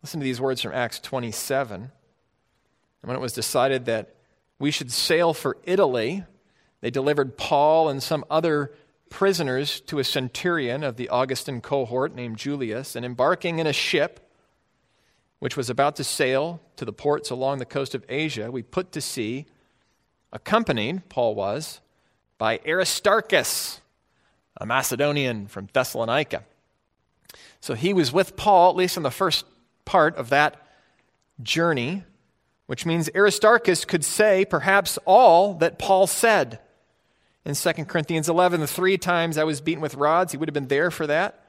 Listen 0.03 0.19
to 0.19 0.23
these 0.23 0.39
words 0.39 0.61
from 0.61 0.75
Acts 0.75 0.99
27. 0.99 1.81
And 1.81 1.91
when 3.01 3.17
it 3.17 3.21
was 3.21 3.33
decided 3.33 3.85
that 3.85 4.13
we 4.59 4.69
should 4.69 4.91
sail 4.91 5.33
for 5.33 5.57
Italy, 5.63 6.25
they 6.81 6.91
delivered 6.91 7.37
Paul 7.37 7.89
and 7.89 8.03
some 8.03 8.23
other 8.29 8.71
prisoners 9.09 9.81
to 9.87 9.97
a 9.97 10.03
centurion 10.03 10.83
of 10.83 10.95
the 10.95 11.09
Augustan 11.09 11.61
cohort 11.61 12.13
named 12.13 12.37
Julius, 12.37 12.95
and 12.95 13.03
embarking 13.03 13.57
in 13.57 13.65
a 13.65 13.73
ship, 13.73 14.31
which 15.39 15.57
was 15.57 15.71
about 15.71 15.95
to 15.95 16.03
sail 16.03 16.61
to 16.75 16.85
the 16.85 16.93
ports 16.93 17.31
along 17.31 17.57
the 17.57 17.65
coast 17.65 17.95
of 17.95 18.05
Asia, 18.07 18.51
we 18.51 18.61
put 18.61 18.91
to 18.91 19.01
sea, 19.01 19.47
accompanied, 20.31 21.09
Paul 21.09 21.33
was, 21.33 21.81
by 22.39 22.59
Aristarchus, 22.65 23.81
a 24.57 24.65
Macedonian 24.65 25.45
from 25.45 25.67
Thessalonica. 25.71 26.43
So 27.61 27.75
he 27.75 27.93
was 27.93 28.11
with 28.11 28.35
Paul, 28.35 28.71
at 28.71 28.75
least 28.75 28.97
in 28.97 29.03
the 29.03 29.11
first 29.11 29.45
part 29.85 30.15
of 30.15 30.29
that 30.29 30.55
journey, 31.43 32.03
which 32.65 32.85
means 32.85 33.09
Aristarchus 33.13 33.85
could 33.85 34.03
say 34.03 34.45
perhaps 34.45 34.97
all 35.05 35.53
that 35.55 35.77
Paul 35.77 36.07
said. 36.07 36.59
In 37.45 37.55
2 37.55 37.73
Corinthians 37.85 38.29
11, 38.29 38.61
the 38.61 38.67
three 38.67 38.97
times 38.97 39.37
I 39.37 39.43
was 39.43 39.61
beaten 39.61 39.81
with 39.81 39.95
rods, 39.95 40.31
he 40.31 40.37
would 40.37 40.47
have 40.47 40.53
been 40.53 40.67
there 40.67 40.91
for 40.91 41.05
that. 41.07 41.43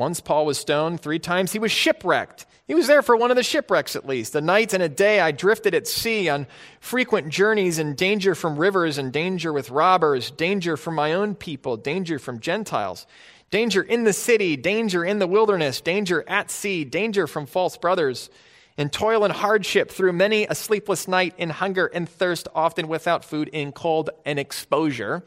Once 0.00 0.18
Paul 0.18 0.46
was 0.46 0.56
stoned, 0.56 0.98
three 0.98 1.18
times 1.18 1.52
he 1.52 1.58
was 1.58 1.70
shipwrecked. 1.70 2.46
He 2.66 2.74
was 2.74 2.86
there 2.86 3.02
for 3.02 3.16
one 3.16 3.30
of 3.30 3.36
the 3.36 3.42
shipwrecks 3.42 3.94
at 3.94 4.06
least. 4.06 4.34
A 4.34 4.40
night 4.40 4.72
and 4.72 4.82
a 4.82 4.88
day 4.88 5.20
I 5.20 5.30
drifted 5.30 5.74
at 5.74 5.86
sea 5.86 6.30
on 6.30 6.46
frequent 6.80 7.28
journeys 7.28 7.78
in 7.78 7.94
danger 7.96 8.34
from 8.34 8.56
rivers 8.56 8.96
and 8.96 9.12
danger 9.12 9.52
with 9.52 9.68
robbers, 9.68 10.30
danger 10.30 10.78
from 10.78 10.94
my 10.94 11.12
own 11.12 11.34
people, 11.34 11.76
danger 11.76 12.18
from 12.18 12.40
Gentiles, 12.40 13.06
danger 13.50 13.82
in 13.82 14.04
the 14.04 14.14
city, 14.14 14.56
danger 14.56 15.04
in 15.04 15.18
the 15.18 15.26
wilderness, 15.26 15.82
danger 15.82 16.24
at 16.26 16.50
sea, 16.50 16.82
danger 16.82 17.26
from 17.26 17.44
false 17.44 17.76
brothers, 17.76 18.30
in 18.78 18.88
toil 18.88 19.22
and 19.22 19.34
hardship 19.34 19.90
through 19.90 20.14
many 20.14 20.46
a 20.46 20.54
sleepless 20.54 21.08
night, 21.08 21.34
in 21.36 21.50
hunger 21.50 21.88
and 21.92 22.08
thirst, 22.08 22.48
often 22.54 22.88
without 22.88 23.22
food, 23.22 23.48
in 23.48 23.70
cold 23.70 24.08
and 24.24 24.38
exposure. 24.38 25.24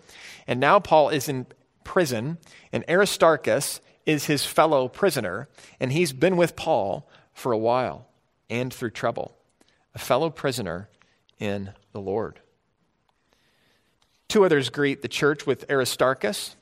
And 0.48 0.60
now 0.60 0.80
Paul 0.80 1.10
is 1.10 1.30
in 1.30 1.46
prison, 1.84 2.40
and 2.72 2.84
Aristarchus 2.90 3.80
is 4.06 4.26
his 4.26 4.46
fellow 4.46 4.88
prisoner, 4.88 5.48
and 5.80 5.92
he's 5.92 6.14
been 6.14 6.38
with 6.38 6.56
Paul 6.56 7.10
for 7.34 7.52
a 7.52 7.58
while 7.58 8.08
and 8.50 8.74
through 8.74 8.92
trouble. 8.92 9.38
A 9.96 10.00
fellow 10.00 10.30
prisoner 10.30 10.90
in 11.40 11.72
the 11.92 12.02
Lord. 12.02 12.40
Two 14.28 14.46
others 14.46 14.70
greet 14.70 15.02
the 15.02 15.08
church 15.08 15.46
with 15.46 15.70
Aristarchus. 15.70 16.56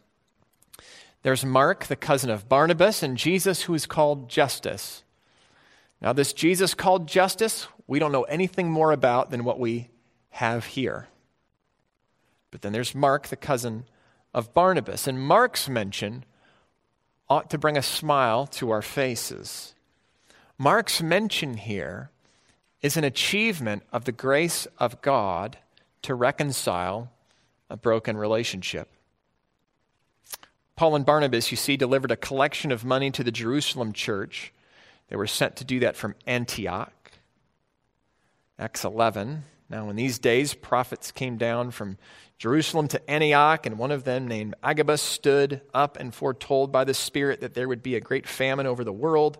There's 1.23 1.45
Mark, 1.45 1.85
the 1.85 1.95
cousin 1.95 2.29
of 2.29 2.49
Barnabas, 2.49 3.03
and 3.03 3.17
Jesus, 3.17 3.63
who 3.63 3.73
is 3.73 3.85
called 3.85 4.29
Justus. 4.29 5.03
Now, 6.01 6.13
this 6.13 6.33
Jesus 6.33 6.73
called 6.73 7.07
Justus, 7.07 7.67
we 7.87 7.99
don't 7.99 8.11
know 8.11 8.23
anything 8.23 8.71
more 8.71 8.91
about 8.91 9.29
than 9.29 9.43
what 9.43 9.59
we 9.59 9.89
have 10.31 10.65
here. 10.65 11.07
But 12.49 12.61
then 12.61 12.73
there's 12.73 12.95
Mark, 12.95 13.27
the 13.27 13.35
cousin 13.35 13.85
of 14.33 14.53
Barnabas. 14.53 15.07
And 15.07 15.19
Mark's 15.19 15.69
mention 15.69 16.25
ought 17.31 17.49
to 17.49 17.57
bring 17.57 17.77
a 17.77 17.81
smile 17.81 18.45
to 18.45 18.71
our 18.71 18.81
faces. 18.81 19.73
Mark's 20.57 21.01
mention 21.01 21.55
here 21.55 22.11
is 22.81 22.97
an 22.97 23.05
achievement 23.05 23.83
of 23.93 24.03
the 24.03 24.11
grace 24.11 24.67
of 24.79 25.01
God 25.01 25.57
to 26.01 26.13
reconcile 26.13 27.09
a 27.69 27.77
broken 27.77 28.17
relationship. 28.17 28.89
Paul 30.75 30.93
and 30.93 31.05
Barnabas, 31.05 31.51
you 31.51 31.55
see, 31.55 31.77
delivered 31.77 32.11
a 32.11 32.17
collection 32.17 32.69
of 32.69 32.83
money 32.83 33.09
to 33.11 33.23
the 33.23 33.31
Jerusalem 33.31 33.93
church. 33.93 34.51
They 35.07 35.15
were 35.15 35.25
sent 35.25 35.55
to 35.55 35.63
do 35.63 35.79
that 35.79 35.95
from 35.95 36.15
Antioch. 36.27 37.11
Acts 38.59 38.83
11. 38.83 39.43
Now, 39.69 39.89
in 39.89 39.95
these 39.95 40.19
days, 40.19 40.53
prophets 40.53 41.13
came 41.13 41.37
down 41.37 41.71
from 41.71 41.97
Jerusalem 42.41 42.87
to 42.87 43.09
Antioch, 43.09 43.67
and 43.67 43.77
one 43.77 43.91
of 43.91 44.03
them, 44.03 44.27
named 44.27 44.55
Agabus, 44.63 44.99
stood 44.99 45.61
up 45.75 45.99
and 45.99 46.11
foretold 46.11 46.71
by 46.71 46.83
the 46.83 46.95
Spirit 46.95 47.41
that 47.41 47.53
there 47.53 47.67
would 47.67 47.83
be 47.83 47.93
a 47.93 48.01
great 48.01 48.27
famine 48.27 48.65
over 48.65 48.83
the 48.83 48.91
world. 48.91 49.37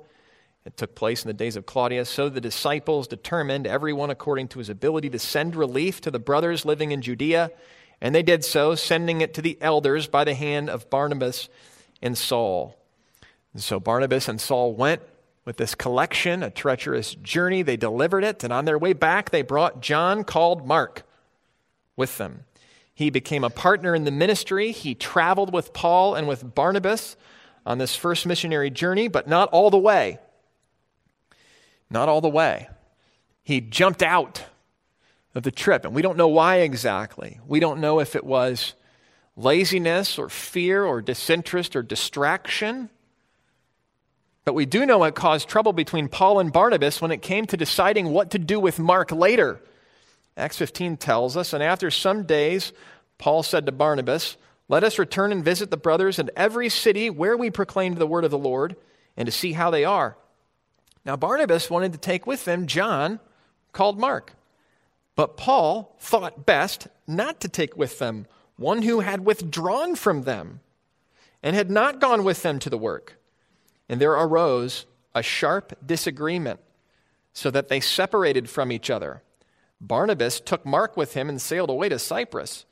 It 0.65 0.77
took 0.77 0.93
place 0.93 1.23
in 1.23 1.27
the 1.27 1.33
days 1.33 1.55
of 1.55 1.65
Claudius. 1.65 2.11
So 2.11 2.29
the 2.29 2.39
disciples 2.39 3.07
determined, 3.07 3.65
everyone 3.65 4.11
according 4.11 4.49
to 4.49 4.59
his 4.59 4.69
ability, 4.69 5.09
to 5.09 5.17
send 5.17 5.55
relief 5.55 6.01
to 6.01 6.11
the 6.11 6.19
brothers 6.19 6.63
living 6.63 6.91
in 6.91 7.01
Judea 7.01 7.49
and 8.01 8.15
they 8.15 8.23
did 8.23 8.43
so, 8.43 8.73
sending 8.75 9.21
it 9.21 9.35
to 9.35 9.41
the 9.41 9.57
elders 9.61 10.07
by 10.07 10.23
the 10.23 10.33
hand 10.33 10.69
of 10.69 10.89
Barnabas 10.89 11.49
and 12.01 12.15
Saul. 12.17 12.75
And 13.53 13.61
so 13.61 13.79
Barnabas 13.79 14.27
and 14.27 14.39
Saul 14.39 14.73
went 14.73 15.01
with 15.45 15.57
this 15.57 15.75
collection, 15.75 16.41
a 16.41 16.49
treacherous 16.49 17.13
journey. 17.15 17.61
They 17.61 17.77
delivered 17.77 18.23
it, 18.23 18.43
and 18.43 18.51
on 18.51 18.65
their 18.65 18.77
way 18.77 18.93
back, 18.93 19.29
they 19.29 19.43
brought 19.43 19.81
John, 19.81 20.23
called 20.23 20.67
Mark, 20.67 21.03
with 21.95 22.17
them. 22.17 22.45
He 23.01 23.09
became 23.09 23.43
a 23.43 23.49
partner 23.49 23.95
in 23.95 24.03
the 24.03 24.11
ministry. 24.11 24.71
He 24.71 24.93
traveled 24.93 25.51
with 25.51 25.73
Paul 25.73 26.13
and 26.13 26.27
with 26.27 26.53
Barnabas 26.53 27.17
on 27.65 27.79
this 27.79 27.95
first 27.95 28.27
missionary 28.27 28.69
journey, 28.69 29.07
but 29.07 29.27
not 29.27 29.49
all 29.49 29.71
the 29.71 29.79
way. 29.79 30.19
Not 31.89 32.09
all 32.09 32.21
the 32.21 32.29
way. 32.29 32.69
He 33.41 33.59
jumped 33.59 34.03
out 34.03 34.45
of 35.33 35.41
the 35.41 35.49
trip. 35.49 35.83
And 35.83 35.95
we 35.95 36.03
don't 36.03 36.15
know 36.15 36.27
why 36.27 36.57
exactly. 36.57 37.39
We 37.47 37.59
don't 37.59 37.81
know 37.81 37.99
if 37.99 38.15
it 38.15 38.23
was 38.23 38.75
laziness 39.35 40.19
or 40.19 40.29
fear 40.29 40.85
or 40.85 41.01
disinterest 41.01 41.75
or 41.75 41.81
distraction. 41.81 42.91
But 44.45 44.53
we 44.53 44.67
do 44.67 44.85
know 44.85 45.03
it 45.05 45.15
caused 45.15 45.49
trouble 45.49 45.73
between 45.73 46.07
Paul 46.07 46.39
and 46.39 46.53
Barnabas 46.53 47.01
when 47.01 47.09
it 47.09 47.23
came 47.23 47.47
to 47.47 47.57
deciding 47.57 48.09
what 48.09 48.29
to 48.29 48.37
do 48.37 48.59
with 48.59 48.77
Mark 48.77 49.11
later. 49.11 49.59
Acts 50.37 50.57
15 50.57 50.97
tells 50.97 51.35
us, 51.35 51.51
and 51.51 51.61
after 51.61 51.91
some 51.91 52.23
days, 52.23 52.71
Paul 53.21 53.43
said 53.43 53.67
to 53.67 53.71
Barnabas, 53.71 54.36
Let 54.67 54.84
us 54.84 54.97
return 54.97 55.31
and 55.31 55.45
visit 55.45 55.69
the 55.69 55.77
brothers 55.77 56.17
in 56.17 56.31
every 56.36 56.69
city 56.69 57.10
where 57.10 57.38
we 57.38 57.51
proclaimed 57.51 57.97
the 57.97 58.07
word 58.07 58.25
of 58.25 58.31
the 58.31 58.38
Lord, 58.38 58.75
and 59.15 59.27
to 59.27 59.31
see 59.31 59.53
how 59.53 59.69
they 59.69 59.86
are. 59.86 60.17
Now, 61.05 61.15
Barnabas 61.15 61.69
wanted 61.69 61.93
to 61.93 61.99
take 61.99 62.25
with 62.25 62.45
them 62.45 62.65
John, 62.65 63.19
called 63.73 63.99
Mark. 63.99 64.34
But 65.15 65.38
Paul 65.38 65.95
thought 65.99 66.47
best 66.47 66.88
not 67.05 67.39
to 67.41 67.47
take 67.47 67.77
with 67.77 67.99
them 67.99 68.25
one 68.57 68.81
who 68.81 69.01
had 69.01 69.23
withdrawn 69.23 69.95
from 69.95 70.23
them 70.23 70.62
and 71.43 71.55
had 71.55 71.69
not 71.69 72.01
gone 72.01 72.23
with 72.23 72.41
them 72.41 72.57
to 72.60 72.71
the 72.71 72.77
work. 72.77 73.19
And 73.88 74.01
there 74.01 74.13
arose 74.13 74.88
a 75.13 75.21
sharp 75.21 75.77
disagreement, 75.86 76.60
so 77.34 77.51
that 77.51 77.67
they 77.67 77.81
separated 77.81 78.49
from 78.49 78.71
each 78.71 78.89
other. 78.89 79.21
Barnabas 79.79 80.39
took 80.39 80.65
Mark 80.65 80.97
with 80.97 81.13
him 81.13 81.29
and 81.29 81.39
sailed 81.39 81.69
away 81.69 81.89
to 81.89 81.99
Cyprus. 81.99 82.65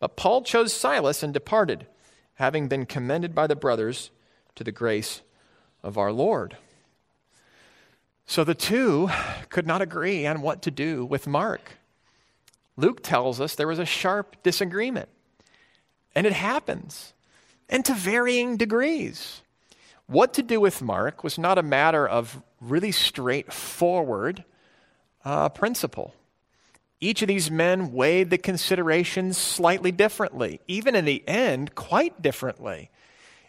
But 0.00 0.16
Paul 0.16 0.42
chose 0.42 0.72
Silas 0.72 1.22
and 1.22 1.32
departed, 1.32 1.86
having 2.34 2.66
been 2.66 2.86
commended 2.86 3.34
by 3.34 3.46
the 3.46 3.54
brothers 3.54 4.10
to 4.56 4.64
the 4.64 4.72
grace 4.72 5.20
of 5.82 5.96
our 5.96 6.10
Lord. 6.10 6.56
So 8.26 8.42
the 8.42 8.54
two 8.54 9.10
could 9.50 9.66
not 9.66 9.82
agree 9.82 10.26
on 10.26 10.40
what 10.40 10.62
to 10.62 10.70
do 10.70 11.04
with 11.04 11.26
Mark. 11.26 11.72
Luke 12.76 13.02
tells 13.02 13.40
us 13.40 13.54
there 13.54 13.68
was 13.68 13.78
a 13.78 13.84
sharp 13.84 14.42
disagreement. 14.42 15.08
And 16.14 16.26
it 16.26 16.32
happens, 16.32 17.12
and 17.68 17.84
to 17.84 17.94
varying 17.94 18.56
degrees. 18.56 19.42
What 20.06 20.34
to 20.34 20.42
do 20.42 20.60
with 20.60 20.82
Mark 20.82 21.22
was 21.22 21.38
not 21.38 21.56
a 21.56 21.62
matter 21.62 22.06
of 22.06 22.42
really 22.60 22.90
straightforward 22.90 24.44
uh, 25.24 25.50
principle. 25.50 26.14
Each 27.00 27.22
of 27.22 27.28
these 27.28 27.50
men 27.50 27.92
weighed 27.92 28.28
the 28.30 28.38
considerations 28.38 29.38
slightly 29.38 29.90
differently, 29.90 30.60
even 30.68 30.94
in 30.94 31.06
the 31.06 31.26
end, 31.26 31.74
quite 31.74 32.20
differently. 32.20 32.90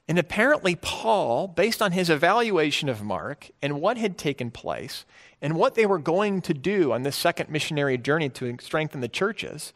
And 0.07 0.17
apparently, 0.17 0.75
Paul, 0.75 1.47
based 1.47 1.81
on 1.81 1.91
his 1.91 2.09
evaluation 2.09 2.89
of 2.89 3.03
Mark 3.03 3.49
and 3.61 3.81
what 3.81 3.97
had 3.97 4.17
taken 4.17 4.51
place, 4.51 5.05
and 5.41 5.55
what 5.55 5.75
they 5.75 5.85
were 5.85 5.99
going 5.99 6.41
to 6.43 6.53
do 6.53 6.91
on 6.91 7.03
this 7.03 7.15
second 7.15 7.49
missionary 7.49 7.97
journey 7.97 8.29
to 8.29 8.57
strengthen 8.61 9.01
the 9.01 9.07
churches, 9.07 9.73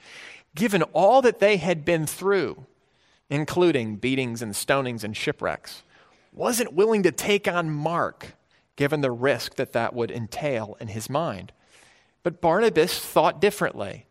given 0.56 0.84
all 0.94 1.22
that 1.22 1.40
they 1.40 1.58
had 1.58 1.84
been 1.84 2.06
through, 2.06 2.66
including 3.30 3.98
beatings 3.98 4.42
and 4.42 4.54
stonings 4.54 5.04
and 5.04 5.18
shipwrecks, 5.18 5.84
wasn't 6.32 6.74
willing 6.74 7.04
to 7.04 7.12
take 7.12 7.48
on 7.48 7.70
Mark, 7.70 8.36
given 8.76 9.02
the 9.02 9.12
risk 9.12 9.56
that 9.56 9.74
that 9.74 9.94
would 9.94 10.12
entail 10.12 10.78
in 10.80 10.90
his 10.90 11.10
mind. 11.10 11.52
But 12.26 12.42
Barnabas 12.42 12.98
thought 12.98 13.40
differently. 13.40 14.08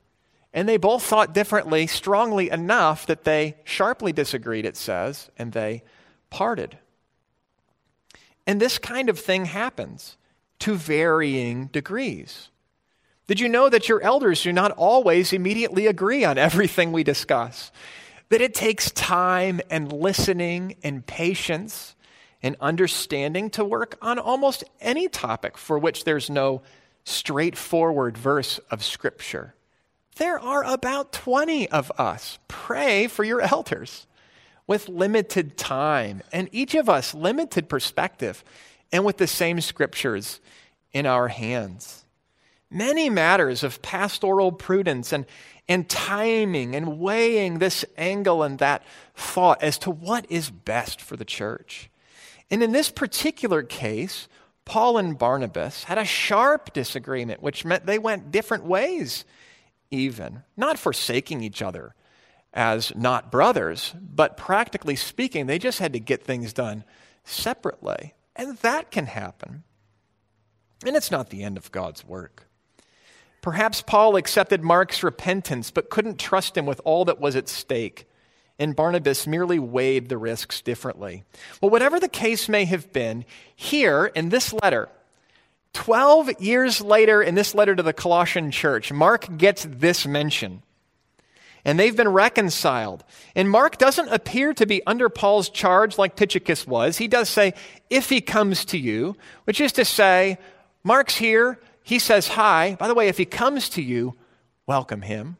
And 0.53 0.68
they 0.68 0.77
both 0.77 1.03
thought 1.03 1.35
differently, 1.35 1.88
strongly 1.88 2.48
enough 2.48 3.07
that 3.07 3.24
they 3.24 3.57
sharply 3.64 4.12
disagreed, 4.12 4.64
it 4.64 4.77
says, 4.77 5.31
and 5.37 5.50
they 5.50 5.83
parted. 6.31 6.79
And 8.46 8.61
this 8.61 8.79
kind 8.79 9.09
of 9.09 9.18
thing 9.18 9.46
happens 9.46 10.16
to 10.61 10.77
varying 10.77 11.66
degrees. 11.66 12.50
Did 13.27 13.40
you 13.40 13.48
know 13.48 13.68
that 13.68 13.88
your 13.88 14.00
elders 14.00 14.44
do 14.44 14.53
not 14.53 14.70
always 14.70 15.33
immediately 15.33 15.88
agree 15.88 16.24
on 16.24 16.38
everything 16.38 16.92
we 16.92 17.03
discuss? 17.03 17.72
That 18.29 18.40
it 18.40 18.55
takes 18.55 18.92
time 18.92 19.61
and 19.70 19.92
listening 19.92 20.77
and 20.85 21.05
patience 21.05 21.96
and 22.44 22.55
understanding 22.61 23.50
to 23.50 23.64
work 23.64 23.98
on 24.00 24.20
almost 24.20 24.62
any 24.81 25.09
topic 25.09 25.59
for 25.59 25.81
which 25.81 26.05
there's 26.05 26.31
no 26.31 26.62
straightforward 27.05 28.17
verse 28.19 28.59
of 28.71 28.83
Scripture. 28.83 29.55
There 30.17 30.38
are 30.38 30.64
about 30.64 31.12
20 31.12 31.69
of 31.71 31.90
us. 31.99 32.38
Pray 32.49 33.09
for 33.09 33.25
your 33.25 33.40
elders 33.40 34.07
with 34.67 34.88
limited 34.88 35.57
time 35.57 36.23
and 36.33 36.49
each 36.53 36.75
of 36.75 36.88
us 36.88 37.14
limited 37.14 37.69
perspective 37.69 38.45
and 38.93 39.05
with 39.05 39.19
the 39.19 39.27
same 39.27 39.61
scriptures 39.61 40.40
in 40.93 41.05
our 41.05 41.29
hands. 41.29 42.05
Many 42.71 43.11
matters 43.11 43.62
of 43.62 43.83
pastoral 43.83 44.53
prudence 44.53 45.12
and, 45.12 45.27
and 45.69 45.88
timing 45.88 46.75
and 46.75 46.99
weighing 46.99 47.59
this 47.59 47.85
angle 47.97 48.43
and 48.43 48.59
that 48.59 48.83
thought 49.14 49.62
as 49.62 49.79
to 49.79 49.90
what 49.90 50.27
is 50.31 50.51
best 50.51 51.01
for 51.01 51.17
the 51.17 51.25
church. 51.25 51.90
And 52.51 52.62
in 52.62 52.73
this 52.73 52.90
particular 52.90 53.62
case, 53.62 54.29
Paul 54.64 54.98
and 54.98 55.18
Barnabas 55.18 55.85
had 55.85 55.98
a 55.98 56.05
sharp 56.05 56.72
disagreement, 56.72 57.42
which 57.42 57.64
meant 57.64 57.87
they 57.87 57.98
went 57.98 58.31
different 58.31 58.64
ways, 58.64 59.24
even, 59.90 60.42
not 60.57 60.79
forsaking 60.79 61.42
each 61.42 61.61
other 61.61 61.94
as 62.55 62.94
not 62.94 63.33
brothers, 63.33 63.94
but 64.00 64.37
practically 64.37 64.96
speaking, 64.96 65.46
they 65.46 65.59
just 65.59 65.81
had 65.81 65.92
to 65.92 66.00
get 66.00 66.22
things 66.22 66.53
done 66.53 66.85
separately. 67.24 68.14
And 68.37 68.57
that 68.59 68.90
can 68.90 69.07
happen. 69.07 69.64
And 70.87 70.96
it's 70.96 71.11
not 71.11 71.31
the 71.31 71.42
end 71.42 71.57
of 71.57 71.72
God's 71.72 72.05
work. 72.05 72.48
Perhaps 73.42 73.83
Paul 73.83 74.16
accepted 74.16 74.62
Mark's 74.62 75.03
repentance, 75.03 75.70
but 75.70 75.90
couldn't 75.90 76.18
trust 76.18 76.57
him 76.57 76.64
with 76.64 76.81
all 76.85 77.05
that 77.05 77.20
was 77.20 77.37
at 77.37 77.48
stake 77.48 78.09
and 78.59 78.77
Barnabas 78.77 79.27
merely 79.27 79.59
weighed 79.59 80.09
the 80.09 80.19
risks 80.19 80.61
differently. 80.61 81.25
Well, 81.61 81.71
whatever 81.71 81.99
the 81.99 82.09
case 82.09 82.49
may 82.49 82.64
have 82.64 82.93
been, 82.93 83.25
here 83.55 84.07
in 84.14 84.29
this 84.29 84.53
letter, 84.53 84.88
12 85.73 86.40
years 86.40 86.81
later, 86.81 87.21
in 87.23 87.35
this 87.35 87.55
letter 87.55 87.75
to 87.75 87.83
the 87.83 87.93
Colossian 87.93 88.51
church, 88.51 88.93
Mark 88.93 89.37
gets 89.37 89.67
this 89.69 90.07
mention. 90.07 90.62
And 91.64 91.81
they've 91.81 91.97
been 91.97 92.09
reconciled. 92.09 93.05
And 93.35 93.51
Mark 93.51 93.79
doesn't 93.79 94.12
appear 94.12 94.53
to 94.55 94.67
be 94.67 94.87
under 94.87 95.09
Paul's 95.09 95.49
charge 95.49 95.97
like 95.97 96.14
Tychicus 96.14 96.67
was. 96.67 96.99
He 96.99 97.09
does 97.09 97.29
say, 97.29 97.55
if 97.88 98.11
he 98.11 98.21
comes 98.21 98.67
to 98.67 98.79
you, 98.79 99.17
which 99.45 99.61
is 99.61 99.73
to 99.73 99.85
say, 99.85 100.38
Mark's 100.85 101.17
here. 101.17 101.59
He 101.83 101.99
says 101.99 102.29
hi. 102.29 102.77
By 102.79 102.88
the 102.88 102.95
way, 102.95 103.09
if 103.09 103.19
he 103.19 103.25
comes 103.25 103.71
to 103.71 103.83
you, 103.83 104.14
welcome 104.67 105.03
him. 105.03 105.38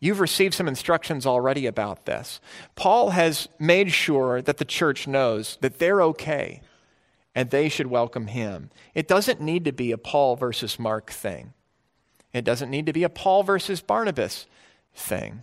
You've 0.00 0.20
received 0.20 0.54
some 0.54 0.68
instructions 0.68 1.26
already 1.26 1.66
about 1.66 2.06
this. 2.06 2.40
Paul 2.74 3.10
has 3.10 3.48
made 3.58 3.92
sure 3.92 4.42
that 4.42 4.58
the 4.58 4.64
church 4.64 5.06
knows 5.06 5.58
that 5.60 5.78
they're 5.78 6.02
okay 6.02 6.60
and 7.34 7.50
they 7.50 7.68
should 7.68 7.88
welcome 7.88 8.28
him. 8.28 8.70
It 8.94 9.08
doesn't 9.08 9.40
need 9.40 9.64
to 9.64 9.72
be 9.72 9.92
a 9.92 9.98
Paul 9.98 10.36
versus 10.36 10.78
Mark 10.78 11.10
thing, 11.10 11.52
it 12.32 12.44
doesn't 12.44 12.70
need 12.70 12.86
to 12.86 12.92
be 12.92 13.04
a 13.04 13.08
Paul 13.08 13.42
versus 13.42 13.80
Barnabas 13.80 14.46
thing. 14.94 15.42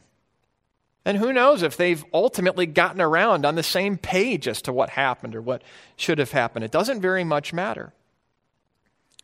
And 1.04 1.18
who 1.18 1.34
knows 1.34 1.64
if 1.64 1.78
they've 1.78 2.04
ultimately 2.14 2.68
gotten 2.68 3.02
around 3.02 3.44
on 3.44 3.56
the 3.56 3.64
same 3.64 3.98
page 3.98 4.48
as 4.48 4.62
to 4.64 4.74
what 4.74 4.92
happened 4.92 5.36
or 5.36 5.42
what 5.42 5.64
should 5.96 6.20
have 6.20 6.32
happened. 6.32 6.64
It 6.64 6.70
doesn't 6.72 7.02
very 7.02 7.24
much 7.24 7.54
matter. 7.54 7.92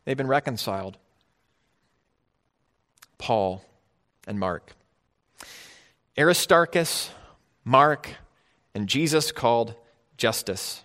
They've 0.04 0.16
been 0.16 0.26
reconciled. 0.26 0.98
Paul 3.16 3.64
and 4.26 4.40
Mark. 4.40 4.72
Aristarchus, 6.18 7.10
Mark, 7.64 8.16
and 8.74 8.88
Jesus 8.88 9.30
called 9.30 9.76
Justus. 10.16 10.82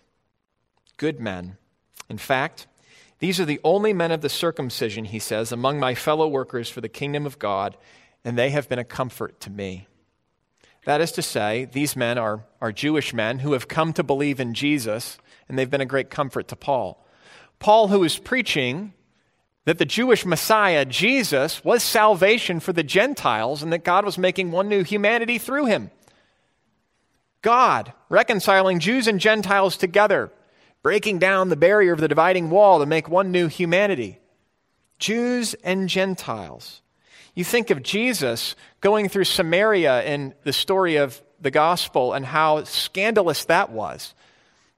Good 0.97 1.19
men. 1.19 1.57
In 2.07 2.19
fact, 2.19 2.67
these 3.17 3.39
are 3.39 3.45
the 3.45 3.59
only 3.63 3.93
men 3.93 4.11
of 4.11 4.21
the 4.21 4.29
circumcision, 4.29 5.05
he 5.05 5.17
says, 5.17 5.51
among 5.51 5.79
my 5.79 5.95
fellow 5.95 6.27
workers 6.27 6.69
for 6.69 6.81
the 6.81 6.89
kingdom 6.89 7.25
of 7.25 7.39
God, 7.39 7.77
and 8.23 8.37
they 8.37 8.51
have 8.51 8.69
been 8.69 8.77
a 8.77 8.83
comfort 8.83 9.39
to 9.39 9.49
me. 9.49 9.87
That 10.85 11.01
is 11.01 11.11
to 11.13 11.23
say, 11.23 11.65
these 11.65 11.95
men 11.95 12.19
are, 12.19 12.45
are 12.61 12.71
Jewish 12.71 13.11
men 13.11 13.39
who 13.39 13.53
have 13.53 13.67
come 13.67 13.91
to 13.93 14.03
believe 14.03 14.39
in 14.39 14.53
Jesus, 14.53 15.17
and 15.49 15.57
they've 15.57 15.69
been 15.69 15.81
a 15.81 15.85
great 15.85 16.11
comfort 16.11 16.47
to 16.49 16.55
Paul. 16.55 17.03
Paul, 17.57 17.87
who 17.87 18.03
is 18.03 18.19
preaching 18.19 18.93
that 19.65 19.77
the 19.77 19.85
Jewish 19.85 20.25
Messiah, 20.25 20.85
Jesus, 20.85 21.63
was 21.63 21.83
salvation 21.83 22.59
for 22.59 22.73
the 22.73 22.83
Gentiles 22.83 23.63
and 23.63 23.71
that 23.71 23.85
God 23.85 24.03
was 24.03 24.17
making 24.17 24.51
one 24.51 24.67
new 24.67 24.83
humanity 24.83 25.37
through 25.37 25.65
him. 25.65 25.89
God 27.41 27.93
reconciling 28.09 28.79
Jews 28.79 29.07
and 29.07 29.19
Gentiles 29.19 29.77
together, 29.77 30.31
breaking 30.81 31.19
down 31.19 31.49
the 31.49 31.55
barrier 31.55 31.93
of 31.93 31.99
the 31.99 32.07
dividing 32.07 32.49
wall 32.49 32.79
to 32.79 32.85
make 32.85 33.07
one 33.07 33.31
new 33.31 33.47
humanity. 33.47 34.19
Jews 34.99 35.53
and 35.63 35.89
Gentiles. 35.89 36.81
You 37.35 37.43
think 37.43 37.69
of 37.69 37.83
Jesus 37.83 38.55
going 38.79 39.09
through 39.09 39.23
Samaria 39.23 40.03
in 40.03 40.33
the 40.43 40.53
story 40.53 40.97
of 40.97 41.21
the 41.41 41.51
gospel 41.51 42.13
and 42.13 42.25
how 42.25 42.63
scandalous 42.63 43.45
that 43.45 43.71
was. 43.71 44.13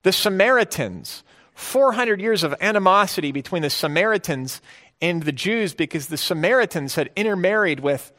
The 0.04 0.12
Samaritans 0.12 1.24
400 1.56 2.22
years 2.22 2.44
of 2.44 2.54
animosity 2.62 3.32
between 3.32 3.62
the 3.62 3.70
Samaritans 3.70 4.62
and 5.02 5.24
the 5.24 5.32
Jews 5.32 5.74
because 5.74 6.08
the 6.08 6.18
Samaritans 6.18 6.96
had 6.96 7.10
intermarried 7.16 7.80
with 7.80 8.12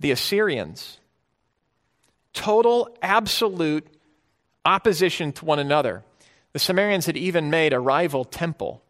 the 0.00 0.10
Assyrians. 0.10 0.98
Total, 2.32 2.88
absolute 3.02 3.86
opposition 4.64 5.32
to 5.32 5.44
one 5.44 5.58
another. 5.58 6.02
The 6.52 6.58
Samaritans 6.58 7.06
had 7.06 7.16
even 7.16 7.50
made 7.50 7.72
a 7.72 7.80
rival 7.80 8.24
temple 8.24 8.82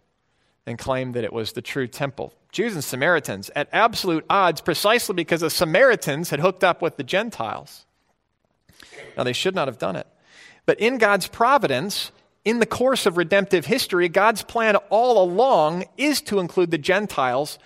and 0.65 0.79
claimed 0.79 1.15
that 1.15 1.25
it 1.25 1.33
was 1.33 1.53
the 1.53 1.63
true 1.63 1.89
temple. 1.89 2.33
Jews 2.53 2.75
and 2.75 2.85
Samaritans 2.85 3.51
at 3.57 3.69
absolute 3.73 4.25
odds 4.31 4.61
precisely 4.61 5.15
because 5.15 5.41
the 5.41 5.51
Samaritans 5.51 6.31
had 6.31 6.41
hooked 6.41 6.63
up 6.63 6.81
with 6.81 6.97
the 6.97 7.03
Gentiles. 7.03 7.87
Now, 9.17 9.25
they 9.25 9.33
should 9.33 9.55
not 9.55 9.67
have 9.67 9.79
done 9.79 9.97
it. 9.97 10.07
But 10.65 10.79
in 10.79 10.99
God's 10.99 11.27
providence, 11.27 12.13
in 12.49 12.61
the 12.61 12.67
course 12.67 13.05
of 13.05 13.19
redemptive 13.19 13.67
history, 13.67 14.09
God's 14.09 14.43
plan 14.43 14.77
all 14.89 15.23
along 15.23 15.85
is 15.99 16.23
to 16.23 16.39
include 16.39 16.71
the 16.71 16.79
Gentiles 16.79 17.59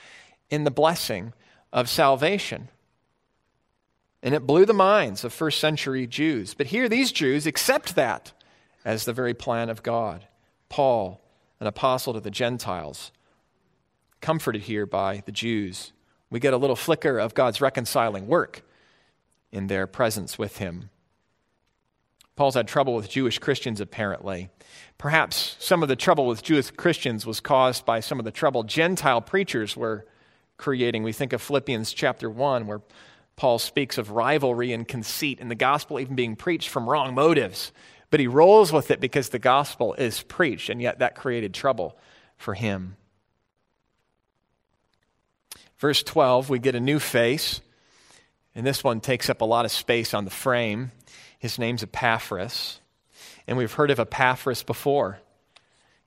in 0.50 0.64
the 0.64 0.72
blessing 0.72 1.32
of 1.72 1.88
salvation. 1.88 2.66
And 4.24 4.34
it 4.34 4.44
blew 4.44 4.66
the 4.66 4.74
minds 4.74 5.22
of 5.22 5.32
first 5.32 5.60
century 5.60 6.08
Jews. 6.08 6.54
But 6.54 6.66
here, 6.66 6.88
these 6.88 7.12
Jews 7.12 7.46
accept 7.46 7.94
that 7.94 8.32
as 8.84 9.04
the 9.04 9.12
very 9.12 9.34
plan 9.34 9.70
of 9.70 9.84
God. 9.84 10.26
Paul, 10.68 11.20
an 11.60 11.68
apostle 11.68 12.14
to 12.14 12.20
the 12.20 12.32
Gentiles, 12.32 13.12
comforted 14.20 14.62
here 14.62 14.84
by 14.84 15.22
the 15.26 15.32
Jews. 15.32 15.92
We 16.28 16.40
get 16.40 16.54
a 16.54 16.58
little 16.58 16.74
flicker 16.74 17.20
of 17.20 17.34
God's 17.34 17.60
reconciling 17.60 18.26
work 18.26 18.62
in 19.52 19.68
their 19.68 19.86
presence 19.86 20.38
with 20.38 20.56
him. 20.56 20.90
Paul's 22.42 22.57
had 22.57 22.66
trouble 22.66 22.96
with 22.96 23.09
Jewish 23.09 23.38
Christians, 23.38 23.81
apparently. 23.81 24.48
Perhaps 24.98 25.55
some 25.61 25.85
of 25.85 25.88
the 25.88 25.94
trouble 25.94 26.26
with 26.26 26.42
Jewish 26.42 26.72
Christians 26.72 27.24
was 27.24 27.38
caused 27.38 27.87
by 27.87 28.00
some 28.00 28.18
of 28.18 28.24
the 28.24 28.33
trouble 28.33 28.64
Gentile 28.64 29.20
preachers 29.20 29.76
were 29.76 30.05
creating. 30.57 31.05
We 31.05 31.12
think 31.12 31.33
of 31.33 31.40
Philippians 31.40 31.92
chapter 31.92 32.28
1, 32.28 32.66
where 32.66 32.81
Paul 33.37 33.61
speaks 33.61 33.96
of 33.96 34.11
rivalry 34.11 34.72
and 34.72 34.88
conceit 34.88 35.38
and 35.40 35.52
the 35.52 35.55
gospel 35.55 36.00
even 36.00 36.16
being 36.16 36.35
preached 36.35 36.68
from 36.68 36.90
wrong 36.90 37.14
motives. 37.14 37.70
But 38.11 38.18
he 38.18 38.26
rolls 38.26 38.72
with 38.72 38.90
it 38.90 38.98
because 38.98 39.28
the 39.28 39.38
gospel 39.38 39.94
is 39.94 40.24
preached, 40.24 40.68
and 40.68 40.83
yet 40.83 40.98
that 40.98 41.14
created 41.14 41.55
trouble 41.55 41.96
for 42.37 42.55
him. 42.55 42.96
Verse 45.78 46.02
12, 46.02 46.50
we 46.50 46.59
get 46.59 46.74
a 46.74 46.81
new 46.81 46.98
face, 46.98 47.61
and 48.52 48.66
this 48.66 48.83
one 48.83 49.00
takes 49.00 49.31
up 49.31 49.42
a 49.42 49.44
lot 49.44 49.64
of 49.64 49.70
space 49.70 50.12
on 50.12 50.24
the 50.24 50.31
frame. 50.33 50.90
His 51.42 51.59
name's 51.59 51.83
Epaphras. 51.83 52.78
And 53.48 53.59
we've 53.59 53.72
heard 53.72 53.90
of 53.90 53.98
Epaphras 53.98 54.62
before. 54.62 55.18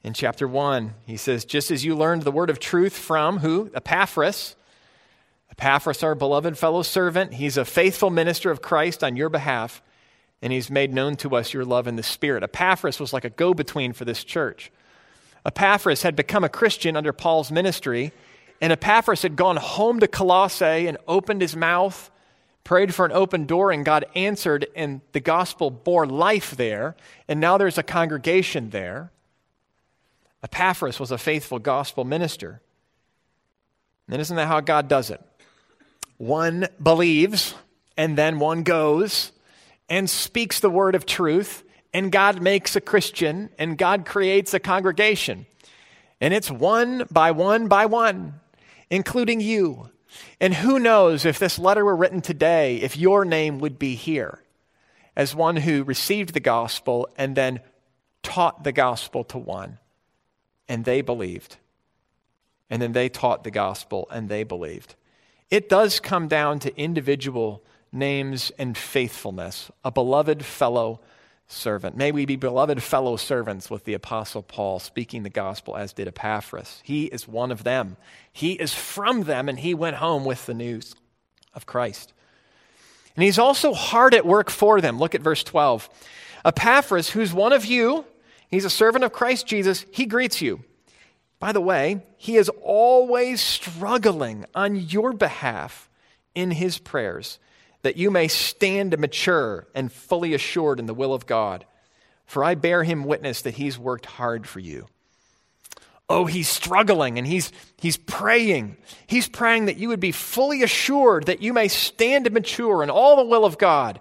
In 0.01 0.13
chapter 0.13 0.47
1, 0.47 0.93
he 1.05 1.17
says, 1.17 1.43
Just 1.43 1.71
as 1.71 1.83
you 1.83 1.93
learned 1.93 2.23
the 2.23 2.31
word 2.31 2.49
of 2.49 2.57
truth 2.57 2.93
from 2.93 3.39
who? 3.39 3.69
Epaphras. 3.75 4.55
Epaphras, 5.51 6.03
our 6.03 6.15
beloved 6.15 6.57
fellow 6.57 6.83
servant, 6.83 7.33
he's 7.33 7.57
a 7.57 7.65
faithful 7.65 8.09
minister 8.09 8.49
of 8.49 8.61
Christ 8.61 9.03
on 9.03 9.17
your 9.17 9.27
behalf, 9.27 9.81
and 10.41 10.53
he's 10.53 10.71
made 10.71 10.93
known 10.93 11.17
to 11.17 11.35
us 11.35 11.53
your 11.53 11.65
love 11.65 11.85
in 11.85 11.97
the 11.97 12.01
Spirit. 12.01 12.41
Epaphras 12.41 12.97
was 12.97 13.11
like 13.11 13.25
a 13.25 13.29
go 13.29 13.53
between 13.53 13.91
for 13.91 14.05
this 14.05 14.23
church. 14.23 14.71
Epaphras 15.45 16.03
had 16.03 16.15
become 16.15 16.45
a 16.45 16.49
Christian 16.49 16.95
under 16.95 17.11
Paul's 17.11 17.51
ministry, 17.51 18.13
and 18.61 18.71
Epaphras 18.71 19.23
had 19.23 19.35
gone 19.35 19.57
home 19.57 19.99
to 19.99 20.07
Colossae 20.07 20.87
and 20.87 20.97
opened 21.09 21.41
his 21.41 21.57
mouth 21.57 22.09
prayed 22.65 22.93
for 22.93 23.05
an 23.05 23.13
open 23.13 23.45
door, 23.45 23.71
and 23.71 23.85
God 23.85 24.05
answered, 24.15 24.67
and 24.75 24.99
the 25.13 25.21
gospel 25.21 25.69
bore 25.71 26.05
life 26.05 26.57
there, 26.57 26.97
and 27.29 27.39
now 27.39 27.57
there's 27.57 27.77
a 27.77 27.83
congregation 27.83 28.71
there. 28.71 29.11
Epaphras 30.43 30.99
was 30.99 31.11
a 31.11 31.17
faithful 31.17 31.59
gospel 31.59 32.03
minister. 32.03 32.61
And 34.09 34.19
isn't 34.19 34.35
that 34.35 34.47
how 34.47 34.59
God 34.59 34.87
does 34.87 35.09
it? 35.09 35.21
One 36.17 36.67
believes, 36.81 37.55
and 37.95 38.17
then 38.17 38.39
one 38.39 38.63
goes 38.63 39.31
and 39.87 40.09
speaks 40.09 40.59
the 40.59 40.69
word 40.69 40.95
of 40.95 41.05
truth, 41.05 41.63
and 41.93 42.11
God 42.11 42.41
makes 42.41 42.75
a 42.75 42.81
Christian, 42.81 43.49
and 43.59 43.77
God 43.77 44.05
creates 44.05 44.53
a 44.53 44.59
congregation. 44.59 45.45
And 46.19 46.33
it's 46.33 46.49
one 46.49 47.05
by 47.11 47.31
one 47.31 47.67
by 47.67 47.85
one, 47.85 48.39
including 48.89 49.39
you. 49.39 49.91
And 50.39 50.53
who 50.53 50.79
knows 50.79 51.25
if 51.25 51.39
this 51.39 51.59
letter 51.59 51.83
were 51.83 51.95
written 51.95 52.21
today, 52.21 52.77
if 52.77 52.97
your 52.97 53.25
name 53.25 53.59
would 53.59 53.79
be 53.79 53.95
here 53.95 54.41
as 55.15 55.33
one 55.33 55.55
who 55.55 55.83
received 55.83 56.33
the 56.33 56.39
gospel 56.39 57.07
and 57.17 57.35
then 57.35 57.61
taught 58.21 58.63
the 58.63 58.71
gospel 58.71 59.23
to 59.25 59.37
one, 59.37 59.79
and 60.67 60.83
they 60.83 61.01
believed. 61.01 61.57
And 62.69 62.81
then 62.81 62.91
they 62.93 63.09
taught 63.09 63.43
the 63.43 63.51
gospel 63.51 64.07
and 64.11 64.27
they 64.27 64.43
believed. 64.43 64.95
It 65.51 65.69
does 65.69 65.99
come 65.99 66.27
down 66.27 66.59
to 66.59 66.77
individual 66.77 67.63
names 67.91 68.51
and 68.57 68.77
faithfulness, 68.77 69.71
a 69.83 69.91
beloved 69.91 70.43
fellow 70.43 70.99
servant. 71.47 71.95
May 71.95 72.11
we 72.11 72.25
be 72.25 72.35
beloved 72.35 72.81
fellow 72.81 73.17
servants 73.17 73.69
with 73.69 73.83
the 73.83 73.93
Apostle 73.93 74.41
Paul, 74.41 74.79
speaking 74.79 75.23
the 75.23 75.29
gospel 75.29 75.75
as 75.75 75.93
did 75.93 76.07
Epaphras. 76.07 76.81
He 76.83 77.05
is 77.05 77.27
one 77.27 77.51
of 77.51 77.63
them. 77.63 77.97
He 78.31 78.53
is 78.53 78.73
from 78.73 79.23
them, 79.23 79.47
and 79.47 79.59
he 79.59 79.73
went 79.73 79.97
home 79.97 80.25
with 80.25 80.45
the 80.45 80.53
news 80.53 80.95
of 81.53 81.65
Christ. 81.65 82.13
And 83.15 83.23
he's 83.23 83.39
also 83.39 83.73
hard 83.73 84.13
at 84.13 84.25
work 84.25 84.49
for 84.49 84.81
them. 84.81 84.99
Look 84.99 85.15
at 85.15 85.21
verse 85.21 85.43
12. 85.43 85.89
Epaphras, 86.43 87.09
who's 87.09 87.33
one 87.33 87.53
of 87.53 87.65
you, 87.65 88.05
he's 88.49 88.65
a 88.65 88.69
servant 88.69 89.03
of 89.03 89.13
Christ 89.13 89.47
Jesus, 89.47 89.85
he 89.91 90.05
greets 90.05 90.41
you. 90.41 90.63
By 91.39 91.51
the 91.51 91.61
way, 91.61 92.01
he 92.17 92.37
is 92.37 92.49
always 92.61 93.41
struggling 93.41 94.45
on 94.55 94.75
your 94.75 95.13
behalf 95.13 95.89
in 96.33 96.51
his 96.51 96.77
prayers 96.77 97.39
that 97.85 97.97
you 97.97 98.09
may 98.09 98.27
stand 98.27 98.97
mature 98.97 99.67
and 99.75 99.91
fully 99.91 100.33
assured 100.33 100.79
in 100.79 100.87
the 100.87 100.93
will 100.95 101.13
of 101.13 101.27
God. 101.27 101.67
For 102.25 102.43
I 102.43 102.55
bear 102.55 102.83
him 102.83 103.03
witness 103.03 103.43
that 103.43 103.53
he's 103.53 103.77
worked 103.77 104.07
hard 104.07 104.47
for 104.47 104.59
you. 104.59 104.87
Oh, 106.09 106.25
he's 106.25 106.49
struggling 106.49 107.19
and 107.19 107.27
he's, 107.27 107.51
he's 107.77 107.97
praying. 107.97 108.77
He's 109.05 109.29
praying 109.29 109.65
that 109.65 109.77
you 109.77 109.89
would 109.89 109.99
be 109.99 110.11
fully 110.11 110.63
assured 110.63 111.27
that 111.27 111.43
you 111.43 111.53
may 111.53 111.67
stand 111.67 112.31
mature 112.31 112.81
in 112.81 112.89
all 112.89 113.17
the 113.17 113.29
will 113.29 113.45
of 113.45 113.59
God. 113.59 113.99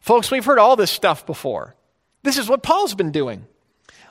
Folks, 0.00 0.32
we've 0.32 0.44
heard 0.44 0.58
all 0.58 0.74
this 0.74 0.90
stuff 0.90 1.24
before. 1.24 1.76
This 2.24 2.36
is 2.36 2.48
what 2.48 2.64
Paul's 2.64 2.96
been 2.96 3.12
doing. 3.12 3.46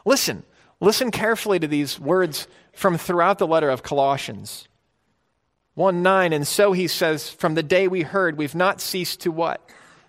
Listen, 0.06 0.44
listen 0.80 1.12
carefully 1.12 1.60
to 1.60 1.68
these 1.68 2.00
words 2.00 2.48
from 2.72 2.98
throughout 2.98 3.38
the 3.38 3.48
letter 3.48 3.70
of 3.70 3.84
Colossians. 3.84 4.69
1 5.80 6.04
9, 6.04 6.34
and 6.34 6.46
so 6.46 6.74
he 6.74 6.90
says, 6.90 7.30
From 7.30 7.56
the 7.56 7.64
day 7.64 7.88
we 7.88 8.02
heard, 8.02 8.38
we've 8.38 8.54
not 8.54 8.82
ceased 8.82 9.22
to 9.22 9.32
what? 9.32 9.66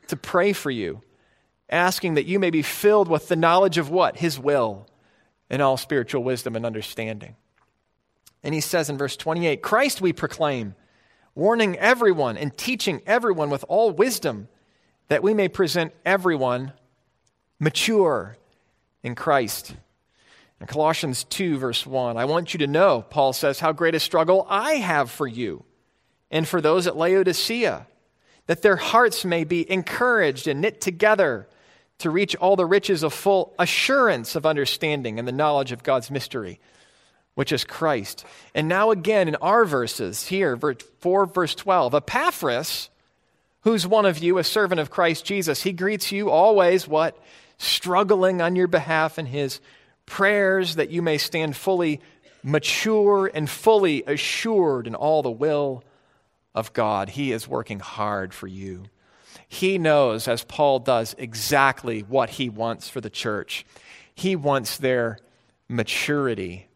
To 0.09 0.17
pray 0.17 0.53
for 0.53 0.69
you, 0.69 1.01
asking 1.69 2.15
that 2.15 2.27
you 2.27 2.41
may 2.41 2.51
be 2.51 2.61
filled 2.61 3.07
with 3.07 3.29
the 3.29 3.37
knowledge 3.37 3.79
of 3.79 3.89
what? 3.89 4.17
His 4.17 4.37
will, 4.37 4.89
and 5.49 5.63
all 5.63 5.77
spiritual 5.77 6.25
wisdom 6.25 6.57
and 6.57 6.67
understanding. 6.67 7.37
And 8.43 8.53
he 8.53 8.61
says 8.61 8.91
in 8.91 8.99
verse 8.99 9.17
28 9.17 9.63
Christ 9.63 10.01
we 10.01 10.13
proclaim, 10.13 10.75
warning 11.37 11.79
everyone 11.79 12.37
and 12.37 12.57
teaching 12.59 13.01
everyone 13.07 13.49
with 13.49 13.65
all 13.69 13.93
wisdom, 13.93 14.49
that 15.07 15.23
we 15.23 15.35
may 15.35 15.47
present 15.47 15.93
everyone 16.05 16.73
mature 17.61 18.37
in 19.05 19.15
Christ. 19.15 19.77
In 20.61 20.67
Colossians 20.67 21.25
2, 21.25 21.57
verse 21.59 21.87
1, 21.87 22.19
I 22.19 22.27
want 22.27 22.53
you 22.53 22.59
to 22.59 22.67
know, 22.67 23.03
Paul 23.09 23.33
says, 23.33 23.61
how 23.61 23.73
great 23.73 23.95
a 23.95 24.01
struggle 24.01 24.47
I 24.49 24.75
have 24.75 25.11
for 25.11 25.27
you 25.27 25.65
and 26.31 26.47
for 26.47 26.61
those 26.61 26.87
at 26.87 26.97
Laodicea, 26.97 27.87
that 28.47 28.63
their 28.63 28.77
hearts 28.77 29.25
may 29.25 29.45
be 29.45 29.71
encouraged 29.71 30.47
and 30.47 30.61
knit 30.61 30.81
together 30.81 31.49
to 31.99 32.11
reach 32.11 32.37
all 32.37 32.57
the 32.57 32.67
riches 32.67 33.03
of 33.03 33.15
full 33.15 33.55
assurance 33.59 34.35
of 34.35 34.45
understanding 34.45 35.19
and 35.19 35.27
the 35.27 35.33
knowledge 35.33 35.73
of 35.73 35.83
God's 35.83 36.11
mystery, 36.11 36.61
which 37.35 37.53
is 37.53 37.65
Christ. 37.65 38.25
And 38.55 38.69
now, 38.69 38.91
again, 38.91 39.29
in 39.29 39.37
our 39.37 39.65
verses 39.65 40.27
here, 40.27 40.59
4 40.99 41.27
verse 41.27 41.55
12, 41.55 41.95
Epaphras, 41.95 42.91
who's 43.63 43.87
one 43.87 44.07
of 44.07 44.19
you, 44.19 44.39
a 44.39 44.45
servant 44.45 44.81
of 44.81 44.91
Christ 44.91 45.25
Jesus, 45.25 45.63
he 45.63 45.73
greets 45.73 46.13
you 46.13 46.31
always, 46.31 46.87
what? 46.87 47.17
Struggling 47.59 48.43
on 48.43 48.57
your 48.57 48.69
behalf 48.69 49.19
in 49.19 49.27
his 49.27 49.61
prayers 50.11 50.75
that 50.75 50.91
you 50.91 51.01
may 51.01 51.17
stand 51.17 51.57
fully 51.57 52.01
mature 52.43 53.31
and 53.33 53.49
fully 53.49 54.03
assured 54.07 54.89
in 54.89 54.95
all 54.97 55.23
the 55.23 55.31
will 55.31 55.85
of 56.53 56.73
God. 56.73 57.11
He 57.11 57.31
is 57.31 57.47
working 57.47 57.79
hard 57.79 58.35
for 58.35 58.49
you. 58.49 58.83
He 59.47 59.79
knows, 59.79 60.27
as 60.27 60.43
Paul 60.43 60.81
does, 60.81 61.15
exactly 61.17 62.01
what 62.01 62.31
he 62.31 62.49
wants 62.49 62.89
for 62.89 63.01
the 63.01 63.09
church. 63.09 63.65
He 64.13 64.35
wants 64.35 64.77
their 64.79 65.19
maturity 65.69 66.67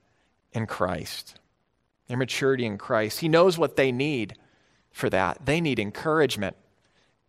in 0.53 0.66
Christ. 0.66 1.39
Their 2.07 2.16
maturity 2.16 2.64
in 2.64 2.78
Christ. 2.78 3.18
He 3.18 3.28
knows 3.28 3.59
what 3.59 3.74
they 3.74 3.91
need 3.91 4.37
for 4.93 5.11
that. 5.11 5.45
They 5.45 5.61
need 5.61 5.80
encouragement. 5.80 6.55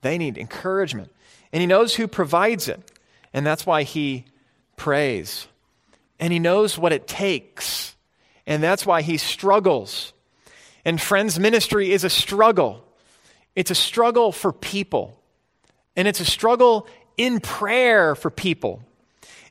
They 0.02 0.20
need 0.20 0.38
encouragement. 0.38 1.12
And 1.52 1.62
he 1.62 1.68
knows 1.68 1.96
who 1.96 2.08
provides 2.08 2.68
it. 2.68 2.92
And 3.34 3.44
that's 3.44 3.66
why 3.66 3.82
he 3.84 4.26
prays 4.78 5.48
and 6.20 6.32
he 6.32 6.40
knows 6.40 6.78
what 6.78 6.94
it 6.94 7.08
takes. 7.08 7.96
And 8.48 8.62
that's 8.62 8.86
why 8.86 9.02
he 9.02 9.18
struggles. 9.18 10.14
And 10.84 11.02
friends, 11.02 11.40
ministry 11.40 11.92
is 11.92 12.04
a 12.04 12.10
struggle. 12.10 12.84
It's 13.56 13.72
a 13.72 13.76
struggle 13.76 14.32
for 14.32 14.54
people. 14.54 15.20
And 15.96 16.08
it's 16.08 16.20
a 16.20 16.26
struggle 16.26 16.88
in 17.18 17.40
prayer 17.40 18.16
for 18.16 18.30
people. 18.30 18.82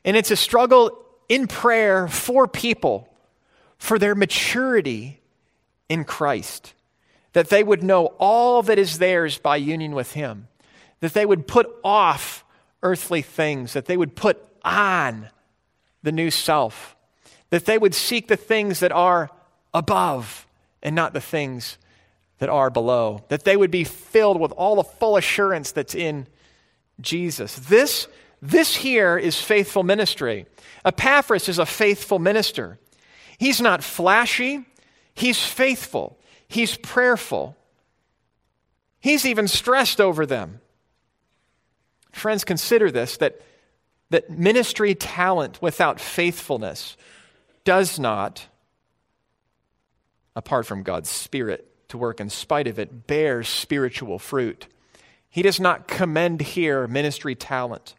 And 0.03 0.15
it's 0.15 0.31
a 0.31 0.35
struggle 0.35 0.97
in 1.27 1.47
prayer 1.47 2.07
for 2.07 2.47
people 2.47 3.09
for 3.77 3.99
their 3.99 4.15
maturity 4.15 5.19
in 5.89 6.03
Christ. 6.05 6.73
That 7.33 7.49
they 7.49 7.63
would 7.63 7.83
know 7.83 8.07
all 8.17 8.63
that 8.63 8.79
is 8.79 8.99
theirs 8.99 9.37
by 9.37 9.57
union 9.57 9.93
with 9.93 10.13
Him. 10.13 10.47
That 11.01 11.13
they 11.13 11.25
would 11.25 11.47
put 11.47 11.69
off 11.83 12.45
earthly 12.81 13.21
things. 13.21 13.73
That 13.73 13.85
they 13.85 13.97
would 13.97 14.15
put 14.15 14.41
on 14.63 15.29
the 16.05 16.11
new 16.11 16.31
self, 16.31 16.95
that 17.49 17.65
they 17.65 17.77
would 17.77 17.93
seek 17.93 18.27
the 18.27 18.37
things 18.37 18.79
that 18.79 18.91
are 18.91 19.29
above 19.73 20.47
and 20.81 20.95
not 20.95 21.13
the 21.13 21.19
things 21.19 21.77
that 22.37 22.47
are 22.47 22.69
below, 22.69 23.23
that 23.29 23.43
they 23.43 23.57
would 23.57 23.71
be 23.71 23.83
filled 23.83 24.39
with 24.39 24.51
all 24.51 24.75
the 24.75 24.83
full 24.83 25.17
assurance 25.17 25.71
that's 25.71 25.95
in 25.95 26.27
Jesus. 27.01 27.55
This, 27.55 28.07
this 28.41 28.75
here 28.75 29.17
is 29.17 29.41
faithful 29.41 29.83
ministry. 29.83 30.45
Epaphras 30.85 31.49
is 31.49 31.57
a 31.57 31.65
faithful 31.65 32.19
minister. 32.19 32.77
He's 33.39 33.59
not 33.59 33.83
flashy, 33.83 34.65
he's 35.15 35.43
faithful, 35.43 36.19
he's 36.47 36.77
prayerful, 36.77 37.57
he's 38.99 39.25
even 39.25 39.47
stressed 39.47 39.99
over 39.99 40.25
them. 40.25 40.61
Friends, 42.11 42.43
consider 42.43 42.91
this 42.91 43.17
that 43.17 43.41
that 44.09 44.29
ministry 44.29 44.95
talent 44.95 45.61
without 45.61 45.99
faithfulness 45.99 46.95
does 47.63 47.99
not, 47.99 48.47
apart 50.35 50.65
from 50.65 50.83
God's 50.83 51.09
Spirit 51.09 51.67
to 51.89 51.97
work 51.97 52.19
in 52.19 52.29
spite 52.29 52.67
of 52.67 52.79
it, 52.79 53.07
bear 53.07 53.43
spiritual 53.43 54.19
fruit. 54.19 54.67
He 55.29 55.41
does 55.41 55.59
not 55.59 55.87
commend 55.87 56.41
here 56.41 56.87
ministry 56.87 57.35
talent. 57.35 57.95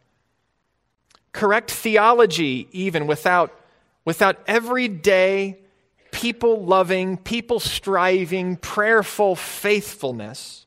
Correct 1.33 1.69
theology, 1.69 2.67
even 2.71 3.05
without, 3.05 3.53
without 4.05 4.37
everyday, 4.47 5.59
people 6.11 6.65
loving, 6.65 7.17
people 7.17 7.59
striving, 7.59 8.55
prayerful 8.55 9.35
faithfulness, 9.35 10.65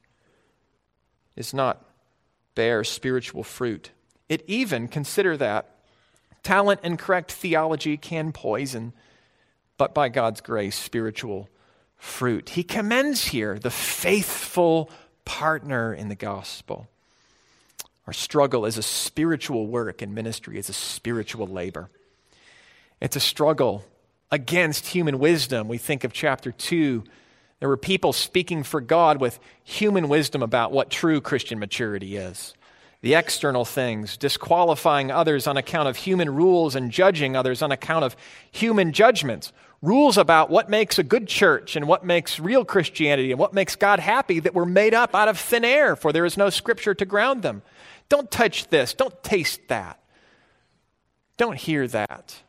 is 1.35 1.53
not 1.53 1.85
bear 2.55 2.85
spiritual 2.85 3.43
fruit. 3.43 3.91
It 4.31 4.45
even, 4.47 4.87
consider 4.87 5.37
that, 5.39 5.75
talent 6.45 6.81
and 6.85 6.97
correct 6.97 7.33
theology 7.33 7.97
can 7.97 8.31
poison, 8.31 8.93
but 9.77 9.93
by 9.93 10.09
God's 10.09 10.41
grace, 10.41 10.79
spiritual 10.79 11.49
fruit. 11.99 12.51
He 12.51 12.63
commends 12.63 13.27
here 13.27 13.59
the 13.59 13.73
faithful 13.73 14.89
partner 15.25 15.93
in 15.93 16.09
the 16.09 16.15
gospel. 16.15 16.89
Our 18.07 18.13
struggle 18.13 18.67
is 18.67 18.79
a 18.79 18.83
spiritual 18.83 19.67
work 19.67 20.01
in 20.01 20.15
ministry, 20.15 20.59
it's 20.59 20.69
a 20.69 20.75
spiritual 20.75 21.49
labor. 21.49 21.91
It's 23.01 23.17
a 23.17 23.21
struggle 23.21 23.85
against 24.31 24.89
human 24.89 25.19
wisdom. 25.19 25.67
We 25.67 25.79
think 25.79 26.05
of 26.05 26.13
chapter 26.13 26.53
2. 26.53 27.03
There 27.59 27.69
were 27.69 27.79
people 27.79 28.13
speaking 28.13 28.63
for 28.63 28.81
God 28.81 29.21
with 29.21 29.41
human 29.65 30.09
wisdom 30.09 30.43
about 30.43 30.71
what 30.71 30.91
true 30.91 31.21
Christian 31.21 31.59
maturity 31.59 32.17
is 32.17 32.55
the 33.03 33.15
external 33.15 33.65
things, 33.65 34.17
disqualifying 34.17 35.11
others 35.11 35.47
on 35.47 35.57
account 35.57 35.89
of 35.89 35.97
human 35.97 36.35
rules 36.35 36.75
and 36.75 36.91
judging 36.91 37.35
others 37.35 37.63
on 37.63 37.73
account 37.73 38.05
of 38.05 38.15
human 38.51 38.93
judgments. 38.93 39.53
Rules 39.81 40.19
about 40.19 40.51
what 40.51 40.69
makes 40.69 40.99
a 40.99 41.03
good 41.03 41.27
church 41.27 41.75
and 41.75 41.89
what 41.89 42.05
makes 42.05 42.39
real 42.39 42.67
Christianity 42.67 43.31
and 43.31 43.41
what 43.41 43.55
makes 43.55 43.77
God 43.77 43.99
happy 43.99 44.39
that 44.41 44.55
were 44.55 44.67
made 44.67 44.93
up 44.93 45.15
out 45.15 45.29
of 45.29 45.39
thin 45.39 45.65
air, 45.65 45.97
for 45.97 46.13
there 46.13 46.27
is 46.27 46.37
no 46.37 46.51
scripture 46.51 46.95
to 46.95 47.07
ground 47.07 47.43
them. 47.43 47.63
Don't 48.11 48.31
touch 48.31 48.69
this. 48.69 48.93
Don't 48.93 49.23
taste 49.23 49.61
that. 49.69 49.99
Don't 51.39 51.57
hear 51.57 51.89
that. 51.89 52.43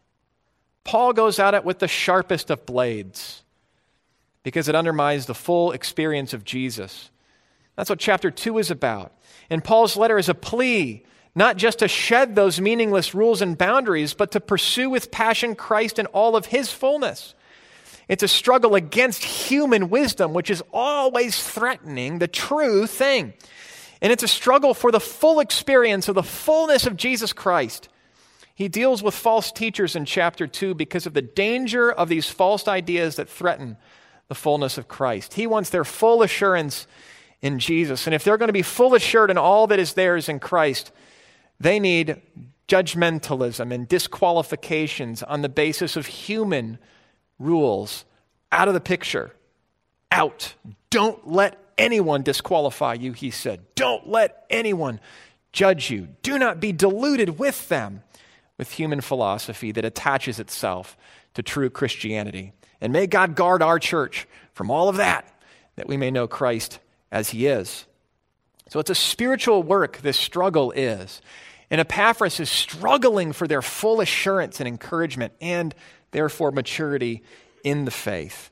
Paul 0.84 1.14
goes 1.14 1.40
at 1.40 1.54
it 1.54 1.64
with 1.64 1.80
the 1.80 1.88
sharpest 1.88 2.50
of 2.50 2.66
blades 2.66 3.44
because 4.44 4.68
it 4.68 4.76
undermines 4.76 5.28
the 5.28 5.36
full 5.36 5.72
experience 5.72 6.34
of 6.34 6.44
Jesus. 6.44 7.10
That's 7.78 7.90
what 7.90 8.00
chapter 8.00 8.30
2 8.30 8.58
is 8.58 8.72
about. 8.72 9.14
And 9.52 9.62
Paul's 9.62 9.98
letter 9.98 10.18
is 10.18 10.30
a 10.30 10.34
plea, 10.34 11.04
not 11.36 11.58
just 11.58 11.80
to 11.80 11.90
shed 11.90 12.36
those 12.36 12.62
meaningless 12.62 13.14
rules 13.14 13.42
and 13.42 13.58
boundaries, 13.58 14.14
but 14.14 14.32
to 14.32 14.40
pursue 14.40 14.90
with 14.90 15.12
passion 15.12 15.56
Christ 15.56 16.00
in 16.00 16.06
all 16.08 16.38
of 16.38 16.48
his 16.48 16.72
fullness. 16.72 17.36
It's 18.08 18.24
a 18.24 18.30
struggle 18.30 18.76
against 18.76 19.24
human 19.24 19.90
wisdom, 19.90 20.34
which 20.34 20.50
is 20.50 20.64
always 20.74 21.44
threatening 21.44 22.20
the 22.20 22.30
true 22.30 22.88
thing. 22.88 23.34
And 24.02 24.12
it's 24.14 24.24
a 24.24 24.28
struggle 24.28 24.74
for 24.74 24.90
the 24.90 25.02
full 25.02 25.42
experience 25.42 26.08
of 26.08 26.16
the 26.16 26.24
fullness 26.24 26.86
of 26.88 26.96
Jesus 26.96 27.34
Christ. 27.34 27.90
He 28.56 28.70
deals 28.70 29.04
with 29.04 29.14
false 29.14 29.52
teachers 29.52 29.98
in 29.98 30.06
chapter 30.06 30.48
2 30.48 30.76
because 30.76 31.06
of 31.06 31.14
the 31.14 31.22
danger 31.22 31.92
of 31.92 32.08
these 32.08 32.30
false 32.30 32.70
ideas 32.70 33.18
that 33.18 33.28
threaten 33.28 33.76
the 34.30 34.36
fullness 34.36 34.78
of 34.78 34.88
Christ. 34.88 35.34
He 35.34 35.46
wants 35.46 35.70
their 35.70 35.84
full 35.84 36.22
assurance 36.22 36.88
in 37.42 37.60
Jesus. 37.60 38.08
And 38.08 38.14
if 38.14 38.24
they're 38.24 38.38
going 38.38 38.50
to 38.50 38.54
be 38.54 38.62
full 38.62 38.96
assured 38.96 39.32
in 39.32 39.38
all 39.38 39.68
that 39.68 39.80
is 39.80 39.94
theirs 39.94 40.30
in 40.30 40.40
Christ, 40.40 40.92
they 41.60 41.80
need 41.80 42.22
judgmentalism 42.68 43.74
and 43.74 43.88
disqualifications 43.88 45.24
on 45.24 45.42
the 45.42 45.50
basis 45.50 45.96
of 45.96 46.06
human 46.06 46.78
rules 47.40 48.06
out 48.52 48.68
of 48.68 48.74
the 48.74 48.80
picture. 48.80 49.32
Out. 50.12 50.56
Don't 50.90 51.28
let 51.28 51.58
anyone 51.78 52.22
disqualify 52.22 52.94
you, 52.94 53.14
he 53.14 53.32
said. 53.32 53.62
Don't 53.76 54.08
let 54.08 54.46
anyone 54.50 55.00
judge 55.52 55.90
you. 55.90 56.10
Do 56.22 56.38
not 56.38 56.60
be 56.60 56.72
deluded 56.72 57.40
with 57.40 57.68
them, 57.70 58.04
with 58.58 58.72
human 58.72 59.02
philosophy 59.02 59.72
that 59.72 59.86
attaches 59.86 60.40
itself 60.40 60.96
to 61.34 61.42
true 61.42 61.70
Christianity. 61.70 62.54
And 62.80 62.94
may 62.94 63.08
God 63.08 63.36
guard 63.36 63.62
our 63.62 63.80
church 63.80 64.28
from 64.54 64.70
all 64.70 64.90
of 64.90 64.98
that, 64.98 65.28
that 65.76 65.88
we 65.88 65.98
may 65.98 66.12
know 66.12 66.28
Christ 66.28 66.80
as 67.12 67.30
he 67.30 67.48
is. 67.48 67.86
So 68.70 68.80
it's 68.80 68.90
a 68.90 68.96
spiritual 68.96 69.64
work, 69.64 69.98
this 69.98 70.18
struggle 70.18 70.72
is. 70.72 71.22
And 71.70 71.82
Epaphras 71.82 72.40
is 72.40 72.50
struggling 72.50 73.34
for 73.34 73.48
their 73.48 73.62
full 73.62 74.02
assurance 74.02 74.60
and 74.60 74.68
encouragement 74.68 75.34
and 75.42 75.76
therefore 76.12 76.52
maturity 76.52 77.24
in 77.64 77.86
the 77.86 77.92
faith. 77.92 78.50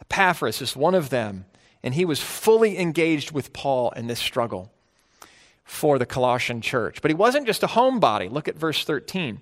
Epaphras 0.00 0.60
is 0.60 0.76
one 0.76 0.94
of 0.94 1.10
them, 1.10 1.46
and 1.82 1.94
he 1.94 2.04
was 2.04 2.20
fully 2.20 2.78
engaged 2.78 3.32
with 3.32 3.52
Paul 3.52 3.90
in 3.90 4.06
this 4.06 4.20
struggle 4.20 4.70
for 5.64 5.98
the 5.98 6.06
Colossian 6.06 6.60
church. 6.60 7.02
But 7.02 7.10
he 7.10 7.14
wasn't 7.14 7.46
just 7.46 7.62
a 7.62 7.68
homebody. 7.68 8.30
Look 8.30 8.48
at 8.48 8.56
verse 8.56 8.84
13. 8.84 9.40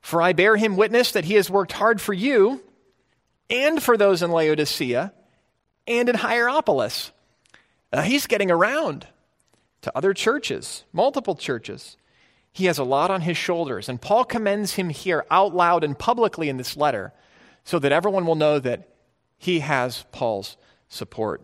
For 0.00 0.22
I 0.22 0.32
bear 0.32 0.56
him 0.56 0.76
witness 0.76 1.12
that 1.12 1.24
he 1.24 1.34
has 1.34 1.50
worked 1.50 1.72
hard 1.72 2.00
for 2.00 2.14
you 2.14 2.62
and 3.50 3.82
for 3.82 3.96
those 3.96 4.22
in 4.22 4.30
Laodicea 4.30 5.12
and 5.86 6.08
in 6.08 6.14
Hierapolis. 6.14 7.10
Uh, 7.92 8.02
he's 8.02 8.26
getting 8.26 8.50
around 8.50 9.06
to 9.82 9.96
other 9.96 10.14
churches, 10.14 10.84
multiple 10.92 11.34
churches. 11.34 11.96
He 12.52 12.66
has 12.66 12.78
a 12.78 12.84
lot 12.84 13.10
on 13.10 13.22
his 13.22 13.36
shoulders. 13.36 13.88
And 13.88 14.00
Paul 14.00 14.24
commends 14.24 14.74
him 14.74 14.90
here 14.90 15.24
out 15.30 15.54
loud 15.54 15.84
and 15.84 15.98
publicly 15.98 16.48
in 16.48 16.56
this 16.56 16.76
letter 16.76 17.12
so 17.64 17.78
that 17.78 17.92
everyone 17.92 18.26
will 18.26 18.34
know 18.34 18.58
that 18.58 18.88
he 19.38 19.60
has 19.60 20.04
Paul's 20.12 20.56
support. 20.88 21.42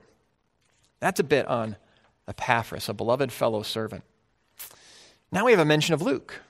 That's 1.01 1.21
a 1.21 1.25
bit 1.25 1.47
on 1.47 1.77
Epaphras, 2.29 2.89
a 2.89 2.95
beloved 2.95 3.33
fellow 3.33 3.63
servant. 3.63 4.05
Now 5.31 5.45
we 5.45 5.53
have 5.53 5.61
a 5.61 5.65
mention 5.65 5.95
of 5.95 6.03
Luke. 6.03 6.41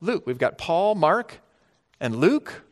Luke, 0.00 0.26
we've 0.26 0.38
got 0.38 0.58
Paul, 0.58 0.94
Mark, 0.94 1.40
and 2.00 2.16
Luke, 2.16 2.62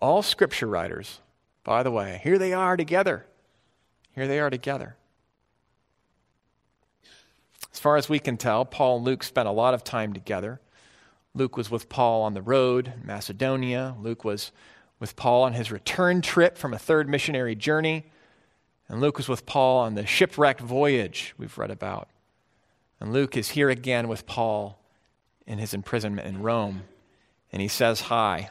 all 0.00 0.22
scripture 0.22 0.66
writers. 0.66 1.20
By 1.64 1.82
the 1.82 1.90
way, 1.90 2.20
here 2.22 2.38
they 2.38 2.52
are 2.52 2.76
together. 2.76 3.26
Here 4.14 4.26
they 4.26 4.40
are 4.40 4.50
together. 4.50 4.96
As 7.78 7.82
far 7.82 7.96
as 7.96 8.08
we 8.08 8.18
can 8.18 8.36
tell, 8.36 8.64
Paul 8.64 8.96
and 8.96 9.06
Luke 9.06 9.22
spent 9.22 9.46
a 9.46 9.52
lot 9.52 9.72
of 9.72 9.84
time 9.84 10.12
together. 10.12 10.60
Luke 11.32 11.56
was 11.56 11.70
with 11.70 11.88
Paul 11.88 12.22
on 12.22 12.34
the 12.34 12.42
road 12.42 12.92
in 13.00 13.06
Macedonia. 13.06 13.94
Luke 14.00 14.24
was 14.24 14.50
with 14.98 15.14
Paul 15.14 15.44
on 15.44 15.52
his 15.52 15.70
return 15.70 16.20
trip 16.20 16.58
from 16.58 16.74
a 16.74 16.78
third 16.78 17.08
missionary 17.08 17.54
journey. 17.54 18.06
And 18.88 19.00
Luke 19.00 19.16
was 19.16 19.28
with 19.28 19.46
Paul 19.46 19.78
on 19.78 19.94
the 19.94 20.06
shipwrecked 20.06 20.60
voyage 20.60 21.34
we've 21.38 21.56
read 21.56 21.70
about. 21.70 22.08
And 22.98 23.12
Luke 23.12 23.36
is 23.36 23.50
here 23.50 23.70
again 23.70 24.08
with 24.08 24.26
Paul 24.26 24.80
in 25.46 25.58
his 25.58 25.72
imprisonment 25.72 26.26
in 26.26 26.42
Rome. 26.42 26.82
And 27.52 27.62
he 27.62 27.68
says 27.68 28.00
hi. 28.00 28.50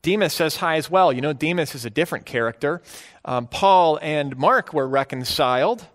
Demas 0.00 0.32
says 0.32 0.56
hi 0.56 0.76
as 0.76 0.90
well. 0.90 1.12
You 1.12 1.20
know, 1.20 1.34
Demas 1.34 1.74
is 1.74 1.84
a 1.84 1.90
different 1.90 2.24
character. 2.24 2.80
Um, 3.22 3.46
Paul 3.48 3.98
and 4.00 4.34
Mark 4.38 4.72
were 4.72 4.88
reconciled 4.88 5.86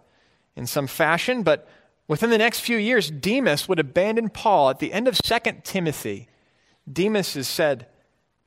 in 0.55 0.65
some 0.65 0.87
fashion, 0.87 1.43
but 1.43 1.67
within 2.07 2.29
the 2.29 2.37
next 2.37 2.61
few 2.61 2.77
years, 2.77 3.11
Demas 3.11 3.67
would 3.67 3.79
abandon 3.79 4.29
Paul. 4.29 4.69
At 4.69 4.79
the 4.79 4.93
end 4.93 5.07
of 5.07 5.17
2 5.17 5.39
Timothy, 5.63 6.27
Demas 6.91 7.35
is 7.35 7.47
said 7.47 7.87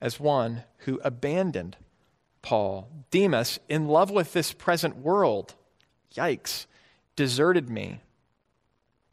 as 0.01 0.19
one 0.19 0.63
who 0.79 0.99
abandoned 1.03 1.77
Paul. 2.41 2.89
Demas, 3.11 3.59
in 3.67 3.87
love 3.87 4.11
with 4.11 4.33
this 4.33 4.53
present 4.53 4.97
world, 4.97 5.55
yikes, 6.15 6.65
deserted 7.15 7.69
me. 7.69 8.01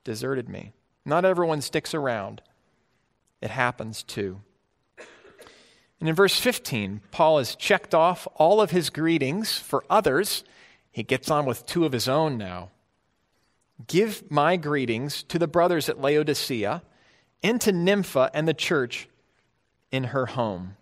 Deserted 0.04 0.48
me. 0.48 0.72
Not 1.04 1.24
everyone 1.24 1.60
sticks 1.60 1.92
around. 1.92 2.40
It 3.40 3.50
happens 3.50 4.02
too. 4.02 4.40
And 5.98 6.08
in 6.08 6.14
verse 6.14 6.38
15, 6.38 7.00
Paul 7.10 7.38
has 7.38 7.56
checked 7.56 7.94
off 7.94 8.28
all 8.34 8.60
of 8.60 8.70
his 8.70 8.90
greetings 8.90 9.58
for 9.58 9.84
others. 9.88 10.44
He 10.92 11.02
gets 11.02 11.30
on 11.30 11.46
with 11.46 11.66
two 11.66 11.84
of 11.84 11.92
his 11.92 12.08
own 12.08 12.36
now. 12.36 12.70
Give 13.86 14.30
my 14.30 14.56
greetings 14.56 15.22
to 15.24 15.38
the 15.38 15.48
brothers 15.48 15.88
at 15.88 16.00
Laodicea 16.00 16.82
and 17.42 17.60
to 17.60 17.72
Nympha 17.72 18.30
and 18.32 18.48
the 18.48 18.54
church 18.54 19.08
in 19.90 20.04
her 20.04 20.26
home. 20.26 20.76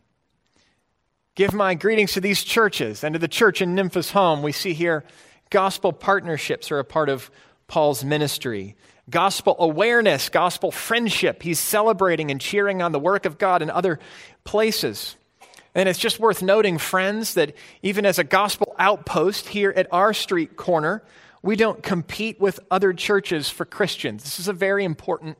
Give 1.34 1.52
my 1.52 1.74
greetings 1.74 2.12
to 2.12 2.20
these 2.20 2.44
churches 2.44 3.02
and 3.02 3.14
to 3.14 3.18
the 3.18 3.26
church 3.26 3.60
in 3.60 3.74
Nympha's 3.74 4.12
home. 4.12 4.42
We 4.42 4.52
see 4.52 4.72
here 4.72 5.04
gospel 5.50 5.92
partnerships 5.92 6.70
are 6.70 6.78
a 6.78 6.84
part 6.84 7.08
of 7.08 7.30
Paul's 7.66 8.04
ministry. 8.04 8.76
Gospel 9.10 9.56
awareness, 9.58 10.28
gospel 10.28 10.70
friendship. 10.70 11.42
He's 11.42 11.58
celebrating 11.58 12.30
and 12.30 12.40
cheering 12.40 12.80
on 12.80 12.92
the 12.92 13.00
work 13.00 13.26
of 13.26 13.38
God 13.38 13.60
in 13.62 13.70
other 13.70 13.98
places. 14.44 15.16
And 15.74 15.88
it's 15.88 15.98
just 15.98 16.20
worth 16.20 16.40
noting, 16.40 16.78
friends, 16.78 17.34
that 17.34 17.54
even 17.82 18.06
as 18.06 18.18
a 18.18 18.24
gospel 18.24 18.74
outpost 18.78 19.48
here 19.48 19.72
at 19.76 19.88
our 19.90 20.14
street 20.14 20.56
corner, 20.56 21.02
we 21.44 21.56
don't 21.56 21.82
compete 21.82 22.40
with 22.40 22.58
other 22.70 22.94
churches 22.94 23.50
for 23.50 23.66
Christians. 23.66 24.24
This 24.24 24.40
is 24.40 24.48
a 24.48 24.54
very 24.54 24.82
important 24.82 25.36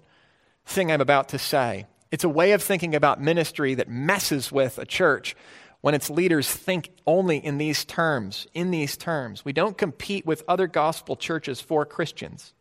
thing 0.66 0.92
I'm 0.92 1.00
about 1.00 1.30
to 1.30 1.38
say. 1.38 1.86
It's 2.10 2.24
a 2.24 2.28
way 2.28 2.52
of 2.52 2.62
thinking 2.62 2.94
about 2.94 3.22
ministry 3.22 3.74
that 3.76 3.88
messes 3.88 4.52
with 4.52 4.78
a 4.78 4.84
church 4.84 5.34
when 5.80 5.94
its 5.94 6.10
leaders 6.10 6.50
think 6.50 6.90
only 7.06 7.38
in 7.38 7.56
these 7.56 7.86
terms, 7.86 8.46
in 8.52 8.70
these 8.70 8.98
terms. 8.98 9.46
We 9.46 9.54
don't 9.54 9.78
compete 9.78 10.26
with 10.26 10.44
other 10.46 10.66
gospel 10.66 11.16
churches 11.16 11.62
for 11.62 11.86
Christians. 11.86 12.52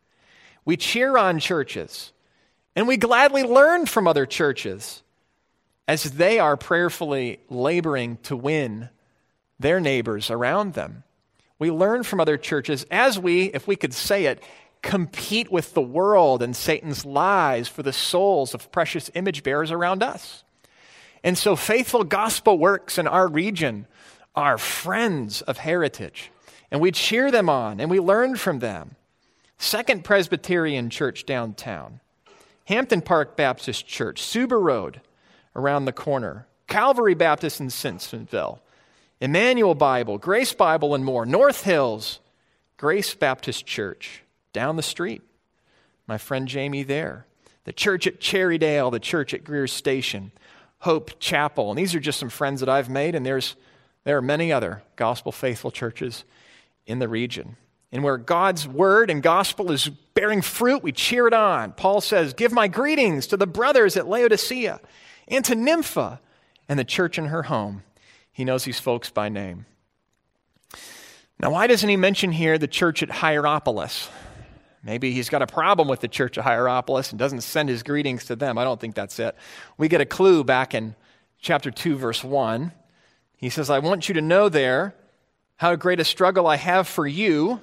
We 0.64 0.78
cheer 0.78 1.18
on 1.18 1.40
churches 1.40 2.14
and 2.78 2.88
we 2.88 2.96
gladly 2.96 3.44
learn 3.44 3.88
from 3.88 4.08
other 4.08 4.26
churches 4.26 5.04
as 5.86 6.04
they 6.14 6.40
are 6.40 6.56
prayerfully 6.56 7.42
laboring 7.50 8.20
to 8.24 8.38
win 8.38 8.88
their 9.60 9.82
neighbors 9.82 10.32
around 10.32 10.76
them. 10.76 11.04
We 11.60 11.72
learn 11.72 12.04
from 12.04 12.20
other 12.20 12.38
churches 12.38 12.86
as 12.92 13.18
we, 13.18 13.46
if 13.46 13.68
we 13.68 13.76
could 13.76 13.94
say 13.94 14.26
it, 14.26 14.44
compete 14.82 15.52
with 15.52 15.74
the 15.74 15.82
world 15.82 16.44
and 16.44 16.56
Satan's 16.56 17.06
lies 17.06 17.68
for 17.68 17.84
the 17.84 17.94
souls 17.94 18.54
of 18.54 18.72
precious 18.72 19.10
image 19.16 19.44
bearers 19.44 19.72
around 19.72 20.04
us. 20.04 20.44
And 21.24 21.38
so, 21.38 21.56
faithful 21.56 22.04
gospel 22.04 22.60
works 22.60 22.98
in 22.98 23.08
our 23.08 23.28
region 23.28 23.88
are 24.36 24.58
friends 24.58 25.42
of 25.42 25.58
heritage, 25.58 26.32
and 26.70 26.82
we 26.82 26.92
cheer 26.92 27.32
them 27.32 27.50
on 27.50 27.80
and 27.80 27.90
we 27.90 28.00
learn 28.00 28.36
from 28.36 28.60
them. 28.60 28.96
Second 29.58 30.04
Presbyterian 30.04 30.90
Church 30.90 31.26
downtown, 31.26 32.02
Hampton 32.66 33.02
Park 33.02 33.38
Baptist 33.38 33.88
Church, 33.88 34.22
Suber 34.22 34.62
Road 34.62 35.00
around 35.56 35.86
the 35.86 35.94
corner, 35.94 36.48
Calvary 36.68 37.14
Baptist 37.14 37.62
in 37.62 37.68
Simpsonville, 37.68 38.60
Emmanuel 39.24 39.74
Bible, 39.74 40.18
Grace 40.18 40.52
Bible, 40.52 40.94
and 40.94 41.06
more. 41.06 41.26
North 41.26 41.64
Hills, 41.64 42.20
Grace 42.76 43.16
Baptist 43.16 43.66
Church, 43.66 44.22
down 44.52 44.76
the 44.76 44.84
street. 44.84 45.22
My 46.08 46.18
friend 46.18 46.46
Jamie 46.46 46.84
there. 46.84 47.26
The 47.64 47.72
church 47.72 48.06
at 48.06 48.20
Cherrydale, 48.20 48.92
the 48.92 49.00
church 49.00 49.34
at 49.34 49.46
Greer 49.46 49.66
Station, 49.68 50.34
Hope 50.80 51.22
Chapel. 51.22 51.70
And 51.70 51.78
these 51.80 51.96
are 51.96 52.02
just 52.02 52.20
some 52.20 52.28
friends 52.28 52.60
that 52.60 52.68
I've 52.68 52.90
made, 52.90 53.16
and 53.16 53.26
there's, 53.26 53.56
there 54.04 54.18
are 54.18 54.22
many 54.22 54.52
other 54.52 54.84
gospel 54.98 55.32
faithful 55.32 55.72
churches 55.72 56.26
in 56.86 57.00
the 57.00 57.08
region. 57.08 57.56
And 57.94 58.04
where 58.04 58.18
God's 58.18 58.68
word 58.68 59.10
and 59.10 59.24
gospel 59.24 59.72
is 59.72 59.88
bearing 59.88 60.42
fruit, 60.42 60.84
we 60.84 60.92
cheer 60.92 61.28
it 61.28 61.34
on. 61.34 61.72
Paul 61.72 62.02
says, 62.02 62.34
Give 62.34 62.52
my 62.52 62.68
greetings 62.68 63.28
to 63.28 63.38
the 63.38 63.48
brothers 63.48 63.96
at 63.96 64.06
Laodicea 64.06 64.82
and 65.30 65.46
to 65.46 65.56
Nympha 65.56 66.20
and 66.68 66.78
the 66.78 66.84
church 66.84 67.18
in 67.18 67.28
her 67.28 67.44
home. 67.44 67.84
He 68.34 68.44
knows 68.44 68.64
these 68.66 68.80
folks 68.80 69.10
by 69.10 69.30
name. 69.30 69.66
Now, 71.40 71.52
why 71.52 71.68
doesn't 71.68 71.88
he 71.88 71.98
mention 71.98 72.32
here 72.32 72.58
the 72.58 72.68
church 72.68 73.04
at 73.04 73.10
Hierapolis? 73.10 74.10
Maybe 74.84 75.12
he's 75.12 75.30
got 75.30 75.42
a 75.42 75.48
problem 75.48 75.88
with 75.88 76.02
the 76.02 76.08
church 76.08 76.38
at 76.38 76.44
Hierapolis 76.44 77.12
and 77.12 77.20
doesn't 77.20 77.42
send 77.42 77.70
his 77.70 77.84
greetings 77.84 78.26
to 78.26 78.36
them. 78.36 78.58
I 78.58 78.64
don't 78.64 78.82
think 78.82 78.96
that's 78.96 79.18
it. 79.20 79.36
We 79.78 79.88
get 79.88 80.02
a 80.02 80.06
clue 80.06 80.44
back 80.44 80.74
in 80.74 80.96
chapter 81.40 81.72
2, 81.72 81.96
verse 81.96 82.24
1. 82.24 82.74
He 83.38 83.50
says, 83.50 83.70
I 83.70 83.80
want 83.80 84.10
you 84.10 84.16
to 84.16 84.22
know 84.22 84.50
there 84.50 84.96
how 85.58 85.76
great 85.76 86.00
a 86.00 86.04
struggle 86.04 86.48
I 86.48 86.58
have 86.58 86.88
for 86.88 87.08
you 87.08 87.62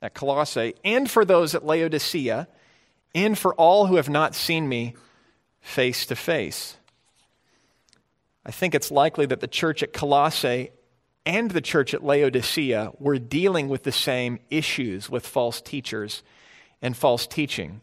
at 0.00 0.14
Colossae, 0.14 0.74
and 0.84 1.10
for 1.10 1.24
those 1.24 1.54
at 1.54 1.64
Laodicea, 1.64 2.46
and 3.14 3.38
for 3.38 3.54
all 3.54 3.86
who 3.86 3.96
have 3.96 4.08
not 4.08 4.34
seen 4.34 4.68
me 4.68 4.94
face 5.60 6.04
to 6.06 6.16
face. 6.16 6.76
I 8.46 8.50
think 8.50 8.74
it's 8.74 8.90
likely 8.90 9.26
that 9.26 9.40
the 9.40 9.48
church 9.48 9.82
at 9.82 9.92
Colossae 9.92 10.70
and 11.26 11.50
the 11.50 11.60
church 11.60 11.94
at 11.94 12.04
Laodicea 12.04 12.92
were 12.98 13.18
dealing 13.18 13.68
with 13.68 13.84
the 13.84 13.92
same 13.92 14.38
issues 14.50 15.08
with 15.08 15.26
false 15.26 15.60
teachers 15.60 16.22
and 16.82 16.96
false 16.96 17.26
teaching. 17.26 17.80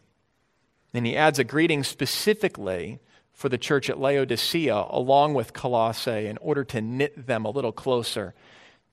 And 0.94 1.06
he 1.06 1.16
adds 1.16 1.38
a 1.38 1.44
greeting 1.44 1.82
specifically 1.82 3.00
for 3.32 3.48
the 3.48 3.58
church 3.58 3.90
at 3.90 3.98
Laodicea 3.98 4.86
along 4.90 5.34
with 5.34 5.52
Colossae 5.52 6.26
in 6.26 6.38
order 6.38 6.62
to 6.64 6.80
knit 6.80 7.26
them 7.26 7.44
a 7.44 7.50
little 7.50 7.72
closer 7.72 8.34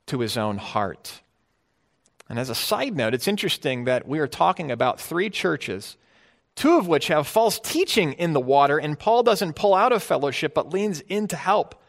to 0.07 0.21
his 0.21 0.37
own 0.37 0.57
heart. 0.57 1.21
And 2.27 2.39
as 2.39 2.49
a 2.49 2.55
side 2.55 2.95
note, 2.95 3.13
it's 3.13 3.27
interesting 3.27 3.85
that 3.85 4.07
we 4.07 4.19
are 4.19 4.27
talking 4.27 4.71
about 4.71 4.99
three 4.99 5.29
churches, 5.29 5.97
two 6.59 6.77
of 6.77 6.89
which 6.89 7.07
have 7.07 7.25
false 7.25 7.57
teaching 7.57 8.11
in 8.13 8.33
the 8.33 8.39
water, 8.39 8.77
and 8.77 8.99
Paul 8.99 9.23
doesn't 9.23 9.55
pull 9.55 9.73
out 9.73 9.93
of 9.93 10.03
fellowship 10.03 10.53
but 10.53 10.73
leans 10.73 10.99
in 10.99 11.25
to 11.29 11.37
help. 11.37 11.81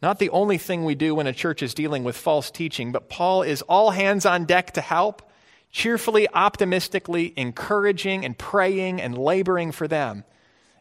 Not 0.00 0.20
the 0.20 0.30
only 0.30 0.58
thing 0.58 0.84
we 0.84 0.94
do 0.94 1.12
when 1.12 1.26
a 1.26 1.32
church 1.32 1.60
is 1.60 1.74
dealing 1.74 2.04
with 2.04 2.16
false 2.16 2.52
teaching, 2.52 2.92
but 2.92 3.08
Paul 3.08 3.42
is 3.42 3.62
all 3.62 3.90
hands 3.90 4.24
on 4.26 4.44
deck 4.44 4.74
to 4.74 4.80
help, 4.80 5.28
cheerfully, 5.72 6.28
optimistically, 6.32 7.34
encouraging 7.36 8.24
and 8.24 8.38
praying 8.38 9.00
and 9.00 9.18
laboring 9.18 9.72
for 9.72 9.88
them. 9.88 10.22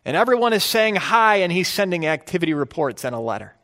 And 0.05 0.15
everyone 0.15 0.53
is 0.53 0.63
saying 0.63 0.97
hi, 0.97 1.37
and 1.37 1.51
he's 1.51 1.69
sending 1.69 2.05
activity 2.05 2.53
reports 2.53 3.03
and 3.03 3.15
a 3.15 3.19
letter. 3.19 3.55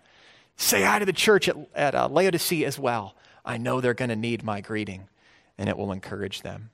Say 0.56 0.82
hi 0.82 0.98
to 0.98 1.06
the 1.06 1.14
church 1.14 1.48
at, 1.48 1.56
at 1.76 1.94
uh, 1.94 2.08
Laodicea 2.08 2.66
as 2.66 2.80
well. 2.80 3.16
I 3.46 3.58
know 3.58 3.80
they're 3.80 3.94
going 3.94 4.10
to 4.10 4.16
need 4.16 4.44
my 4.44 4.62
greeting, 4.62 5.08
and 5.56 5.70
it 5.70 5.78
will 5.78 5.92
encourage 5.92 6.42
them. 6.42 6.72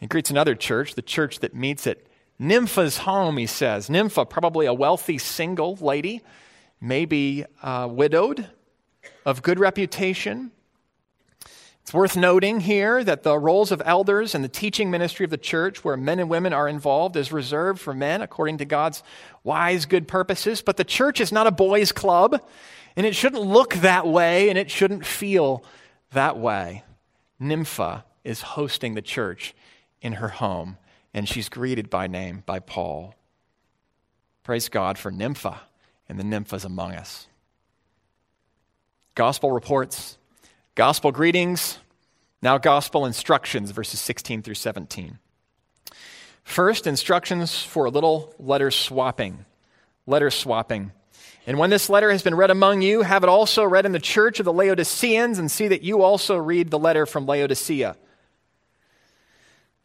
He 0.00 0.06
greets 0.06 0.30
another 0.30 0.54
church, 0.54 0.94
the 0.94 1.02
church 1.02 1.40
that 1.40 1.54
meets 1.54 1.86
at 1.86 1.98
Nympha's 2.38 2.98
home, 2.98 3.38
he 3.38 3.46
says. 3.46 3.88
Nympha, 3.88 4.26
probably 4.26 4.66
a 4.66 4.74
wealthy 4.74 5.18
single 5.18 5.76
lady 5.76 6.22
maybe 6.80 7.44
uh, 7.62 7.88
widowed, 7.90 8.48
of 9.24 9.42
good 9.42 9.58
reputation. 9.58 10.50
It's 11.82 11.94
worth 11.94 12.16
noting 12.16 12.60
here 12.60 13.04
that 13.04 13.22
the 13.22 13.38
roles 13.38 13.70
of 13.70 13.80
elders 13.84 14.34
and 14.34 14.42
the 14.42 14.48
teaching 14.48 14.90
ministry 14.90 15.24
of 15.24 15.30
the 15.30 15.38
church, 15.38 15.84
where 15.84 15.96
men 15.96 16.18
and 16.18 16.28
women 16.28 16.52
are 16.52 16.68
involved, 16.68 17.16
is 17.16 17.30
reserved 17.30 17.80
for 17.80 17.94
men 17.94 18.22
according 18.22 18.58
to 18.58 18.64
God's 18.64 19.02
wise, 19.44 19.86
good 19.86 20.08
purposes. 20.08 20.62
But 20.62 20.76
the 20.76 20.84
church 20.84 21.20
is 21.20 21.30
not 21.30 21.46
a 21.46 21.52
boys' 21.52 21.92
club, 21.92 22.40
and 22.96 23.06
it 23.06 23.14
shouldn't 23.14 23.42
look 23.42 23.74
that 23.74 24.06
way, 24.06 24.48
and 24.48 24.58
it 24.58 24.70
shouldn't 24.70 25.06
feel 25.06 25.64
that 26.12 26.36
way. 26.36 26.82
Nympha 27.38 28.04
is 28.24 28.42
hosting 28.42 28.94
the 28.94 29.02
church 29.02 29.54
in 30.00 30.14
her 30.14 30.28
home, 30.28 30.78
and 31.14 31.28
she's 31.28 31.48
greeted 31.48 31.90
by 31.90 32.06
name 32.06 32.42
by 32.46 32.58
Paul. 32.58 33.14
Praise 34.42 34.68
God 34.68 34.98
for 34.98 35.10
Nympha 35.10 35.60
and 36.08 36.18
the 36.18 36.24
nymphas 36.24 36.64
among 36.64 36.92
us. 36.92 37.26
Gospel 39.14 39.50
reports, 39.50 40.18
gospel 40.74 41.10
greetings, 41.10 41.78
now 42.42 42.58
gospel 42.58 43.06
instructions, 43.06 43.70
verses 43.70 43.98
16 44.00 44.42
through 44.42 44.54
17. 44.54 45.18
First, 46.44 46.86
instructions 46.86 47.62
for 47.62 47.86
a 47.86 47.90
little 47.90 48.32
letter 48.38 48.70
swapping. 48.70 49.46
Letter 50.06 50.30
swapping. 50.30 50.92
And 51.46 51.58
when 51.58 51.70
this 51.70 51.90
letter 51.90 52.10
has 52.12 52.22
been 52.22 52.36
read 52.36 52.50
among 52.50 52.82
you, 52.82 53.02
have 53.02 53.24
it 53.24 53.28
also 53.28 53.64
read 53.64 53.86
in 53.86 53.92
the 53.92 53.98
church 53.98 54.38
of 54.38 54.44
the 54.44 54.52
Laodiceans, 54.52 55.38
and 55.38 55.50
see 55.50 55.68
that 55.68 55.82
you 55.82 56.02
also 56.02 56.36
read 56.36 56.70
the 56.70 56.78
letter 56.78 57.06
from 57.06 57.26
Laodicea. 57.26 57.96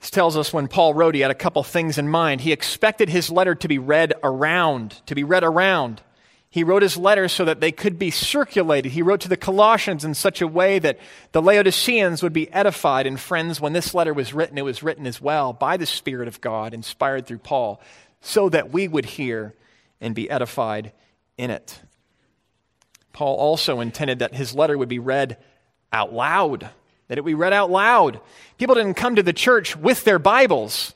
This 0.01 0.09
tells 0.09 0.35
us 0.35 0.51
when 0.51 0.67
Paul 0.67 0.95
wrote, 0.95 1.13
he 1.13 1.21
had 1.21 1.31
a 1.31 1.35
couple 1.35 1.63
things 1.63 1.99
in 1.99 2.09
mind. 2.09 2.41
He 2.41 2.51
expected 2.51 3.07
his 3.07 3.29
letter 3.29 3.53
to 3.55 3.67
be 3.67 3.77
read 3.77 4.13
around, 4.23 4.99
to 5.05 5.13
be 5.13 5.23
read 5.23 5.43
around. 5.43 6.01
He 6.49 6.63
wrote 6.63 6.81
his 6.81 6.97
letters 6.97 7.31
so 7.31 7.45
that 7.45 7.61
they 7.61 7.71
could 7.71 7.99
be 7.99 8.09
circulated. 8.09 8.91
He 8.91 9.03
wrote 9.03 9.21
to 9.21 9.29
the 9.29 9.37
Colossians 9.37 10.03
in 10.03 10.15
such 10.15 10.41
a 10.41 10.47
way 10.47 10.79
that 10.79 10.99
the 11.31 11.41
Laodiceans 11.41 12.23
would 12.23 12.33
be 12.33 12.51
edified. 12.51 13.05
And 13.05 13.19
friends, 13.19 13.61
when 13.61 13.73
this 13.73 13.93
letter 13.93 14.13
was 14.13 14.33
written, 14.33 14.57
it 14.57 14.65
was 14.65 14.81
written 14.81 15.05
as 15.05 15.21
well 15.21 15.53
by 15.53 15.77
the 15.77 15.85
Spirit 15.85 16.27
of 16.27 16.41
God, 16.41 16.73
inspired 16.73 17.27
through 17.27 17.37
Paul, 17.37 17.79
so 18.21 18.49
that 18.49 18.71
we 18.71 18.87
would 18.87 19.05
hear 19.05 19.53
and 20.01 20.15
be 20.15 20.29
edified 20.29 20.93
in 21.37 21.51
it. 21.51 21.79
Paul 23.13 23.37
also 23.37 23.79
intended 23.79 24.19
that 24.19 24.33
his 24.33 24.55
letter 24.55 24.77
would 24.77 24.89
be 24.89 24.99
read 24.99 25.37
out 25.93 26.11
loud, 26.11 26.71
that 27.15 27.23
be 27.23 27.33
read 27.33 27.53
out 27.53 27.69
loud. 27.69 28.21
People 28.57 28.75
didn't 28.75 28.93
come 28.93 29.15
to 29.15 29.23
the 29.23 29.33
church 29.33 29.75
with 29.75 30.03
their 30.03 30.19
Bibles, 30.19 30.93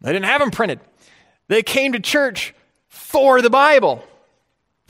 they 0.00 0.12
didn't 0.12 0.26
have 0.26 0.40
them 0.40 0.50
printed. 0.50 0.80
They 1.48 1.62
came 1.62 1.92
to 1.92 2.00
church 2.00 2.54
for 2.88 3.42
the 3.42 3.50
Bible 3.50 4.04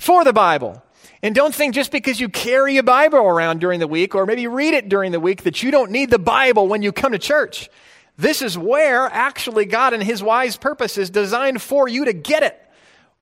for 0.01 0.25
the 0.25 0.33
Bible. 0.33 0.83
And 1.23 1.35
don't 1.35 1.55
think 1.55 1.75
just 1.75 1.93
because 1.93 2.19
you 2.19 2.29
carry 2.29 2.79
a 2.79 2.83
Bible 2.83 3.19
around 3.19 3.61
during 3.61 3.81
the 3.81 3.87
week 3.87 4.15
or 4.15 4.27
maybe 4.27 4.47
read 4.47 4.75
it 4.75 4.89
during 4.89 5.13
the 5.13 5.21
week 5.21 5.43
that 5.43 5.63
you 5.63 5.71
don't 5.71 5.91
need 5.91 6.11
the 6.11 6.19
Bible 6.19 6.67
when 6.67 6.83
you 6.83 6.93
come 6.93 7.13
to 7.13 7.19
church. 7.19 7.69
This 8.17 8.43
is 8.43 8.57
where 8.57 9.07
actually 9.07 9.67
God 9.67 9.93
and 9.93 10.03
His 10.03 10.23
wise 10.23 10.57
purpose 10.57 10.99
is 10.99 11.11
designed 11.11 11.63
for 11.63 11.89
you 11.89 12.07
to 12.07 12.13
get 12.13 12.43
it, 12.43 12.59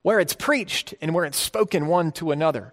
where 0.02 0.20
it's 0.20 0.34
preached 0.34 0.94
and 1.00 1.14
where 1.14 1.24
it's 1.24 1.38
spoken 1.38 1.86
one 1.86 2.12
to 2.12 2.30
another. 2.30 2.72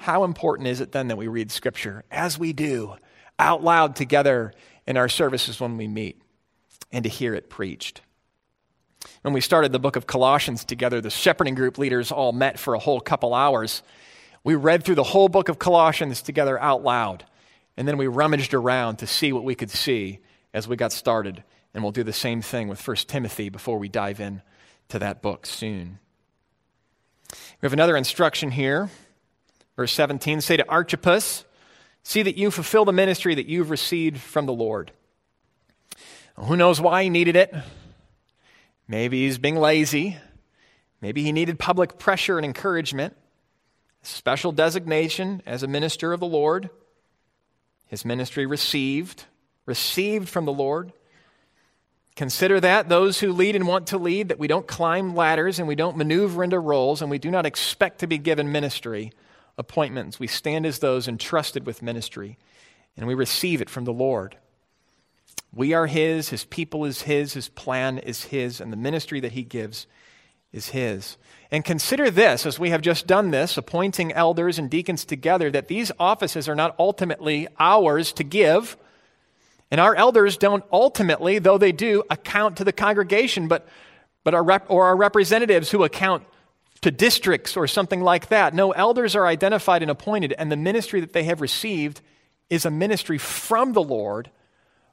How 0.00 0.24
important 0.24 0.66
is 0.66 0.80
it 0.80 0.92
then 0.92 1.08
that 1.08 1.18
we 1.18 1.28
read 1.28 1.50
Scripture 1.50 2.04
as 2.10 2.38
we 2.38 2.54
do 2.54 2.94
out 3.38 3.62
loud 3.62 3.96
together 3.96 4.54
in 4.86 4.96
our 4.96 5.10
services 5.10 5.60
when 5.60 5.76
we 5.76 5.88
meet 5.88 6.22
and 6.90 7.02
to 7.02 7.10
hear 7.10 7.34
it 7.34 7.50
preached? 7.50 8.00
When 9.20 9.34
we 9.34 9.42
started 9.42 9.72
the 9.72 9.78
book 9.78 9.96
of 9.96 10.06
Colossians 10.06 10.64
together, 10.64 11.02
the 11.02 11.10
shepherding 11.10 11.54
group 11.54 11.76
leaders 11.76 12.10
all 12.10 12.32
met 12.32 12.58
for 12.58 12.72
a 12.72 12.78
whole 12.78 12.98
couple 12.98 13.34
hours. 13.34 13.82
We 14.42 14.54
read 14.54 14.84
through 14.84 14.94
the 14.94 15.02
whole 15.02 15.28
book 15.28 15.50
of 15.50 15.58
Colossians 15.58 16.22
together 16.22 16.58
out 16.58 16.82
loud, 16.82 17.26
and 17.76 17.86
then 17.86 17.98
we 17.98 18.06
rummaged 18.06 18.54
around 18.54 19.00
to 19.00 19.06
see 19.06 19.34
what 19.34 19.44
we 19.44 19.54
could 19.54 19.70
see 19.70 20.20
as 20.54 20.66
we 20.66 20.76
got 20.76 20.92
started. 20.92 21.44
And 21.74 21.82
we'll 21.82 21.92
do 21.92 22.04
the 22.04 22.12
same 22.14 22.40
thing 22.40 22.68
with 22.68 22.88
1 22.88 22.96
Timothy 23.06 23.50
before 23.50 23.78
we 23.78 23.90
dive 23.90 24.18
in 24.18 24.40
to 24.88 24.98
that 24.98 25.20
book 25.20 25.44
soon. 25.44 25.98
We 27.60 27.66
have 27.66 27.74
another 27.74 27.98
instruction 27.98 28.50
here. 28.50 28.88
Verse 29.76 29.92
17 29.92 30.40
say 30.40 30.56
to 30.56 30.68
Archippus, 30.68 31.44
See 32.02 32.22
that 32.22 32.36
you 32.36 32.50
fulfill 32.50 32.84
the 32.84 32.92
ministry 32.92 33.34
that 33.34 33.46
you've 33.46 33.70
received 33.70 34.18
from 34.18 34.46
the 34.46 34.52
Lord. 34.52 34.92
Who 36.36 36.56
knows 36.56 36.80
why 36.80 37.04
he 37.04 37.10
needed 37.10 37.36
it? 37.36 37.54
Maybe 38.88 39.24
he's 39.24 39.38
being 39.38 39.56
lazy. 39.56 40.16
Maybe 41.00 41.22
he 41.22 41.32
needed 41.32 41.58
public 41.58 41.98
pressure 41.98 42.38
and 42.38 42.44
encouragement, 42.44 43.16
special 44.02 44.52
designation 44.52 45.42
as 45.46 45.62
a 45.62 45.68
minister 45.68 46.12
of 46.12 46.20
the 46.20 46.26
Lord. 46.26 46.70
His 47.86 48.04
ministry 48.04 48.46
received, 48.46 49.24
received 49.66 50.28
from 50.28 50.44
the 50.44 50.52
Lord. 50.52 50.92
Consider 52.16 52.60
that 52.60 52.88
those 52.88 53.20
who 53.20 53.32
lead 53.32 53.56
and 53.56 53.66
want 53.66 53.88
to 53.88 53.98
lead, 53.98 54.28
that 54.28 54.38
we 54.38 54.48
don't 54.48 54.66
climb 54.66 55.14
ladders 55.14 55.58
and 55.58 55.68
we 55.68 55.74
don't 55.74 55.96
maneuver 55.96 56.42
into 56.42 56.58
roles 56.58 57.02
and 57.02 57.10
we 57.10 57.18
do 57.18 57.30
not 57.30 57.46
expect 57.46 58.00
to 58.00 58.06
be 58.06 58.18
given 58.18 58.52
ministry 58.52 59.12
appointments. 59.60 60.18
We 60.18 60.26
stand 60.26 60.66
as 60.66 60.80
those 60.80 61.06
entrusted 61.06 61.66
with 61.66 61.82
ministry 61.82 62.38
and 62.96 63.06
we 63.06 63.14
receive 63.14 63.60
it 63.60 63.70
from 63.70 63.84
the 63.84 63.92
Lord. 63.92 64.36
We 65.54 65.74
are 65.74 65.86
His, 65.86 66.30
His 66.30 66.44
people 66.44 66.84
is 66.84 67.02
His, 67.02 67.34
His 67.34 67.48
plan 67.48 67.98
is 67.98 68.24
His, 68.24 68.60
and 68.60 68.72
the 68.72 68.76
ministry 68.76 69.20
that 69.20 69.32
He 69.32 69.42
gives 69.42 69.86
is 70.52 70.70
His. 70.70 71.16
And 71.50 71.64
consider 71.64 72.10
this, 72.10 72.46
as 72.46 72.58
we 72.58 72.70
have 72.70 72.82
just 72.82 73.06
done 73.06 73.30
this, 73.30 73.56
appointing 73.56 74.12
elders 74.12 74.58
and 74.58 74.70
deacons 74.70 75.04
together, 75.04 75.50
that 75.50 75.68
these 75.68 75.92
offices 75.98 76.48
are 76.48 76.54
not 76.54 76.74
ultimately 76.78 77.48
ours 77.58 78.12
to 78.14 78.24
give. 78.24 78.76
And 79.70 79.80
our 79.80 79.94
elders 79.94 80.36
don't 80.36 80.64
ultimately, 80.72 81.38
though 81.38 81.58
they 81.58 81.72
do, 81.72 82.02
account 82.10 82.56
to 82.58 82.64
the 82.64 82.72
congregation, 82.72 83.48
but, 83.48 83.68
but 84.24 84.34
our 84.34 84.42
rep, 84.42 84.66
or 84.68 84.86
our 84.86 84.96
representatives 84.96 85.70
who 85.70 85.84
account 85.84 86.24
to 86.82 86.90
districts 86.90 87.56
or 87.56 87.66
something 87.66 88.00
like 88.00 88.28
that. 88.28 88.54
No, 88.54 88.72
elders 88.72 89.14
are 89.14 89.26
identified 89.26 89.82
and 89.82 89.90
appointed, 89.90 90.34
and 90.38 90.50
the 90.50 90.56
ministry 90.56 91.00
that 91.00 91.12
they 91.12 91.24
have 91.24 91.40
received 91.40 92.00
is 92.48 92.64
a 92.64 92.70
ministry 92.70 93.18
from 93.18 93.72
the 93.72 93.82
Lord 93.82 94.30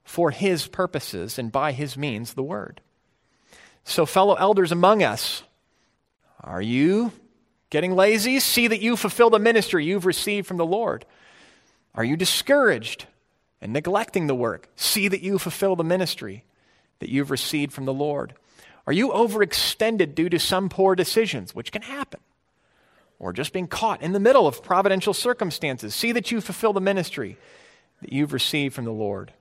for 0.04 0.32
his 0.32 0.68
purposes 0.68 1.38
and 1.38 1.52
by 1.52 1.72
his 1.72 1.98
means 1.98 2.34
the 2.34 2.44
word. 2.44 2.82
So, 3.84 4.06
fellow 4.06 4.36
elders 4.36 4.72
among 4.72 5.02
us, 5.02 5.44
are 6.42 6.62
you 6.62 7.12
getting 7.70 7.96
lazy? 7.96 8.40
See 8.40 8.68
that 8.68 8.82
you 8.82 8.96
fulfill 8.96 9.30
the 9.30 9.40
ministry 9.40 9.86
you've 9.86 10.06
received 10.06 10.48
from 10.48 10.58
the 10.58 10.66
Lord. 10.66 11.06
Are 11.96 12.04
you 12.04 12.16
discouraged 12.16 13.06
and 13.62 13.74
neglecting 13.74 14.28
the 14.28 14.36
work? 14.36 14.70
See 14.76 15.08
that 15.08 15.22
you 15.22 15.40
fulfill 15.40 15.76
the 15.76 15.84
ministry 15.84 16.44
that 17.00 17.10
you've 17.10 17.32
received 17.32 17.74
from 17.74 17.86
the 17.86 17.94
Lord. 17.94 18.34
Are 18.88 18.94
you 18.94 19.10
overextended 19.10 20.16
due 20.16 20.30
to 20.30 20.40
some 20.40 20.70
poor 20.70 20.96
decisions, 20.96 21.54
which 21.54 21.72
can 21.72 21.84
happen? 21.84 22.22
or 23.20 23.34
just 23.34 23.54
being 23.54 23.68
caught 23.68 24.02
in 24.02 24.12
the 24.12 24.20
middle 24.20 24.48
of 24.48 24.64
providential 24.64 25.14
circumstances. 25.14 25.96
See 25.96 26.12
that 26.12 26.32
you 26.32 26.42
fulfill 26.42 26.74
the 26.74 26.82
ministry 26.82 27.38
that 28.02 28.14
you've 28.14 28.34
received 28.34 28.76
from 28.76 28.86
the 28.86 28.92
Lord. 28.92 29.34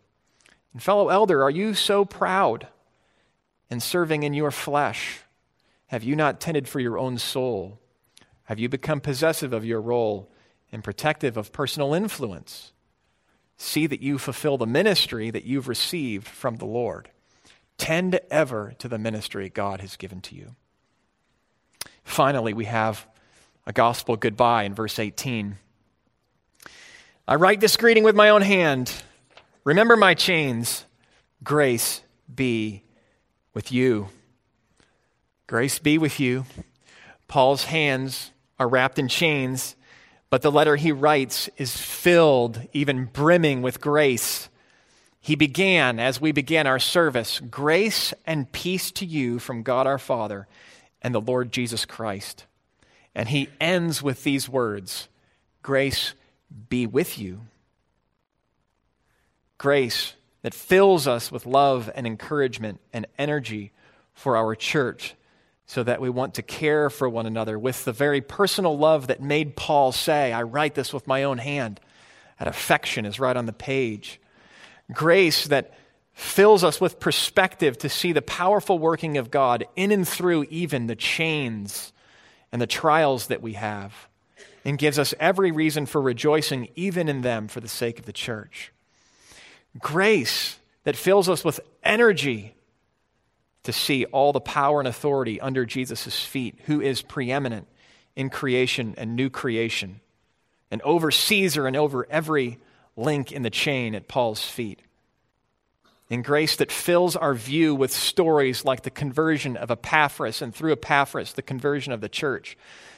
And, 0.73 0.83
fellow 0.83 1.09
elder, 1.09 1.43
are 1.43 1.51
you 1.51 1.75
so 1.75 2.05
proud 2.05 2.69
and 3.71 3.83
serving 3.83 4.23
in 4.23 4.35
your 4.35 4.51
flesh? 4.51 5.21
Have 5.89 6.03
you 6.03 6.17
not 6.17 6.41
tended 6.41 6.69
for 6.69 6.81
your 6.81 6.99
own 6.99 7.19
soul? 7.19 7.79
Have 8.45 8.59
you 8.59 8.69
become 8.69 9.01
possessive 9.01 9.53
of 9.53 9.65
your 9.65 9.81
role 9.81 10.31
and 10.73 10.83
protective 10.83 11.37
of 11.37 11.53
personal 11.53 11.95
influence? 11.95 12.73
See 13.59 13.87
that 13.87 14.03
you 14.03 14.19
fulfill 14.19 14.59
the 14.59 14.67
ministry 14.67 15.31
that 15.31 15.45
you've 15.45 15.69
received 15.69 16.29
from 16.29 16.57
the 16.57 16.67
Lord. 16.67 17.11
Tend 17.79 18.19
ever 18.31 18.75
to 18.79 18.89
the 18.89 18.99
ministry 18.99 19.49
God 19.49 19.81
has 19.81 19.97
given 19.97 20.21
to 20.23 20.35
you. 20.35 20.55
Finally, 22.05 22.55
we 22.55 22.65
have 22.67 23.07
a 23.67 23.73
gospel 23.73 24.17
goodbye 24.17 24.63
in 24.63 24.75
verse 24.75 24.99
18. 24.99 25.59
I 27.29 27.35
write 27.35 27.61
this 27.61 27.77
greeting 27.77 28.05
with 28.05 28.15
my 28.15 28.29
own 28.29 28.43
hand. 28.43 28.93
Remember 29.65 29.97
my 29.97 30.15
chains. 30.15 30.85
Grace 31.43 32.03
be 32.33 32.83
with 33.53 33.73
you. 33.73 34.09
Grace 35.49 35.79
be 35.79 35.99
with 35.99 36.21
you. 36.21 36.45
Paul's 37.29 37.65
hands 37.65 38.31
are 38.59 38.69
wrapped 38.69 38.99
in 38.99 39.09
chains, 39.09 39.77
but 40.31 40.43
the 40.43 40.53
letter 40.53 40.77
he 40.77 40.93
writes 40.93 41.51
is 41.57 41.77
filled, 41.77 42.61
even 42.73 43.07
brimming 43.07 43.63
with 43.63 43.81
grace. 43.81 44.49
He 45.27 45.35
began, 45.35 45.99
as 45.99 46.21
we 46.21 46.31
began 46.31 46.69
our 46.69 46.79
service, 46.79 47.41
grace 47.41 48.15
and 48.27 48.53
peace 48.53 48.93
to 48.93 49.05
you 49.05 49.41
from 49.41 49.65
God 49.65 49.85
our 49.85 49.99
Father 49.99 50.47
and 51.03 51.13
the 51.13 51.21
Lord 51.21 51.51
Jesus 51.51 51.85
Christ. 51.85 52.45
And 53.13 53.29
he 53.29 53.49
ends 53.61 54.05
with 54.05 54.23
these 54.23 54.49
words 54.49 55.09
Grace 55.65 56.15
be 56.69 56.87
with 56.87 57.19
you. 57.19 57.41
Grace 59.59 60.15
that 60.43 60.55
fills 60.55 61.09
us 61.09 61.33
with 61.33 61.45
love 61.45 61.91
and 61.97 62.07
encouragement 62.07 62.79
and 62.93 63.09
energy 63.19 63.73
for 64.15 64.37
our 64.37 64.55
church 64.55 65.17
so 65.67 65.83
that 65.83 66.01
we 66.01 66.09
want 66.09 66.35
to 66.35 66.43
care 66.43 66.89
for 66.89 67.09
one 67.09 67.27
another 67.27 67.59
with 67.59 67.85
the 67.85 67.93
very 67.93 68.21
personal 68.21 68.79
love 68.79 69.09
that 69.09 69.21
made 69.21 69.57
Paul 69.57 69.91
say, 69.91 70.33
I 70.33 70.45
write 70.45 70.77
this 70.77 70.93
with 70.95 71.09
my 71.09 71.25
own 71.25 71.39
hand. 71.39 71.81
That 72.39 72.47
affection 72.47 73.05
is 73.05 73.19
right 73.19 73.37
on 73.37 73.47
the 73.47 73.53
page. 73.53 74.21
Grace 74.93 75.47
that 75.47 75.75
fills 76.13 76.65
us 76.65 76.81
with 76.81 76.99
perspective 76.99 77.77
to 77.79 77.89
see 77.89 78.13
the 78.13 78.23
powerful 78.23 78.79
working 78.79 79.19
of 79.19 79.31
God 79.31 79.67
in 79.77 79.93
and 79.93 80.07
through 80.07 80.45
even 80.49 80.87
the 80.87 80.97
chains 80.97 81.93
and 82.53 82.61
the 82.63 82.67
trials 82.67 83.27
that 83.27 83.43
we 83.43 83.53
have 83.55 84.09
and 84.65 84.79
gives 84.79 84.99
us 84.99 85.15
every 85.21 85.53
reason 85.53 85.87
for 85.87 86.01
rejoicing, 86.01 86.69
even 86.75 87.09
in 87.09 87.23
them, 87.23 87.47
for 87.47 87.61
the 87.61 87.69
sake 87.69 87.99
of 87.99 88.05
the 88.07 88.13
church. 88.13 88.73
Grace 89.79 90.59
that 90.85 90.97
fills 90.97 91.29
us 91.29 91.45
with 91.45 91.61
energy 91.85 92.55
to 93.63 93.73
see 93.73 94.05
all 94.07 94.33
the 94.33 94.41
power 94.41 94.81
and 94.81 94.89
authority 94.89 95.41
under 95.41 95.67
Jesus' 95.67 96.25
feet, 96.25 96.59
who 96.65 96.81
is 96.81 97.03
preeminent 97.03 97.69
in 98.17 98.31
creation 98.31 98.95
and 98.97 99.15
new 99.15 99.29
creation, 99.29 100.01
and 100.71 100.81
over 100.83 101.11
Caesar 101.11 101.67
and 101.67 101.77
over 101.77 102.07
every 102.11 102.59
link 102.97 103.31
in 103.31 103.43
the 103.43 103.51
chain 103.51 103.95
at 103.95 104.09
Paul's 104.09 104.45
feet. 104.45 104.81
In 106.09 106.23
grace 106.23 106.57
that 106.57 106.73
fills 106.73 107.17
our 107.17 107.35
view 107.35 107.75
with 107.75 107.93
stories 107.93 108.65
like 108.65 108.83
the 108.83 108.91
conversion 108.91 109.57
of 109.57 109.71
Epaphras, 109.71 110.41
and 110.41 110.55
through 110.55 110.73
Epaphras, 110.73 111.33
the 111.33 111.43
conversion 111.43 111.93
of 111.93 112.01
the 112.01 112.09
church 112.09 112.57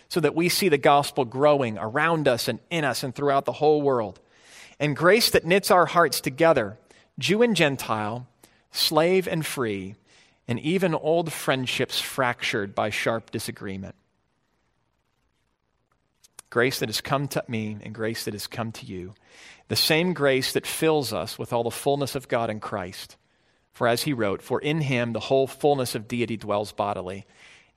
so 0.09 0.21
that 0.21 0.35
we 0.35 0.49
see 0.49 0.69
the 0.69 0.79
gospel 0.79 1.25
growing 1.25 1.79
around 1.79 2.27
us 2.27 2.49
and 2.49 2.59
in 2.71 2.85
us 2.85 3.03
and 3.03 3.15
throughout 3.15 3.45
the 3.45 3.53
whole 3.53 3.83
world. 3.83 4.21
And 4.81 4.97
grace 4.97 5.31
that 5.31 5.45
knits 5.45 5.71
our 5.71 5.87
hearts 5.87 6.21
together, 6.21 6.79
Jew 7.19 7.43
and 7.43 7.55
Gentile, 7.55 8.27
slave 8.71 9.29
and 9.29 9.45
free, 9.45 9.97
and 10.47 10.59
even 10.61 10.95
old 10.95 11.33
friendships 11.33 12.01
fractured 12.01 12.75
by 12.75 12.91
sharp 12.91 13.31
disagreement. 13.31 13.95
Grace 16.51 16.79
that 16.79 16.89
has 16.89 17.01
come 17.01 17.29
to 17.29 17.45
me 17.49 17.77
and 17.83 17.95
grace 17.95 18.25
that 18.25 18.35
has 18.35 18.47
come 18.47 18.73
to 18.73 18.87
you. 18.87 19.15
The 19.69 19.77
same 19.77 20.15
grace 20.15 20.53
that 20.53 20.67
fills 20.67 21.13
us 21.13 21.39
with 21.39 21.53
all 21.53 21.65
the 21.65 21.71
fullness 21.71 22.15
of 22.15 22.29
God 22.29 22.49
in 22.49 22.61
Christ. 22.61 23.17
For 23.73 23.87
as 23.87 24.03
he 24.03 24.13
wrote, 24.13 24.43
For 24.43 24.61
in 24.61 24.81
him 24.81 25.13
the 25.13 25.21
whole 25.21 25.47
fullness 25.47 25.95
of 25.95 26.09
deity 26.09 26.37
dwells 26.37 26.73
bodily 26.73 27.27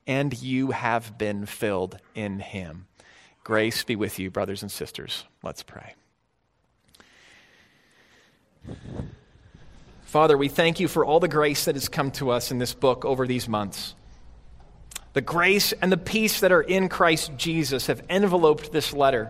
and 0.07 0.41
you 0.41 0.71
have 0.71 1.17
been 1.17 1.45
filled 1.45 1.97
in 2.15 2.39
him. 2.39 2.87
Grace 3.43 3.83
be 3.83 3.95
with 3.95 4.19
you, 4.19 4.29
brothers 4.29 4.61
and 4.61 4.71
sisters. 4.71 5.25
Let's 5.43 5.63
pray. 5.63 5.95
Father, 10.03 10.37
we 10.37 10.49
thank 10.49 10.79
you 10.79 10.87
for 10.87 11.05
all 11.05 11.19
the 11.19 11.27
grace 11.27 11.65
that 11.65 11.75
has 11.75 11.87
come 11.87 12.11
to 12.11 12.29
us 12.29 12.51
in 12.51 12.59
this 12.59 12.73
book 12.73 13.05
over 13.05 13.25
these 13.25 13.47
months. 13.47 13.95
The 15.13 15.21
grace 15.21 15.73
and 15.73 15.91
the 15.91 15.97
peace 15.97 16.39
that 16.39 16.51
are 16.51 16.61
in 16.61 16.89
Christ 16.89 17.31
Jesus 17.37 17.87
have 17.87 18.03
enveloped 18.09 18.71
this 18.71 18.93
letter 18.93 19.29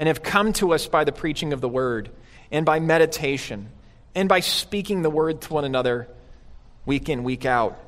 and 0.00 0.08
have 0.08 0.22
come 0.22 0.52
to 0.54 0.74
us 0.74 0.86
by 0.86 1.04
the 1.04 1.12
preaching 1.12 1.52
of 1.52 1.60
the 1.60 1.68
word 1.68 2.10
and 2.50 2.66
by 2.66 2.80
meditation 2.80 3.68
and 4.14 4.28
by 4.28 4.40
speaking 4.40 5.02
the 5.02 5.10
word 5.10 5.40
to 5.42 5.52
one 5.52 5.64
another 5.64 6.08
week 6.84 7.08
in, 7.08 7.24
week 7.24 7.44
out 7.44 7.78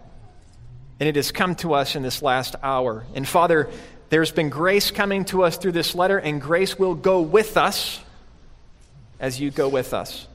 and 1.01 1.09
it 1.09 1.17
has 1.17 1.33
come 1.33 1.55
to 1.57 1.75
us 1.75 1.95
in 1.95 2.03
this 2.03 2.23
last 2.23 2.57
hour. 2.63 3.05
And 3.15 3.27
Father, 3.27 3.71
there's 4.11 4.33
been 4.33 4.49
grace 4.49 4.91
coming 4.91 5.25
to 5.27 5.45
us 5.45 5.57
through 5.57 5.73
this 5.73 5.95
letter, 5.95 6.19
and 6.19 6.41
grace 6.41 6.79
will 6.79 6.95
go 6.95 7.21
with 7.21 7.57
us 7.57 8.01
as 9.21 9.41
you 9.41 9.51
go 9.51 9.69
with 9.69 9.95
us. 9.95 10.27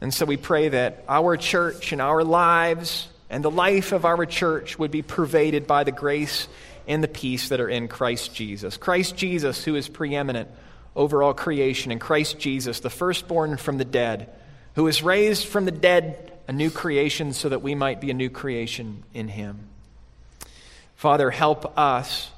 And 0.00 0.12
so 0.12 0.26
we 0.26 0.36
pray 0.36 0.70
that 0.70 1.04
our 1.08 1.36
church 1.36 1.92
and 1.92 2.00
our 2.00 2.24
lives 2.24 3.08
and 3.32 3.42
the 3.42 3.50
life 3.50 3.92
of 3.92 4.04
our 4.04 4.26
church 4.26 4.78
would 4.78 4.90
be 4.90 5.00
pervaded 5.00 5.66
by 5.66 5.84
the 5.84 5.90
grace 5.90 6.48
and 6.86 7.02
the 7.02 7.08
peace 7.08 7.48
that 7.48 7.60
are 7.60 7.68
in 7.68 7.88
Christ 7.88 8.34
Jesus. 8.34 8.76
Christ 8.76 9.16
Jesus, 9.16 9.64
who 9.64 9.74
is 9.74 9.88
preeminent 9.88 10.50
over 10.94 11.22
all 11.22 11.32
creation, 11.32 11.90
and 11.90 12.00
Christ 12.00 12.38
Jesus, 12.38 12.80
the 12.80 12.90
firstborn 12.90 13.56
from 13.56 13.78
the 13.78 13.86
dead, 13.86 14.28
who 14.74 14.86
is 14.86 15.02
raised 15.02 15.46
from 15.46 15.64
the 15.64 15.70
dead 15.70 16.30
a 16.46 16.52
new 16.52 16.70
creation 16.70 17.32
so 17.32 17.48
that 17.48 17.62
we 17.62 17.74
might 17.74 18.02
be 18.02 18.10
a 18.10 18.14
new 18.14 18.28
creation 18.28 19.02
in 19.14 19.28
Him. 19.28 19.60
Father, 20.94 21.30
help 21.30 21.78
us 21.78 22.30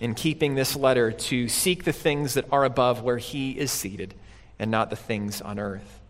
in 0.00 0.16
keeping 0.16 0.56
this 0.56 0.74
letter 0.74 1.12
to 1.12 1.46
seek 1.46 1.84
the 1.84 1.92
things 1.92 2.34
that 2.34 2.46
are 2.50 2.64
above 2.64 3.02
where 3.02 3.18
He 3.18 3.52
is 3.52 3.70
seated 3.70 4.14
and 4.58 4.72
not 4.72 4.90
the 4.90 4.96
things 4.96 5.40
on 5.40 5.60
earth. 5.60 6.00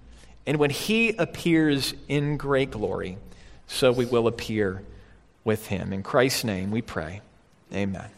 And 0.47 0.57
when 0.57 0.71
He 0.71 1.11
appears 1.11 1.93
in 2.09 2.39
great 2.39 2.71
glory, 2.71 3.19
so 3.69 3.93
we 3.93 4.05
will 4.05 4.27
appear 4.27 4.83
with 5.45 5.69
Him. 5.69 5.93
In 5.93 6.03
Christ's 6.03 6.43
name 6.43 6.73
we 6.73 6.83
pray. 6.83 7.21
Amen. 7.73 8.11